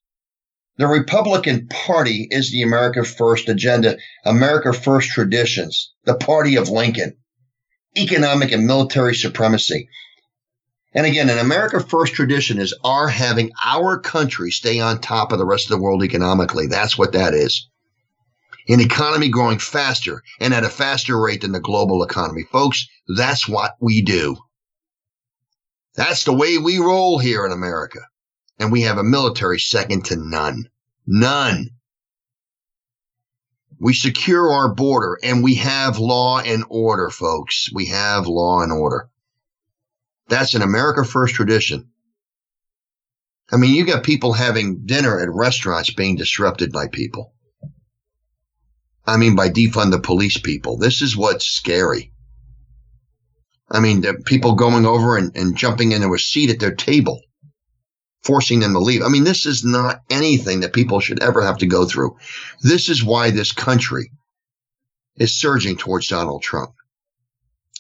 the 0.78 0.88
Republican 0.88 1.68
Party 1.68 2.28
is 2.32 2.52
the 2.52 2.62
America 2.62 3.04
First 3.04 3.50
agenda, 3.50 3.98
America 4.26 4.74
First 4.74 5.10
traditions, 5.10 5.94
the 6.06 6.16
party 6.16 6.56
of 6.56 6.70
Lincoln, 6.70 7.18
economic 7.98 8.52
and 8.52 8.66
military 8.66 9.14
supremacy. 9.16 9.90
And 10.94 11.06
again, 11.06 11.30
an 11.30 11.40
America 11.40 11.80
First 11.80 12.14
tradition 12.14 12.60
is 12.60 12.74
our 12.84 13.08
having 13.08 13.52
our 13.66 14.00
country 14.00 14.52
stay 14.52 14.80
on 14.80 15.00
top 15.00 15.32
of 15.32 15.40
the 15.40 15.46
rest 15.46 15.66
of 15.66 15.78
the 15.78 15.84
world 15.84 16.04
economically. 16.04 16.68
That's 16.68 16.98
what 16.98 17.14
that 17.14 17.34
is. 17.34 17.68
An 18.68 18.80
economy 18.80 19.30
growing 19.30 19.60
faster 19.60 20.24
and 20.40 20.54
at 20.54 20.64
a 20.64 20.70
faster 20.70 21.20
rate 21.20 21.42
than 21.42 21.52
the 21.52 21.60
global 21.60 22.04
economy. 22.04 22.44
Folks, 22.52 22.88
that's 23.18 23.48
what 23.48 23.76
we 23.80 24.02
do. 24.02 24.38
That's 25.96 26.24
the 26.24 26.34
way 26.34 26.58
we 26.58 26.78
roll 26.78 27.20
here 27.20 27.46
in 27.46 27.52
America. 27.52 28.00
And 28.62 28.72
we 28.72 28.84
have 28.84 29.00
a 29.00 29.04
military 29.04 29.58
second 29.58 30.06
to 30.06 30.16
none. 30.16 30.70
None. 31.08 31.72
We 33.80 33.96
secure 33.96 34.52
our 34.52 34.72
border 34.72 35.18
and 35.24 35.44
we 35.44 35.56
have 35.56 35.98
law 35.98 36.40
and 36.40 36.64
order, 36.70 37.10
folks. 37.10 37.70
We 37.74 37.88
have 37.88 38.28
law 38.28 38.62
and 38.62 38.72
order. 38.72 39.10
That's 40.28 40.54
an 40.54 40.62
America 40.62 41.04
First 41.04 41.34
tradition. 41.34 41.90
I 43.52 43.58
mean, 43.58 43.74
you 43.74 43.84
got 43.84 44.04
people 44.04 44.32
having 44.32 44.86
dinner 44.86 45.20
at 45.20 45.34
restaurants 45.34 45.92
being 45.92 46.16
disrupted 46.16 46.72
by 46.72 46.88
people. 46.88 47.34
I 49.08 49.18
mean, 49.18 49.36
by 49.36 49.50
defund 49.50 49.90
the 49.90 50.00
police 50.00 50.38
people. 50.38 50.78
This 50.78 51.02
is 51.02 51.18
what's 51.18 51.48
scary. 51.48 52.14
I 53.72 53.80
mean, 53.80 54.04
people 54.26 54.54
going 54.54 54.86
over 54.86 55.18
and, 55.18 55.36
and 55.36 55.58
jumping 55.58 55.94
into 55.94 56.14
a 56.14 56.20
seat 56.20 56.52
at 56.52 56.60
their 56.60 56.76
table, 56.76 57.22
forcing 58.24 58.60
them 58.60 58.74
to 58.74 58.80
leave. 58.80 59.02
I 59.02 59.10
mean, 59.10 59.24
this 59.24 59.46
is 59.46 59.64
not 59.64 60.02
anything 60.10 60.60
that 60.62 60.74
people 60.74 61.00
should 61.00 61.22
ever 61.22 61.42
have 61.42 61.58
to 61.60 61.66
go 61.66 61.86
through. 61.86 62.18
This 62.62 62.90
is 62.90 63.04
why 63.04 63.32
this 63.32 63.52
country 63.52 64.12
is 65.18 65.34
surging 65.34 65.78
towards 65.78 66.08
Donald 66.08 66.42
Trump 66.42 66.72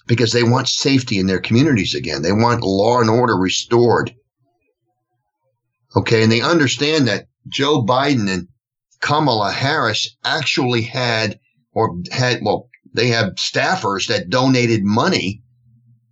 because 0.08 0.32
they 0.32 0.44
want 0.44 0.68
safety 0.68 1.20
in 1.20 1.28
their 1.28 1.39
communities 1.39 1.96
again. 1.96 2.22
They 2.22 2.32
want 2.32 2.64
law 2.64 3.00
and 3.00 3.10
order 3.10 3.38
restored. 3.38 4.14
Okay. 5.96 6.24
And 6.24 6.32
they 6.32 6.42
understand 6.42 7.08
that 7.08 7.28
Joe 7.48 7.84
Biden 7.84 8.30
and 8.30 8.48
Kamala 9.00 9.52
Harris 9.52 10.16
actually 10.24 10.82
had 10.82 11.39
or 11.74 11.98
had, 12.12 12.39
well, 12.44 12.70
they 12.94 13.08
have 13.08 13.36
staffers 13.36 14.08
that 14.08 14.30
donated 14.30 14.84
money 14.84 15.42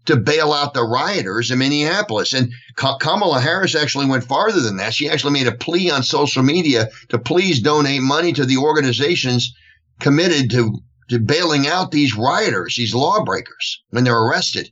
to 0.05 0.17
bail 0.17 0.53
out 0.53 0.73
the 0.73 0.83
rioters 0.83 1.51
in 1.51 1.59
Minneapolis. 1.59 2.33
And 2.33 2.51
Kamala 2.75 3.39
Harris 3.39 3.75
actually 3.75 4.07
went 4.07 4.23
farther 4.23 4.59
than 4.59 4.77
that. 4.77 4.93
She 4.93 5.09
actually 5.09 5.33
made 5.33 5.47
a 5.47 5.55
plea 5.55 5.91
on 5.91 6.03
social 6.03 6.43
media 6.43 6.89
to 7.09 7.19
please 7.19 7.61
donate 7.61 8.01
money 8.01 8.33
to 8.33 8.45
the 8.45 8.57
organizations 8.57 9.53
committed 9.99 10.49
to 10.51 10.79
to 11.09 11.19
bailing 11.19 11.67
out 11.67 11.91
these 11.91 12.15
rioters, 12.15 12.75
these 12.75 12.93
lawbreakers 12.93 13.81
when 13.89 14.03
they're 14.03 14.15
arrested. 14.15 14.71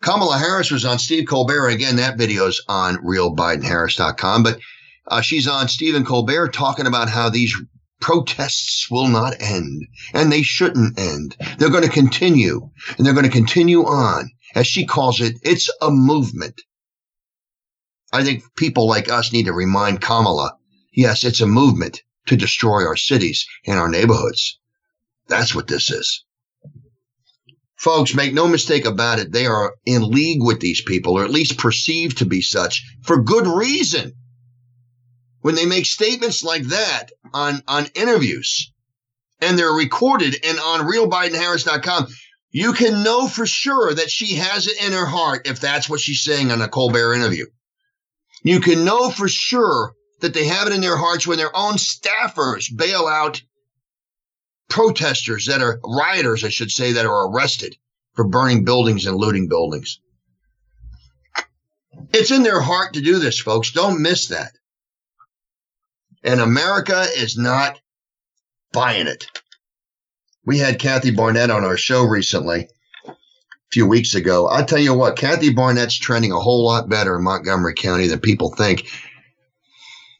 Kamala 0.00 0.38
Harris 0.38 0.70
was 0.70 0.84
on 0.84 0.98
Steve 0.98 1.26
Colbert. 1.28 1.68
Again, 1.68 1.96
that 1.96 2.18
video 2.18 2.46
is 2.46 2.62
on 2.68 2.96
realbidenharris.com, 2.96 4.42
but 4.42 4.58
uh, 5.08 5.20
she's 5.20 5.46
on 5.46 5.68
Stephen 5.68 6.04
Colbert 6.04 6.48
talking 6.48 6.86
about 6.86 7.08
how 7.08 7.28
these 7.28 7.54
protests 8.00 8.88
will 8.90 9.08
not 9.08 9.40
end 9.40 9.86
and 10.12 10.30
they 10.30 10.42
shouldn't 10.42 10.98
end. 10.98 11.36
They're 11.58 11.70
going 11.70 11.84
to 11.84 11.90
continue 11.90 12.70
and 12.96 13.06
they're 13.06 13.14
going 13.14 13.26
to 13.26 13.30
continue 13.30 13.84
on. 13.84 14.30
As 14.54 14.66
she 14.66 14.86
calls 14.86 15.20
it, 15.20 15.36
it's 15.42 15.70
a 15.80 15.90
movement. 15.90 16.60
I 18.12 18.22
think 18.22 18.44
people 18.56 18.86
like 18.86 19.08
us 19.08 19.32
need 19.32 19.46
to 19.46 19.52
remind 19.52 20.00
Kamala, 20.00 20.56
yes, 20.92 21.24
it's 21.24 21.40
a 21.40 21.46
movement 21.46 22.02
to 22.26 22.36
destroy 22.36 22.86
our 22.86 22.96
cities 22.96 23.46
and 23.66 23.78
our 23.78 23.88
neighborhoods. 23.88 24.58
That's 25.26 25.54
what 25.54 25.66
this 25.66 25.90
is. 25.90 26.24
Folks, 27.76 28.14
make 28.14 28.32
no 28.32 28.46
mistake 28.46 28.84
about 28.84 29.18
it. 29.18 29.32
They 29.32 29.46
are 29.46 29.74
in 29.84 30.08
league 30.08 30.42
with 30.42 30.60
these 30.60 30.80
people, 30.80 31.18
or 31.18 31.24
at 31.24 31.30
least 31.30 31.58
perceived 31.58 32.18
to 32.18 32.24
be 32.24 32.40
such, 32.40 32.82
for 33.02 33.22
good 33.22 33.46
reason. 33.46 34.12
When 35.44 35.56
they 35.56 35.66
make 35.66 35.84
statements 35.84 36.42
like 36.42 36.62
that 36.68 37.10
on, 37.34 37.62
on 37.68 37.84
interviews 37.94 38.72
and 39.42 39.58
they're 39.58 39.74
recorded 39.74 40.36
and 40.42 40.58
on 40.58 40.88
realbidenharris.com, 40.88 42.06
you 42.50 42.72
can 42.72 43.02
know 43.02 43.28
for 43.28 43.44
sure 43.44 43.92
that 43.92 44.10
she 44.10 44.36
has 44.36 44.66
it 44.66 44.82
in 44.82 44.92
her 44.92 45.04
heart 45.04 45.46
if 45.46 45.60
that's 45.60 45.86
what 45.86 46.00
she's 46.00 46.24
saying 46.24 46.50
on 46.50 46.62
a 46.62 46.68
Colbert 46.68 47.12
interview. 47.12 47.44
You 48.42 48.60
can 48.60 48.86
know 48.86 49.10
for 49.10 49.28
sure 49.28 49.92
that 50.22 50.32
they 50.32 50.46
have 50.46 50.66
it 50.66 50.72
in 50.72 50.80
their 50.80 50.96
hearts 50.96 51.26
when 51.26 51.36
their 51.36 51.54
own 51.54 51.74
staffers 51.74 52.74
bail 52.74 53.06
out 53.06 53.42
protesters 54.70 55.44
that 55.48 55.60
are 55.60 55.78
rioters, 55.84 56.42
I 56.42 56.48
should 56.48 56.70
say, 56.70 56.92
that 56.92 57.04
are 57.04 57.28
arrested 57.30 57.76
for 58.14 58.26
burning 58.26 58.64
buildings 58.64 59.04
and 59.04 59.18
looting 59.18 59.48
buildings. 59.48 60.00
It's 62.14 62.30
in 62.30 62.44
their 62.44 62.62
heart 62.62 62.94
to 62.94 63.02
do 63.02 63.18
this, 63.18 63.38
folks. 63.38 63.72
Don't 63.72 64.00
miss 64.00 64.28
that. 64.28 64.52
And 66.24 66.40
America 66.40 67.06
is 67.16 67.36
not 67.36 67.78
buying 68.72 69.06
it. 69.06 69.26
We 70.46 70.58
had 70.58 70.78
Kathy 70.78 71.10
Barnette 71.10 71.50
on 71.50 71.64
our 71.64 71.76
show 71.76 72.04
recently, 72.04 72.68
a 73.06 73.12
few 73.70 73.86
weeks 73.86 74.14
ago. 74.14 74.48
I 74.48 74.62
tell 74.62 74.78
you 74.78 74.94
what, 74.94 75.16
Kathy 75.16 75.54
Barnette's 75.54 75.98
trending 75.98 76.32
a 76.32 76.40
whole 76.40 76.64
lot 76.64 76.88
better 76.88 77.16
in 77.16 77.24
Montgomery 77.24 77.74
County 77.74 78.08
than 78.08 78.20
people 78.20 78.54
think 78.54 78.86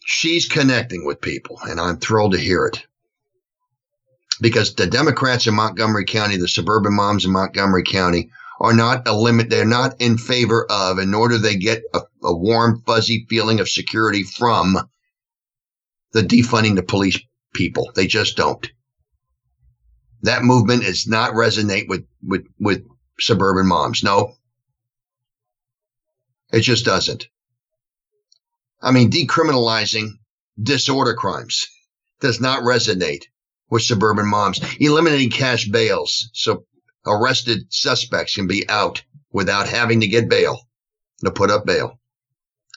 she's 0.05 0.47
connecting 0.47 1.05
with 1.05 1.21
people, 1.21 1.59
and 1.63 1.81
I'm 1.81 1.99
thrilled 1.99 2.33
to 2.33 2.39
hear 2.39 2.67
it. 2.67 2.87
Because 4.41 4.75
the 4.75 4.87
Democrats 4.87 5.47
in 5.47 5.55
Montgomery 5.55 6.05
County, 6.05 6.37
the 6.37 6.49
suburban 6.49 6.95
moms 6.95 7.25
in 7.25 7.33
Montgomery 7.33 7.85
County, 7.85 8.31
are 8.61 8.75
not 8.75 9.09
a 9.09 9.17
limit. 9.17 9.49
They're 9.49 9.65
not 9.65 10.01
in 10.01 10.19
favor 10.19 10.67
of, 10.71 10.99
and 10.99 11.11
nor 11.11 11.29
do 11.29 11.39
they 11.39 11.57
get 11.57 11.83
a, 11.95 12.01
a 12.23 12.37
warm, 12.37 12.83
fuzzy 12.87 13.27
feeling 13.29 13.61
of 13.61 13.69
security 13.69 14.23
from 14.23 14.79
the 16.15 16.23
defunding 16.23 16.77
the 16.77 16.83
police 16.83 17.21
people. 17.53 17.91
They 17.95 18.07
just 18.07 18.37
don't. 18.37 18.67
That 20.23 20.43
movement 20.43 20.85
does 20.85 21.07
not 21.07 21.33
resonate 21.33 21.89
with, 21.89 22.07
with, 22.23 22.47
with 22.59 22.87
suburban 23.21 23.67
moms. 23.67 24.03
No, 24.03 24.35
it 26.51 26.61
just 26.61 26.87
doesn't. 26.87 27.27
I 28.81 28.93
mean, 28.93 29.11
decriminalizing 29.11 30.11
disorder 30.63 31.15
crimes 31.15 31.67
does 32.21 32.41
not 32.41 32.63
resonate 32.63 33.25
with 33.69 33.83
suburban 33.83 34.29
moms. 34.29 34.61
Eliminating 34.79 35.31
cash 35.31 35.69
bails 35.69 36.31
so 36.33 36.65
arrested 37.05 37.67
suspects 37.71 38.37
can 38.37 38.47
be 38.47 38.69
out 38.69 39.03
without 39.33 39.69
having 39.69 40.01
to 40.01 40.07
get 40.07 40.29
bail, 40.29 40.61
to 41.25 41.31
put 41.31 41.51
up 41.51 41.67
bail. 41.67 41.99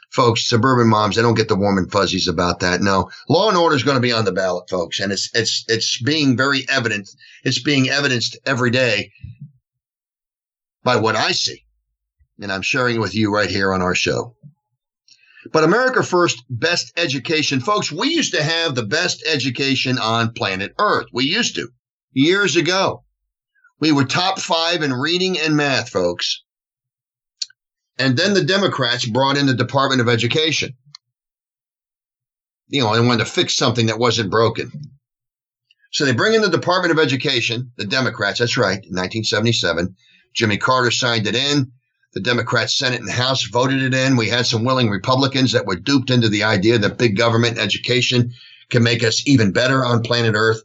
Folks, 0.09 0.47
suburban 0.47 0.87
moms, 0.87 1.15
they 1.15 1.21
don't 1.21 1.35
get 1.35 1.47
the 1.47 1.55
warm 1.55 1.77
and 1.77 1.91
fuzzies 1.91 2.27
about 2.27 2.61
that. 2.61 2.81
No, 2.81 3.09
law 3.29 3.49
and 3.49 3.57
order 3.57 3.75
is 3.75 3.83
going 3.83 3.97
to 3.97 4.01
be 4.01 4.13
on 4.13 4.25
the 4.25 4.31
ballot, 4.31 4.69
folks, 4.69 4.99
and 4.99 5.11
it's 5.11 5.29
it's 5.33 5.65
it's 5.67 6.01
being 6.01 6.37
very 6.37 6.65
evident. 6.69 7.09
It's 7.43 7.61
being 7.61 7.89
evidenced 7.89 8.37
every 8.45 8.71
day 8.71 9.11
by 10.83 10.95
what 10.95 11.15
I 11.15 11.33
see, 11.33 11.65
and 12.41 12.51
I'm 12.51 12.61
sharing 12.61 12.99
with 13.01 13.13
you 13.13 13.33
right 13.33 13.49
here 13.49 13.73
on 13.73 13.81
our 13.81 13.95
show. 13.95 14.35
But 15.51 15.63
America 15.63 16.03
First 16.03 16.43
Best 16.49 16.93
Education, 16.97 17.59
folks, 17.59 17.91
we 17.91 18.09
used 18.09 18.33
to 18.33 18.43
have 18.43 18.75
the 18.75 18.85
best 18.85 19.23
education 19.25 19.97
on 19.97 20.33
planet 20.33 20.73
Earth. 20.79 21.07
We 21.13 21.25
used 21.25 21.55
to 21.55 21.69
years 22.11 22.55
ago. 22.55 23.03
We 23.79 23.91
were 23.91 24.05
top 24.05 24.39
five 24.39 24.81
in 24.81 24.93
reading 24.93 25.37
and 25.37 25.55
math, 25.55 25.89
folks. 25.89 26.43
And 27.99 28.15
then 28.15 28.33
the 28.33 28.43
Democrats 28.43 29.05
brought 29.05 29.37
in 29.37 29.47
the 29.47 29.53
Department 29.53 30.01
of 30.01 30.09
Education. 30.09 30.73
You 32.67 32.81
know, 32.81 32.93
they 32.93 33.05
wanted 33.05 33.25
to 33.25 33.31
fix 33.31 33.55
something 33.55 33.87
that 33.87 33.99
wasn't 33.99 34.29
broken. 34.29 34.71
So 35.91 36.05
they 36.05 36.13
bring 36.13 36.33
in 36.33 36.41
the 36.41 36.49
Department 36.49 36.91
of 36.91 36.99
Education, 36.99 37.71
the 37.77 37.85
Democrats, 37.85 38.39
that's 38.39 38.57
right, 38.57 38.77
1977. 38.77 39.95
Jimmy 40.35 40.57
Carter 40.57 40.91
signed 40.91 41.27
it 41.27 41.35
in. 41.35 41.71
The 42.13 42.21
Democrats, 42.21 42.77
Senate, 42.77 42.99
and 42.99 43.09
House 43.09 43.47
voted 43.47 43.81
it 43.81 43.93
in. 43.93 44.15
We 44.15 44.29
had 44.29 44.45
some 44.45 44.63
willing 44.63 44.89
Republicans 44.89 45.53
that 45.53 45.65
were 45.65 45.75
duped 45.75 46.09
into 46.09 46.29
the 46.29 46.43
idea 46.43 46.77
that 46.77 46.97
big 46.97 47.15
government 47.15 47.57
education 47.57 48.33
can 48.69 48.83
make 48.83 49.03
us 49.03 49.23
even 49.25 49.51
better 49.51 49.85
on 49.85 50.01
planet 50.01 50.35
Earth. 50.35 50.61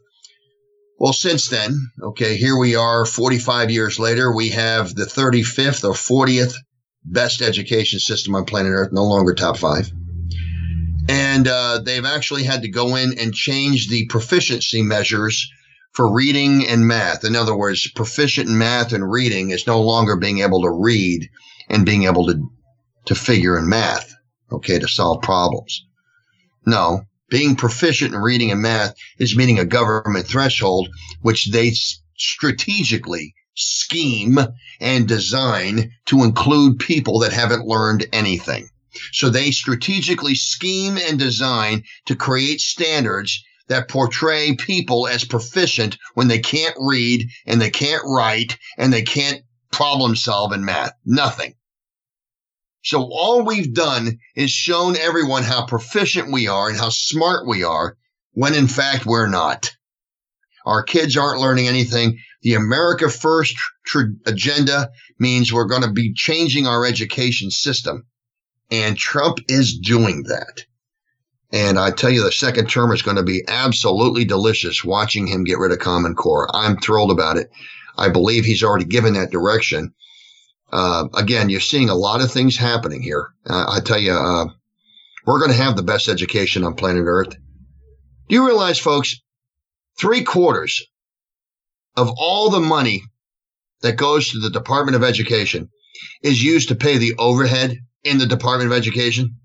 Well, 0.99 1.13
since 1.13 1.47
then, 1.47 1.91
okay, 2.01 2.37
here 2.37 2.57
we 2.57 2.75
are 2.75 3.05
45 3.05 3.71
years 3.71 3.99
later. 3.99 4.33
We 4.33 4.49
have 4.49 4.93
the 4.93 5.05
35th 5.05 5.83
or 5.83 5.93
40th 5.93 6.53
best 7.05 7.41
education 7.41 7.99
system 7.99 8.35
on 8.35 8.45
planet 8.45 8.71
Earth, 8.71 8.91
no 8.91 9.03
longer 9.03 9.33
top 9.33 9.57
five. 9.57 9.91
And 11.09 11.47
uh, 11.47 11.79
they've 11.83 12.05
actually 12.05 12.43
had 12.43 12.61
to 12.61 12.69
go 12.69 12.95
in 12.95 13.19
and 13.19 13.33
change 13.33 13.89
the 13.89 14.05
proficiency 14.07 14.81
measures 14.81 15.51
for 15.91 16.11
reading 16.11 16.67
and 16.67 16.87
math. 16.87 17.23
In 17.23 17.35
other 17.35 17.55
words, 17.55 17.89
proficient 17.91 18.49
in 18.49 18.57
math 18.57 18.93
and 18.93 19.09
reading 19.09 19.51
is 19.51 19.67
no 19.67 19.81
longer 19.81 20.15
being 20.15 20.39
able 20.39 20.61
to 20.61 20.71
read 20.71 21.29
and 21.69 21.85
being 21.85 22.03
able 22.03 22.27
to, 22.27 22.49
to 23.05 23.15
figure 23.15 23.57
in 23.57 23.67
math, 23.67 24.13
okay, 24.51 24.79
to 24.79 24.87
solve 24.87 25.21
problems. 25.21 25.85
No, 26.65 27.01
being 27.29 27.55
proficient 27.55 28.13
in 28.13 28.21
reading 28.21 28.51
and 28.51 28.61
math 28.61 28.95
is 29.17 29.35
meeting 29.35 29.59
a 29.59 29.65
government 29.65 30.25
threshold, 30.25 30.87
which 31.21 31.51
they 31.51 31.73
strategically 32.17 33.35
scheme 33.55 34.39
and 34.79 35.07
design 35.07 35.91
to 36.05 36.23
include 36.23 36.79
people 36.79 37.19
that 37.19 37.33
haven't 37.33 37.67
learned 37.67 38.07
anything. 38.11 38.69
So 39.11 39.29
they 39.29 39.51
strategically 39.51 40.35
scheme 40.35 40.97
and 40.97 41.17
design 41.17 41.83
to 42.05 42.15
create 42.15 42.61
standards 42.61 43.43
that 43.67 43.89
portray 43.89 44.55
people 44.55 45.07
as 45.07 45.23
proficient 45.23 45.97
when 46.13 46.27
they 46.27 46.39
can't 46.39 46.75
read 46.79 47.29
and 47.45 47.61
they 47.61 47.69
can't 47.69 48.03
write 48.05 48.57
and 48.77 48.91
they 48.91 49.01
can't 49.01 49.41
problem 49.71 50.15
solve 50.15 50.53
in 50.53 50.65
math. 50.65 50.93
Nothing. 51.05 51.55
So 52.83 53.09
all 53.11 53.45
we've 53.45 53.73
done 53.73 54.19
is 54.35 54.51
shown 54.51 54.97
everyone 54.97 55.43
how 55.43 55.65
proficient 55.65 56.31
we 56.31 56.47
are 56.47 56.69
and 56.69 56.77
how 56.77 56.89
smart 56.89 57.47
we 57.47 57.63
are 57.63 57.97
when 58.33 58.53
in 58.53 58.67
fact 58.67 59.05
we're 59.05 59.29
not. 59.29 59.75
Our 60.65 60.83
kids 60.83 61.17
aren't 61.17 61.41
learning 61.41 61.67
anything. 61.67 62.19
The 62.43 62.55
America 62.55 63.09
First 63.09 63.55
tr- 63.85 64.15
agenda 64.25 64.91
means 65.17 65.51
we're 65.51 65.65
going 65.65 65.81
to 65.83 65.91
be 65.91 66.13
changing 66.13 66.67
our 66.67 66.85
education 66.85 67.49
system. 67.49 68.05
And 68.69 68.97
Trump 68.97 69.39
is 69.47 69.77
doing 69.77 70.23
that. 70.23 70.65
And 71.51 71.79
I 71.79 71.91
tell 71.91 72.09
you, 72.09 72.23
the 72.23 72.31
second 72.31 72.69
term 72.69 72.91
is 72.91 73.01
going 73.01 73.17
to 73.17 73.23
be 73.23 73.43
absolutely 73.47 74.25
delicious 74.25 74.83
watching 74.83 75.27
him 75.27 75.43
get 75.43 75.59
rid 75.59 75.71
of 75.71 75.79
Common 75.79 76.15
Core. 76.15 76.49
I'm 76.53 76.77
thrilled 76.77 77.11
about 77.11 77.37
it. 77.37 77.49
I 77.97 78.09
believe 78.09 78.43
he's 78.43 78.63
already 78.63 78.85
given 78.85 79.13
that 79.13 79.31
direction. 79.31 79.93
Uh, 80.71 81.07
again, 81.13 81.49
you're 81.49 81.59
seeing 81.59 81.89
a 81.89 81.95
lot 81.95 82.21
of 82.21 82.31
things 82.31 82.57
happening 82.57 83.03
here. 83.03 83.27
Uh, 83.47 83.65
I 83.69 83.79
tell 83.79 83.99
you, 83.99 84.13
uh, 84.13 84.45
we're 85.25 85.39
going 85.39 85.51
to 85.51 85.57
have 85.57 85.75
the 85.75 85.83
best 85.83 86.09
education 86.09 86.63
on 86.63 86.73
planet 86.73 87.03
Earth. 87.05 87.37
Do 88.27 88.35
you 88.35 88.45
realize, 88.45 88.79
folks, 88.79 89.21
three 89.97 90.23
quarters 90.23 90.83
of 91.95 92.11
all 92.17 92.49
the 92.49 92.59
money 92.59 93.03
that 93.81 93.97
goes 93.97 94.31
to 94.31 94.39
the 94.39 94.49
Department 94.49 94.95
of 94.95 95.03
Education 95.03 95.69
is 96.21 96.43
used 96.43 96.69
to 96.69 96.75
pay 96.75 96.97
the 96.97 97.13
overhead 97.17 97.77
in 98.03 98.17
the 98.17 98.25
Department 98.25 98.71
of 98.71 98.77
Education? 98.77 99.37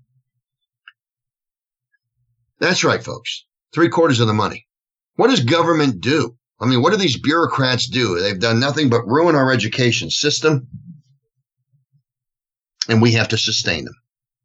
That's 2.59 2.83
right, 2.83 3.03
folks. 3.03 3.45
Three 3.73 3.89
quarters 3.89 4.19
of 4.19 4.27
the 4.27 4.33
money. 4.33 4.67
What 5.15 5.29
does 5.29 5.43
government 5.43 6.01
do? 6.01 6.35
I 6.59 6.65
mean, 6.65 6.81
what 6.81 6.91
do 6.91 6.97
these 6.97 7.19
bureaucrats 7.19 7.87
do? 7.87 8.19
They've 8.19 8.39
done 8.39 8.59
nothing 8.59 8.89
but 8.89 9.07
ruin 9.07 9.35
our 9.35 9.51
education 9.51 10.09
system, 10.09 10.67
and 12.89 13.01
we 13.01 13.13
have 13.13 13.29
to 13.29 13.37
sustain 13.37 13.85
them. 13.85 13.95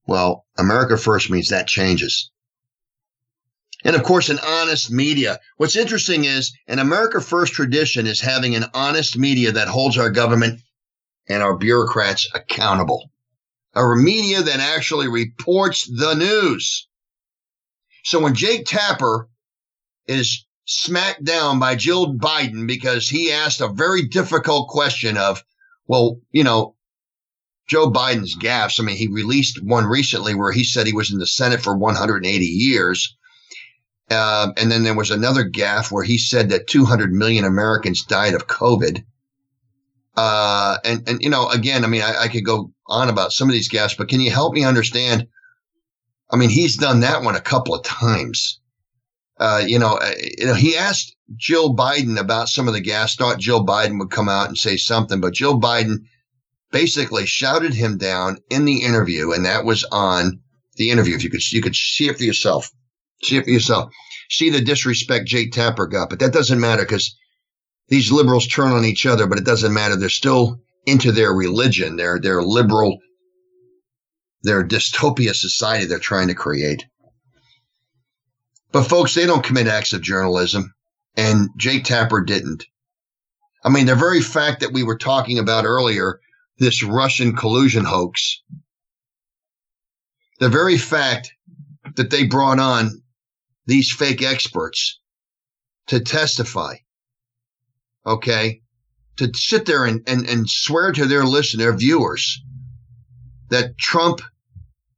Well, 0.06 0.44
America 0.56 0.96
First 0.96 1.30
means 1.30 1.48
that 1.48 1.66
changes. 1.66 2.30
And 3.84 3.94
of 3.94 4.02
course, 4.02 4.30
an 4.30 4.38
honest 4.38 4.90
media. 4.90 5.38
What's 5.58 5.76
interesting 5.76 6.24
is 6.24 6.52
an 6.66 6.78
America 6.78 7.20
First 7.20 7.52
tradition 7.52 8.06
is 8.06 8.20
having 8.20 8.56
an 8.56 8.64
honest 8.72 9.16
media 9.18 9.52
that 9.52 9.68
holds 9.68 9.98
our 9.98 10.10
government 10.10 10.60
and 11.28 11.42
our 11.42 11.56
bureaucrats 11.56 12.28
accountable. 12.34 13.10
A 13.74 13.84
media 13.96 14.42
that 14.42 14.60
actually 14.60 15.08
reports 15.08 15.86
the 15.86 16.14
news. 16.14 16.88
So 18.04 18.20
when 18.20 18.34
Jake 18.34 18.66
Tapper 18.66 19.28
is 20.06 20.46
smacked 20.66 21.24
down 21.24 21.58
by 21.58 21.74
Jill 21.74 22.14
Biden 22.14 22.66
because 22.66 23.08
he 23.08 23.32
asked 23.32 23.60
a 23.60 23.68
very 23.68 24.02
difficult 24.06 24.68
question 24.68 25.18
of, 25.18 25.42
well, 25.86 26.20
you 26.30 26.44
know, 26.44 26.76
Joe 27.66 27.90
Biden's 27.90 28.36
gaffes. 28.36 28.78
I 28.78 28.82
mean, 28.82 28.96
he 28.96 29.08
released 29.08 29.62
one 29.62 29.86
recently 29.86 30.34
where 30.34 30.52
he 30.52 30.64
said 30.64 30.86
he 30.86 30.92
was 30.92 31.10
in 31.12 31.18
the 31.18 31.26
Senate 31.26 31.62
for 31.62 31.76
180 31.76 32.44
years. 32.44 33.16
Uh, 34.10 34.52
and 34.56 34.70
then 34.70 34.84
there 34.84 34.96
was 34.96 35.10
another 35.10 35.48
gaffe 35.48 35.90
where 35.90 36.04
he 36.04 36.18
said 36.18 36.50
that 36.50 36.66
200 36.66 37.12
million 37.12 37.44
Americans 37.44 38.04
died 38.04 38.34
of 38.34 38.46
COVID. 38.46 39.04
Uh, 40.16 40.78
and, 40.84 41.08
and, 41.08 41.22
you 41.22 41.30
know, 41.30 41.48
again, 41.48 41.84
I 41.84 41.88
mean, 41.88 42.02
I, 42.02 42.22
I 42.22 42.28
could 42.28 42.44
go 42.44 42.70
on 42.86 43.08
about 43.08 43.32
some 43.32 43.48
of 43.48 43.52
these 43.52 43.70
gaffes, 43.70 43.96
but 43.96 44.08
can 44.08 44.20
you 44.20 44.30
help 44.30 44.52
me 44.52 44.64
understand 44.64 45.26
I 46.30 46.36
mean, 46.36 46.50
he's 46.50 46.76
done 46.76 47.00
that 47.00 47.22
one 47.22 47.36
a 47.36 47.40
couple 47.40 47.74
of 47.74 47.84
times. 47.84 48.60
Uh, 49.38 49.62
you 49.64 49.78
know, 49.78 49.98
uh, 49.98 50.12
you 50.38 50.46
know, 50.46 50.54
he 50.54 50.76
asked 50.76 51.14
Jill 51.36 51.74
Biden 51.76 52.18
about 52.18 52.48
some 52.48 52.68
of 52.68 52.74
the 52.74 52.80
gas. 52.80 53.14
Thought 53.14 53.38
Jill 53.38 53.64
Biden 53.64 53.98
would 53.98 54.10
come 54.10 54.28
out 54.28 54.48
and 54.48 54.58
say 54.58 54.76
something, 54.76 55.20
but 55.20 55.34
Jill 55.34 55.60
Biden 55.60 56.04
basically 56.70 57.26
shouted 57.26 57.74
him 57.74 57.98
down 57.98 58.38
in 58.50 58.64
the 58.64 58.82
interview, 58.82 59.32
and 59.32 59.44
that 59.44 59.64
was 59.64 59.84
on 59.92 60.40
the 60.76 60.90
interview. 60.90 61.14
If 61.14 61.24
you 61.24 61.30
could, 61.30 61.52
you 61.52 61.62
could 61.62 61.76
see 61.76 62.08
it 62.08 62.16
for 62.16 62.24
yourself. 62.24 62.70
See 63.24 63.36
it 63.36 63.44
for 63.44 63.50
yourself. 63.50 63.92
See 64.30 64.50
the 64.50 64.60
disrespect 64.60 65.26
Jake 65.26 65.52
Tapper 65.52 65.86
got, 65.86 66.10
but 66.10 66.18
that 66.20 66.32
doesn't 66.32 66.60
matter 66.60 66.82
because 66.82 67.16
these 67.88 68.12
liberals 68.12 68.46
turn 68.46 68.72
on 68.72 68.84
each 68.84 69.06
other. 69.06 69.26
But 69.26 69.38
it 69.38 69.44
doesn't 69.44 69.72
matter. 69.72 69.96
They're 69.96 70.08
still 70.08 70.60
into 70.86 71.12
their 71.12 71.32
religion. 71.32 71.96
They're 71.96 72.20
they're 72.20 72.42
liberal 72.42 72.98
their 74.42 74.62
dystopia 74.62 75.34
society 75.34 75.86
they're 75.86 75.98
trying 75.98 76.28
to 76.28 76.34
create. 76.34 76.84
But 78.72 78.84
folks, 78.84 79.14
they 79.14 79.24
don't 79.24 79.44
commit 79.44 79.66
acts 79.66 79.92
of 79.92 80.02
journalism, 80.02 80.74
and 81.16 81.48
Jake 81.56 81.84
Tapper 81.84 82.22
didn't. 82.22 82.64
I 83.64 83.70
mean, 83.70 83.86
the 83.86 83.94
very 83.94 84.20
fact 84.20 84.60
that 84.60 84.72
we 84.72 84.82
were 84.82 84.98
talking 84.98 85.38
about 85.38 85.64
earlier, 85.64 86.20
this 86.58 86.82
Russian 86.82 87.34
collusion 87.34 87.84
hoax, 87.84 88.42
the 90.40 90.50
very 90.50 90.76
fact 90.76 91.32
that 91.96 92.10
they 92.10 92.26
brought 92.26 92.58
on 92.58 93.00
these 93.66 93.90
fake 93.92 94.22
experts 94.22 95.00
to 95.86 96.00
testify, 96.00 96.76
okay, 98.06 98.60
to 99.16 99.30
sit 99.34 99.66
there 99.66 99.84
and, 99.84 100.02
and, 100.06 100.28
and 100.28 100.48
swear 100.48 100.92
to 100.92 101.06
their 101.06 101.24
listeners, 101.24 101.58
their 101.58 101.76
viewers, 101.76 102.42
that 103.50 103.78
Trump 103.78 104.20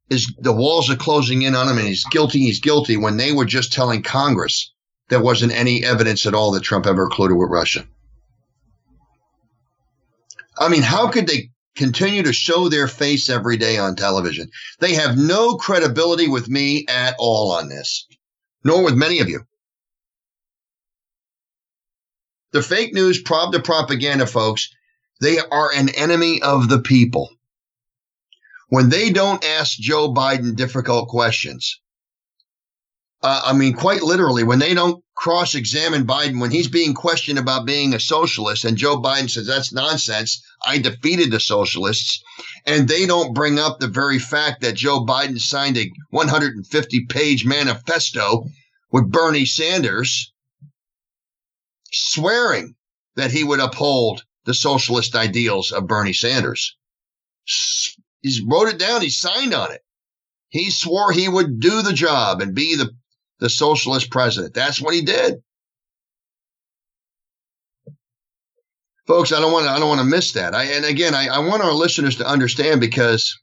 is 0.09 0.33
the 0.39 0.53
walls 0.53 0.89
are 0.89 0.95
closing 0.95 1.41
in 1.41 1.53
on 1.53 1.67
him 1.67 1.77
and 1.77 1.87
he's 1.87 2.05
guilty, 2.05 2.39
he's 2.39 2.61
guilty 2.61 2.95
when 2.95 3.17
they 3.17 3.33
were 3.33 3.45
just 3.45 3.73
telling 3.73 4.01
Congress 4.01 4.71
there 5.09 5.21
wasn't 5.21 5.51
any 5.51 5.83
evidence 5.83 6.25
at 6.25 6.33
all 6.33 6.51
that 6.51 6.63
Trump 6.63 6.85
ever 6.85 7.09
colluded 7.09 7.37
with 7.37 7.49
Russia. 7.49 7.85
I 10.57 10.69
mean, 10.69 10.81
how 10.81 11.09
could 11.09 11.27
they 11.27 11.51
continue 11.75 12.23
to 12.23 12.33
show 12.33 12.67
their 12.67 12.87
face 12.87 13.29
every 13.29 13.57
day 13.57 13.77
on 13.77 13.95
television? 13.95 14.49
They 14.79 14.95
have 14.95 15.17
no 15.17 15.55
credibility 15.55 16.27
with 16.27 16.49
me 16.49 16.85
at 16.89 17.15
all 17.19 17.51
on 17.51 17.69
this, 17.69 18.06
nor 18.63 18.83
with 18.83 18.95
many 18.95 19.19
of 19.19 19.29
you. 19.29 19.45
The 22.51 22.61
fake 22.61 22.93
news, 22.93 23.21
prob 23.21 23.51
the 23.51 23.59
propaganda 23.59 24.25
folks, 24.25 24.69
they 25.19 25.39
are 25.39 25.71
an 25.73 25.89
enemy 25.89 26.41
of 26.41 26.69
the 26.69 26.79
people. 26.79 27.29
When 28.69 28.89
they 28.89 29.11
don't 29.11 29.43
ask 29.43 29.77
Joe 29.77 30.13
Biden 30.13 30.55
difficult 30.55 31.09
questions, 31.09 31.79
uh, 33.23 33.41
I 33.45 33.53
mean, 33.53 33.73
quite 33.73 34.03
literally, 34.03 34.43
when 34.43 34.59
they 34.59 34.75
don't 34.75 35.03
cross 35.15 35.55
examine 35.55 36.05
Biden, 36.05 36.39
when 36.39 36.51
he's 36.51 36.67
being 36.67 36.93
questioned 36.93 37.39
about 37.39 37.65
being 37.65 37.93
a 37.93 37.99
socialist, 37.99 38.63
and 38.63 38.77
Joe 38.77 39.01
Biden 39.01 39.29
says, 39.29 39.47
that's 39.47 39.73
nonsense. 39.73 40.43
I 40.65 40.77
defeated 40.77 41.31
the 41.31 41.39
socialists. 41.39 42.21
And 42.65 42.87
they 42.87 43.07
don't 43.07 43.33
bring 43.33 43.57
up 43.57 43.79
the 43.79 43.87
very 43.87 44.19
fact 44.19 44.61
that 44.61 44.75
Joe 44.75 45.03
Biden 45.03 45.39
signed 45.39 45.77
a 45.77 45.89
150 46.11 47.05
page 47.07 47.43
manifesto 47.43 48.45
with 48.91 49.09
Bernie 49.09 49.45
Sanders, 49.45 50.31
swearing 51.91 52.75
that 53.15 53.31
he 53.31 53.43
would 53.43 53.59
uphold 53.59 54.23
the 54.45 54.53
socialist 54.53 55.15
ideals 55.15 55.71
of 55.71 55.87
Bernie 55.87 56.13
Sanders. 56.13 56.77
He 58.21 58.45
wrote 58.45 58.69
it 58.69 58.77
down, 58.77 59.01
he 59.01 59.09
signed 59.09 59.55
on 59.55 59.71
it. 59.71 59.81
He 60.49 60.69
swore 60.69 61.11
he 61.11 61.27
would 61.27 61.59
do 61.59 61.81
the 61.81 61.93
job 61.93 62.41
and 62.41 62.53
be 62.53 62.75
the 62.75 62.91
the 63.39 63.49
socialist 63.49 64.09
president. 64.09 64.53
That's 64.53 64.81
what 64.81 64.93
he 64.93 65.01
did. 65.01 65.41
Folks, 69.05 69.31
I 69.31 69.39
don't 69.39 69.53
want 69.53 69.65
to, 69.65 69.71
I 69.71 69.79
don't 69.79 69.87
want 69.87 70.01
to 70.01 70.05
miss 70.05 70.33
that. 70.33 70.53
I, 70.53 70.63
and 70.65 70.83
again, 70.83 71.15
I, 71.15 71.27
I 71.27 71.39
want 71.39 71.63
our 71.63 71.71
listeners 71.71 72.17
to 72.17 72.27
understand 72.27 72.81
because 72.81 73.39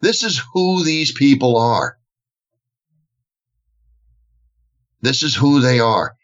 this 0.00 0.22
is 0.22 0.40
who 0.52 0.84
these 0.84 1.12
people 1.12 1.56
are. 1.56 1.96
This 5.00 5.24
is 5.24 5.34
who 5.34 5.60
they 5.60 5.80
are. 5.80 6.14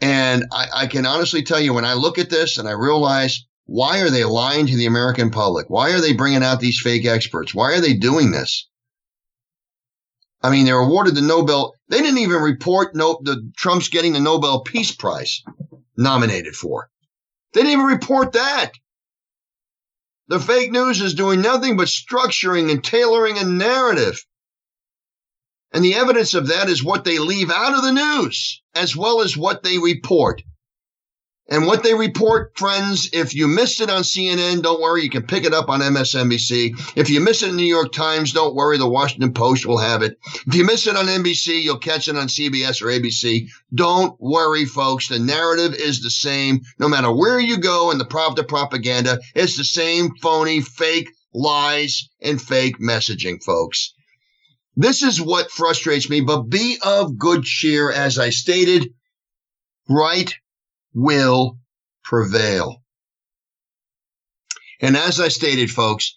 And 0.00 0.44
I, 0.52 0.66
I, 0.74 0.86
can 0.86 1.06
honestly 1.06 1.42
tell 1.42 1.58
you 1.58 1.72
when 1.72 1.86
I 1.86 1.94
look 1.94 2.18
at 2.18 2.30
this 2.30 2.58
and 2.58 2.68
I 2.68 2.72
realize 2.72 3.46
why 3.64 4.00
are 4.00 4.10
they 4.10 4.24
lying 4.24 4.66
to 4.66 4.76
the 4.76 4.86
American 4.86 5.30
public? 5.30 5.68
Why 5.68 5.92
are 5.92 6.00
they 6.00 6.12
bringing 6.12 6.42
out 6.42 6.60
these 6.60 6.80
fake 6.80 7.06
experts? 7.06 7.54
Why 7.54 7.72
are 7.72 7.80
they 7.80 7.94
doing 7.94 8.30
this? 8.30 8.68
I 10.42 10.50
mean, 10.50 10.64
they're 10.66 10.78
awarded 10.78 11.14
the 11.14 11.22
Nobel. 11.22 11.74
They 11.88 11.98
didn't 11.98 12.18
even 12.18 12.40
report 12.40 12.94
no, 12.94 13.18
the 13.22 13.50
Trump's 13.56 13.88
getting 13.88 14.12
the 14.12 14.20
Nobel 14.20 14.60
Peace 14.60 14.94
Prize 14.94 15.42
nominated 15.96 16.54
for. 16.54 16.88
They 17.52 17.62
didn't 17.62 17.72
even 17.72 17.86
report 17.86 18.32
that. 18.32 18.72
The 20.28 20.38
fake 20.38 20.70
news 20.70 21.00
is 21.00 21.14
doing 21.14 21.40
nothing 21.40 21.76
but 21.76 21.88
structuring 21.88 22.70
and 22.70 22.84
tailoring 22.84 23.38
a 23.38 23.44
narrative. 23.44 24.24
And 25.72 25.84
the 25.84 25.94
evidence 25.94 26.34
of 26.34 26.48
that 26.48 26.68
is 26.68 26.84
what 26.84 27.04
they 27.04 27.18
leave 27.18 27.50
out 27.50 27.74
of 27.74 27.82
the 27.82 27.92
news, 27.92 28.62
as 28.74 28.94
well 28.94 29.22
as 29.22 29.36
what 29.36 29.62
they 29.62 29.78
report. 29.78 30.42
And 31.50 31.66
what 31.66 31.82
they 31.82 31.94
report, 31.94 32.58
friends, 32.58 33.08
if 33.14 33.34
you 33.34 33.48
missed 33.48 33.80
it 33.80 33.88
on 33.88 34.02
CNN, 34.02 34.62
don't 34.62 34.82
worry, 34.82 35.02
you 35.02 35.08
can 35.08 35.22
pick 35.22 35.44
it 35.44 35.54
up 35.54 35.70
on 35.70 35.80
MSNBC. 35.80 36.78
If 36.94 37.08
you 37.08 37.20
miss 37.20 37.42
it 37.42 37.48
in 37.48 37.56
the 37.56 37.62
New 37.62 37.74
York 37.74 37.90
Times, 37.90 38.32
don't 38.32 38.54
worry, 38.54 38.76
the 38.76 38.86
Washington 38.86 39.32
Post 39.32 39.64
will 39.64 39.78
have 39.78 40.02
it. 40.02 40.18
If 40.46 40.54
you 40.54 40.64
miss 40.64 40.86
it 40.86 40.94
on 40.94 41.06
NBC, 41.06 41.62
you'll 41.62 41.78
catch 41.78 42.06
it 42.06 42.16
on 42.16 42.26
CBS 42.26 42.82
or 42.82 42.88
ABC. 42.88 43.48
Don't 43.74 44.20
worry, 44.20 44.66
folks. 44.66 45.08
The 45.08 45.18
narrative 45.18 45.74
is 45.74 46.02
the 46.02 46.10
same 46.10 46.60
no 46.78 46.86
matter 46.86 47.10
where 47.10 47.40
you 47.40 47.56
go 47.56 47.90
in 47.92 47.98
the 47.98 48.04
prop 48.04 48.36
propaganda. 48.46 49.18
It's 49.34 49.56
the 49.56 49.64
same 49.64 50.10
phony, 50.20 50.60
fake 50.60 51.08
lies 51.32 52.10
and 52.20 52.40
fake 52.40 52.78
messaging, 52.78 53.42
folks. 53.42 53.94
This 54.76 55.02
is 55.02 55.18
what 55.18 55.50
frustrates 55.50 56.10
me, 56.10 56.20
but 56.20 56.42
be 56.42 56.76
of 56.82 57.16
good 57.16 57.44
cheer, 57.44 57.90
as 57.90 58.18
I 58.18 58.30
stated. 58.30 58.92
Right 59.88 60.34
will 60.98 61.58
prevail. 62.02 62.82
And 64.80 64.96
as 64.96 65.20
I 65.20 65.28
stated, 65.28 65.70
folks, 65.70 66.14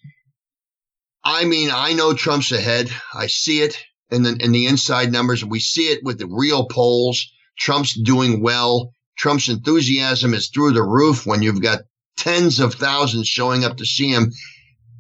I 1.24 1.46
mean, 1.46 1.70
I 1.72 1.94
know 1.94 2.14
Trump's 2.14 2.52
ahead. 2.52 2.92
I 3.14 3.28
see 3.28 3.62
it 3.62 3.78
in 4.10 4.24
the, 4.24 4.36
in 4.40 4.52
the 4.52 4.66
inside 4.66 5.12
numbers. 5.12 5.46
We 5.46 5.60
see 5.60 5.84
it 5.84 6.04
with 6.04 6.18
the 6.18 6.28
real 6.28 6.66
polls. 6.66 7.32
Trump's 7.58 7.94
doing 7.94 8.42
well. 8.42 8.94
Trump's 9.18 9.50
enthusiasm 9.50 10.34
is 10.34 10.50
through 10.50 10.74
the 10.74 10.84
roof 10.84 11.26
when 11.26 11.44
you've 11.44 11.62
got 11.62 11.82
tens 12.18 12.60
of 12.60 12.74
thousands 12.74 13.28
showing 13.28 13.64
up 13.64 13.78
to 13.78 13.86
see 13.86 14.10
him 14.10 14.32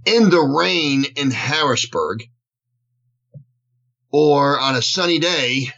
in 0.06 0.30
the 0.30 0.42
rain 0.42 1.06
in 1.16 1.32
Harrisburg 1.32 2.24
or 4.12 4.60
on 4.60 4.76
a 4.76 4.82
sunny 4.82 5.18
day 5.18 5.72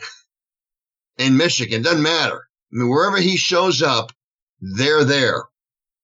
in 1.18 1.38
Michigan. 1.38 1.82
Doesn't 1.84 2.02
matter. 2.02 2.48
Mean, 2.74 2.90
wherever 2.90 3.18
he 3.18 3.38
shows 3.38 3.82
up, 3.82 4.12
they're 4.60 5.04
there. 5.04 5.44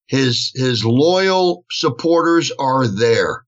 His 0.08 0.52
his 0.56 0.86
loyal 0.86 1.66
supporters 1.72 2.52
are 2.60 2.88
there. 2.88 3.44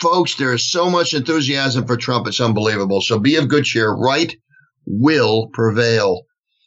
Folks, 0.00 0.34
there 0.34 0.54
is 0.54 0.70
so 0.70 0.90
much 0.90 1.14
enthusiasm 1.14 1.86
for 1.86 1.96
Trump. 1.96 2.26
It's 2.26 2.40
unbelievable. 2.40 3.00
So 3.00 3.18
be 3.18 3.36
of 3.36 3.48
good 3.48 3.64
cheer. 3.64 3.90
Right 3.90 4.34
will 4.86 5.48
prevail. 5.48 6.22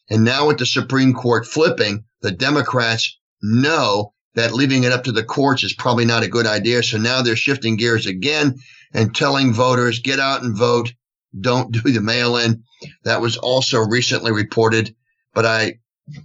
And 0.09 0.23
now 0.23 0.47
with 0.47 0.59
the 0.59 0.65
Supreme 0.65 1.13
Court 1.13 1.45
flipping, 1.45 2.03
the 2.21 2.31
Democrats 2.31 3.17
know 3.41 4.13
that 4.35 4.53
leaving 4.53 4.83
it 4.83 4.91
up 4.91 5.05
to 5.05 5.11
the 5.11 5.23
courts 5.23 5.63
is 5.63 5.73
probably 5.73 6.05
not 6.05 6.23
a 6.23 6.29
good 6.29 6.45
idea. 6.45 6.83
So 6.83 6.97
now 6.97 7.21
they're 7.21 7.35
shifting 7.35 7.77
gears 7.77 8.05
again 8.05 8.55
and 8.93 9.15
telling 9.15 9.53
voters, 9.53 9.99
get 9.99 10.19
out 10.19 10.43
and 10.43 10.55
vote. 10.55 10.93
Don't 11.39 11.71
do 11.71 11.91
the 11.91 12.01
mail 12.01 12.37
in. 12.37 12.63
That 13.03 13.21
was 13.21 13.37
also 13.37 13.79
recently 13.79 14.31
reported 14.31 14.95
but 15.33 15.45
I 15.45 15.79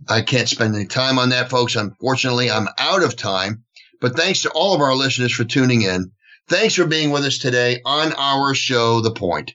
I 0.09 0.23
can't 0.23 0.49
spend 0.49 0.75
any 0.75 0.87
time 0.87 1.19
on 1.19 1.31
that, 1.31 1.51
folks. 1.51 1.77
Unfortunately, 1.77 2.51
I'm 2.51 2.69
out 2.79 3.03
of 3.03 3.17
time. 3.17 3.65
But 4.01 4.17
thanks 4.17 4.43
to 4.43 4.51
all 4.51 4.75
of 4.75 4.81
our 4.81 4.95
listeners 4.95 5.33
for 5.33 5.45
tuning 5.45 5.83
in. 5.83 6.13
Thanks 6.49 6.75
for 6.75 6.87
being 6.87 7.11
with 7.11 7.25
us 7.25 7.39
today 7.39 7.81
on 7.85 8.13
our 8.15 8.55
show, 8.55 9.01
The 9.01 9.13
Point. 9.13 9.55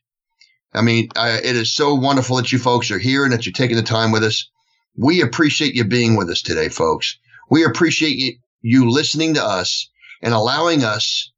I 0.74 0.82
mean, 0.82 1.10
I, 1.16 1.38
it 1.38 1.56
is 1.56 1.74
so 1.74 1.96
wonderful 1.96 2.38
that 2.38 2.52
you 2.52 2.60
folks 2.60 2.92
are 2.92 3.00
here 3.00 3.24
and 3.24 3.34
that 3.34 3.46
you're 3.46 3.54
taking 3.54 3.76
the 3.76 3.84
time 3.84 4.12
with 4.12 4.24
us. 4.24 4.50
We 4.98 5.22
appreciate 5.22 5.76
you 5.76 5.84
being 5.84 6.16
with 6.16 6.30
us 6.30 6.42
today, 6.42 6.70
folks. 6.70 7.18
We 7.50 7.64
appreciate 7.64 8.18
you, 8.18 8.38
you 8.62 8.90
listening 8.90 9.36
to 9.36 9.44
us 9.44 9.90
and 10.22 10.34
allowing 10.34 10.84
us 10.84 11.32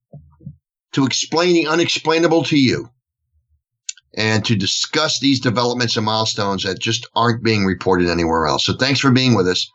to 0.94 1.06
explain 1.06 1.54
the 1.54 1.68
unexplainable 1.68 2.44
to 2.46 2.58
you 2.58 2.90
and 4.16 4.46
to 4.46 4.56
discuss 4.56 5.20
these 5.20 5.40
developments 5.40 5.98
and 5.98 6.06
milestones 6.06 6.64
that 6.64 6.80
just 6.80 7.08
aren't 7.16 7.44
being 7.44 7.66
reported 7.66 8.10
anywhere 8.10 8.46
else. 8.46 8.66
So 8.66 8.74
thanks 8.74 9.00
for 9.00 9.12
being 9.12 9.36
with 9.36 9.48
us. 9.48 9.70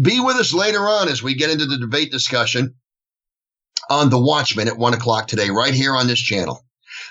Be 0.00 0.20
with 0.20 0.36
us 0.36 0.52
later 0.52 0.80
on 0.80 1.08
as 1.08 1.22
we 1.22 1.34
get 1.34 1.50
into 1.50 1.66
the 1.66 1.78
debate 1.78 2.10
discussion 2.10 2.74
on 3.90 4.10
The 4.10 4.20
Watchman 4.20 4.68
at 4.68 4.78
one 4.78 4.94
o'clock 4.94 5.28
today, 5.28 5.50
right 5.50 5.74
here 5.74 5.94
on 5.94 6.06
this 6.06 6.20
channel. 6.20 6.64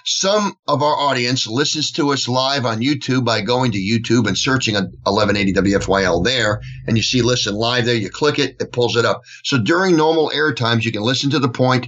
Some 0.06 0.56
of 0.68 0.82
our 0.82 0.96
audience 0.96 1.48
listens 1.48 1.92
to 1.94 2.12
us 2.12 2.28
live 2.28 2.66
on 2.66 2.82
YouTube 2.82 3.26
by 3.26 3.42
going 3.42 3.72
to 3.72 3.78
YouTube 3.78 4.28
and 4.28 4.38
searching 4.38 4.76
1180 4.76 5.54
WFYL 5.54 6.24
there, 6.24 6.62
and 6.88 6.98
you 6.98 7.04
see 7.04 7.22
listen 7.22 7.56
live 7.56 7.86
there. 7.86 7.96
You 7.96 8.10
click 8.10 8.40
it, 8.40 8.58
it 8.60 8.72
pulls 8.72 8.96
it 8.96 9.06
up. 9.06 9.22
So 9.44 9.58
during 9.58 9.96
normal 9.96 10.32
air 10.34 10.54
times, 10.54 10.86
you 10.86 10.92
can 10.92 11.04
listen 11.04 11.30
to 11.32 11.40
the 11.40 11.50
point 11.50 11.88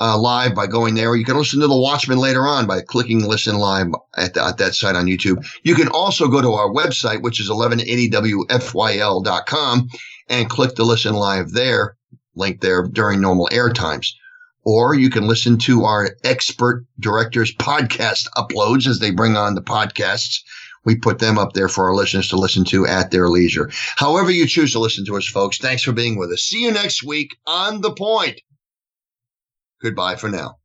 uh, 0.00 0.16
live 0.16 0.54
by 0.54 0.66
going 0.66 0.94
there. 0.94 1.14
You 1.16 1.24
can 1.24 1.36
listen 1.36 1.60
to 1.60 1.66
The 1.66 1.76
Watchman 1.76 2.18
later 2.18 2.46
on 2.46 2.66
by 2.66 2.80
clicking 2.80 3.26
listen 3.26 3.56
live 3.56 3.88
at, 4.16 4.32
the, 4.34 4.44
at 4.44 4.58
that 4.58 4.74
site 4.74 4.94
on 4.94 5.06
YouTube. 5.06 5.44
You 5.64 5.74
can 5.74 5.88
also 5.88 6.28
go 6.28 6.40
to 6.40 6.52
our 6.52 6.70
website, 6.70 7.22
which 7.22 7.40
is 7.40 7.50
1180wfyl.com 7.50 9.88
and 10.28 10.50
click 10.50 10.76
the 10.76 10.84
listen 10.84 11.14
live 11.14 11.50
there, 11.52 11.96
link 12.34 12.60
there 12.60 12.84
during 12.84 13.20
normal 13.20 13.48
air 13.50 13.70
times. 13.70 14.16
Or 14.64 14.94
you 14.94 15.10
can 15.10 15.26
listen 15.26 15.58
to 15.58 15.84
our 15.84 16.10
expert 16.24 16.84
directors 17.00 17.54
podcast 17.54 18.26
uploads 18.36 18.86
as 18.86 18.98
they 18.98 19.10
bring 19.10 19.36
on 19.36 19.54
the 19.54 19.62
podcasts. 19.62 20.40
We 20.84 20.96
put 20.96 21.18
them 21.18 21.38
up 21.38 21.54
there 21.54 21.68
for 21.68 21.88
our 21.88 21.94
listeners 21.94 22.28
to 22.28 22.36
listen 22.36 22.64
to 22.66 22.86
at 22.86 23.10
their 23.10 23.28
leisure. 23.28 23.70
However 23.96 24.30
you 24.30 24.46
choose 24.46 24.72
to 24.72 24.78
listen 24.78 25.04
to 25.06 25.16
us, 25.16 25.26
folks, 25.26 25.58
thanks 25.58 25.82
for 25.82 25.92
being 25.92 26.18
with 26.18 26.30
us. 26.30 26.42
See 26.42 26.62
you 26.62 26.70
next 26.70 27.02
week 27.02 27.36
on 27.46 27.80
The 27.80 27.92
Point. 27.92 28.40
Goodbye 29.80 30.16
for 30.16 30.28
now. 30.28 30.56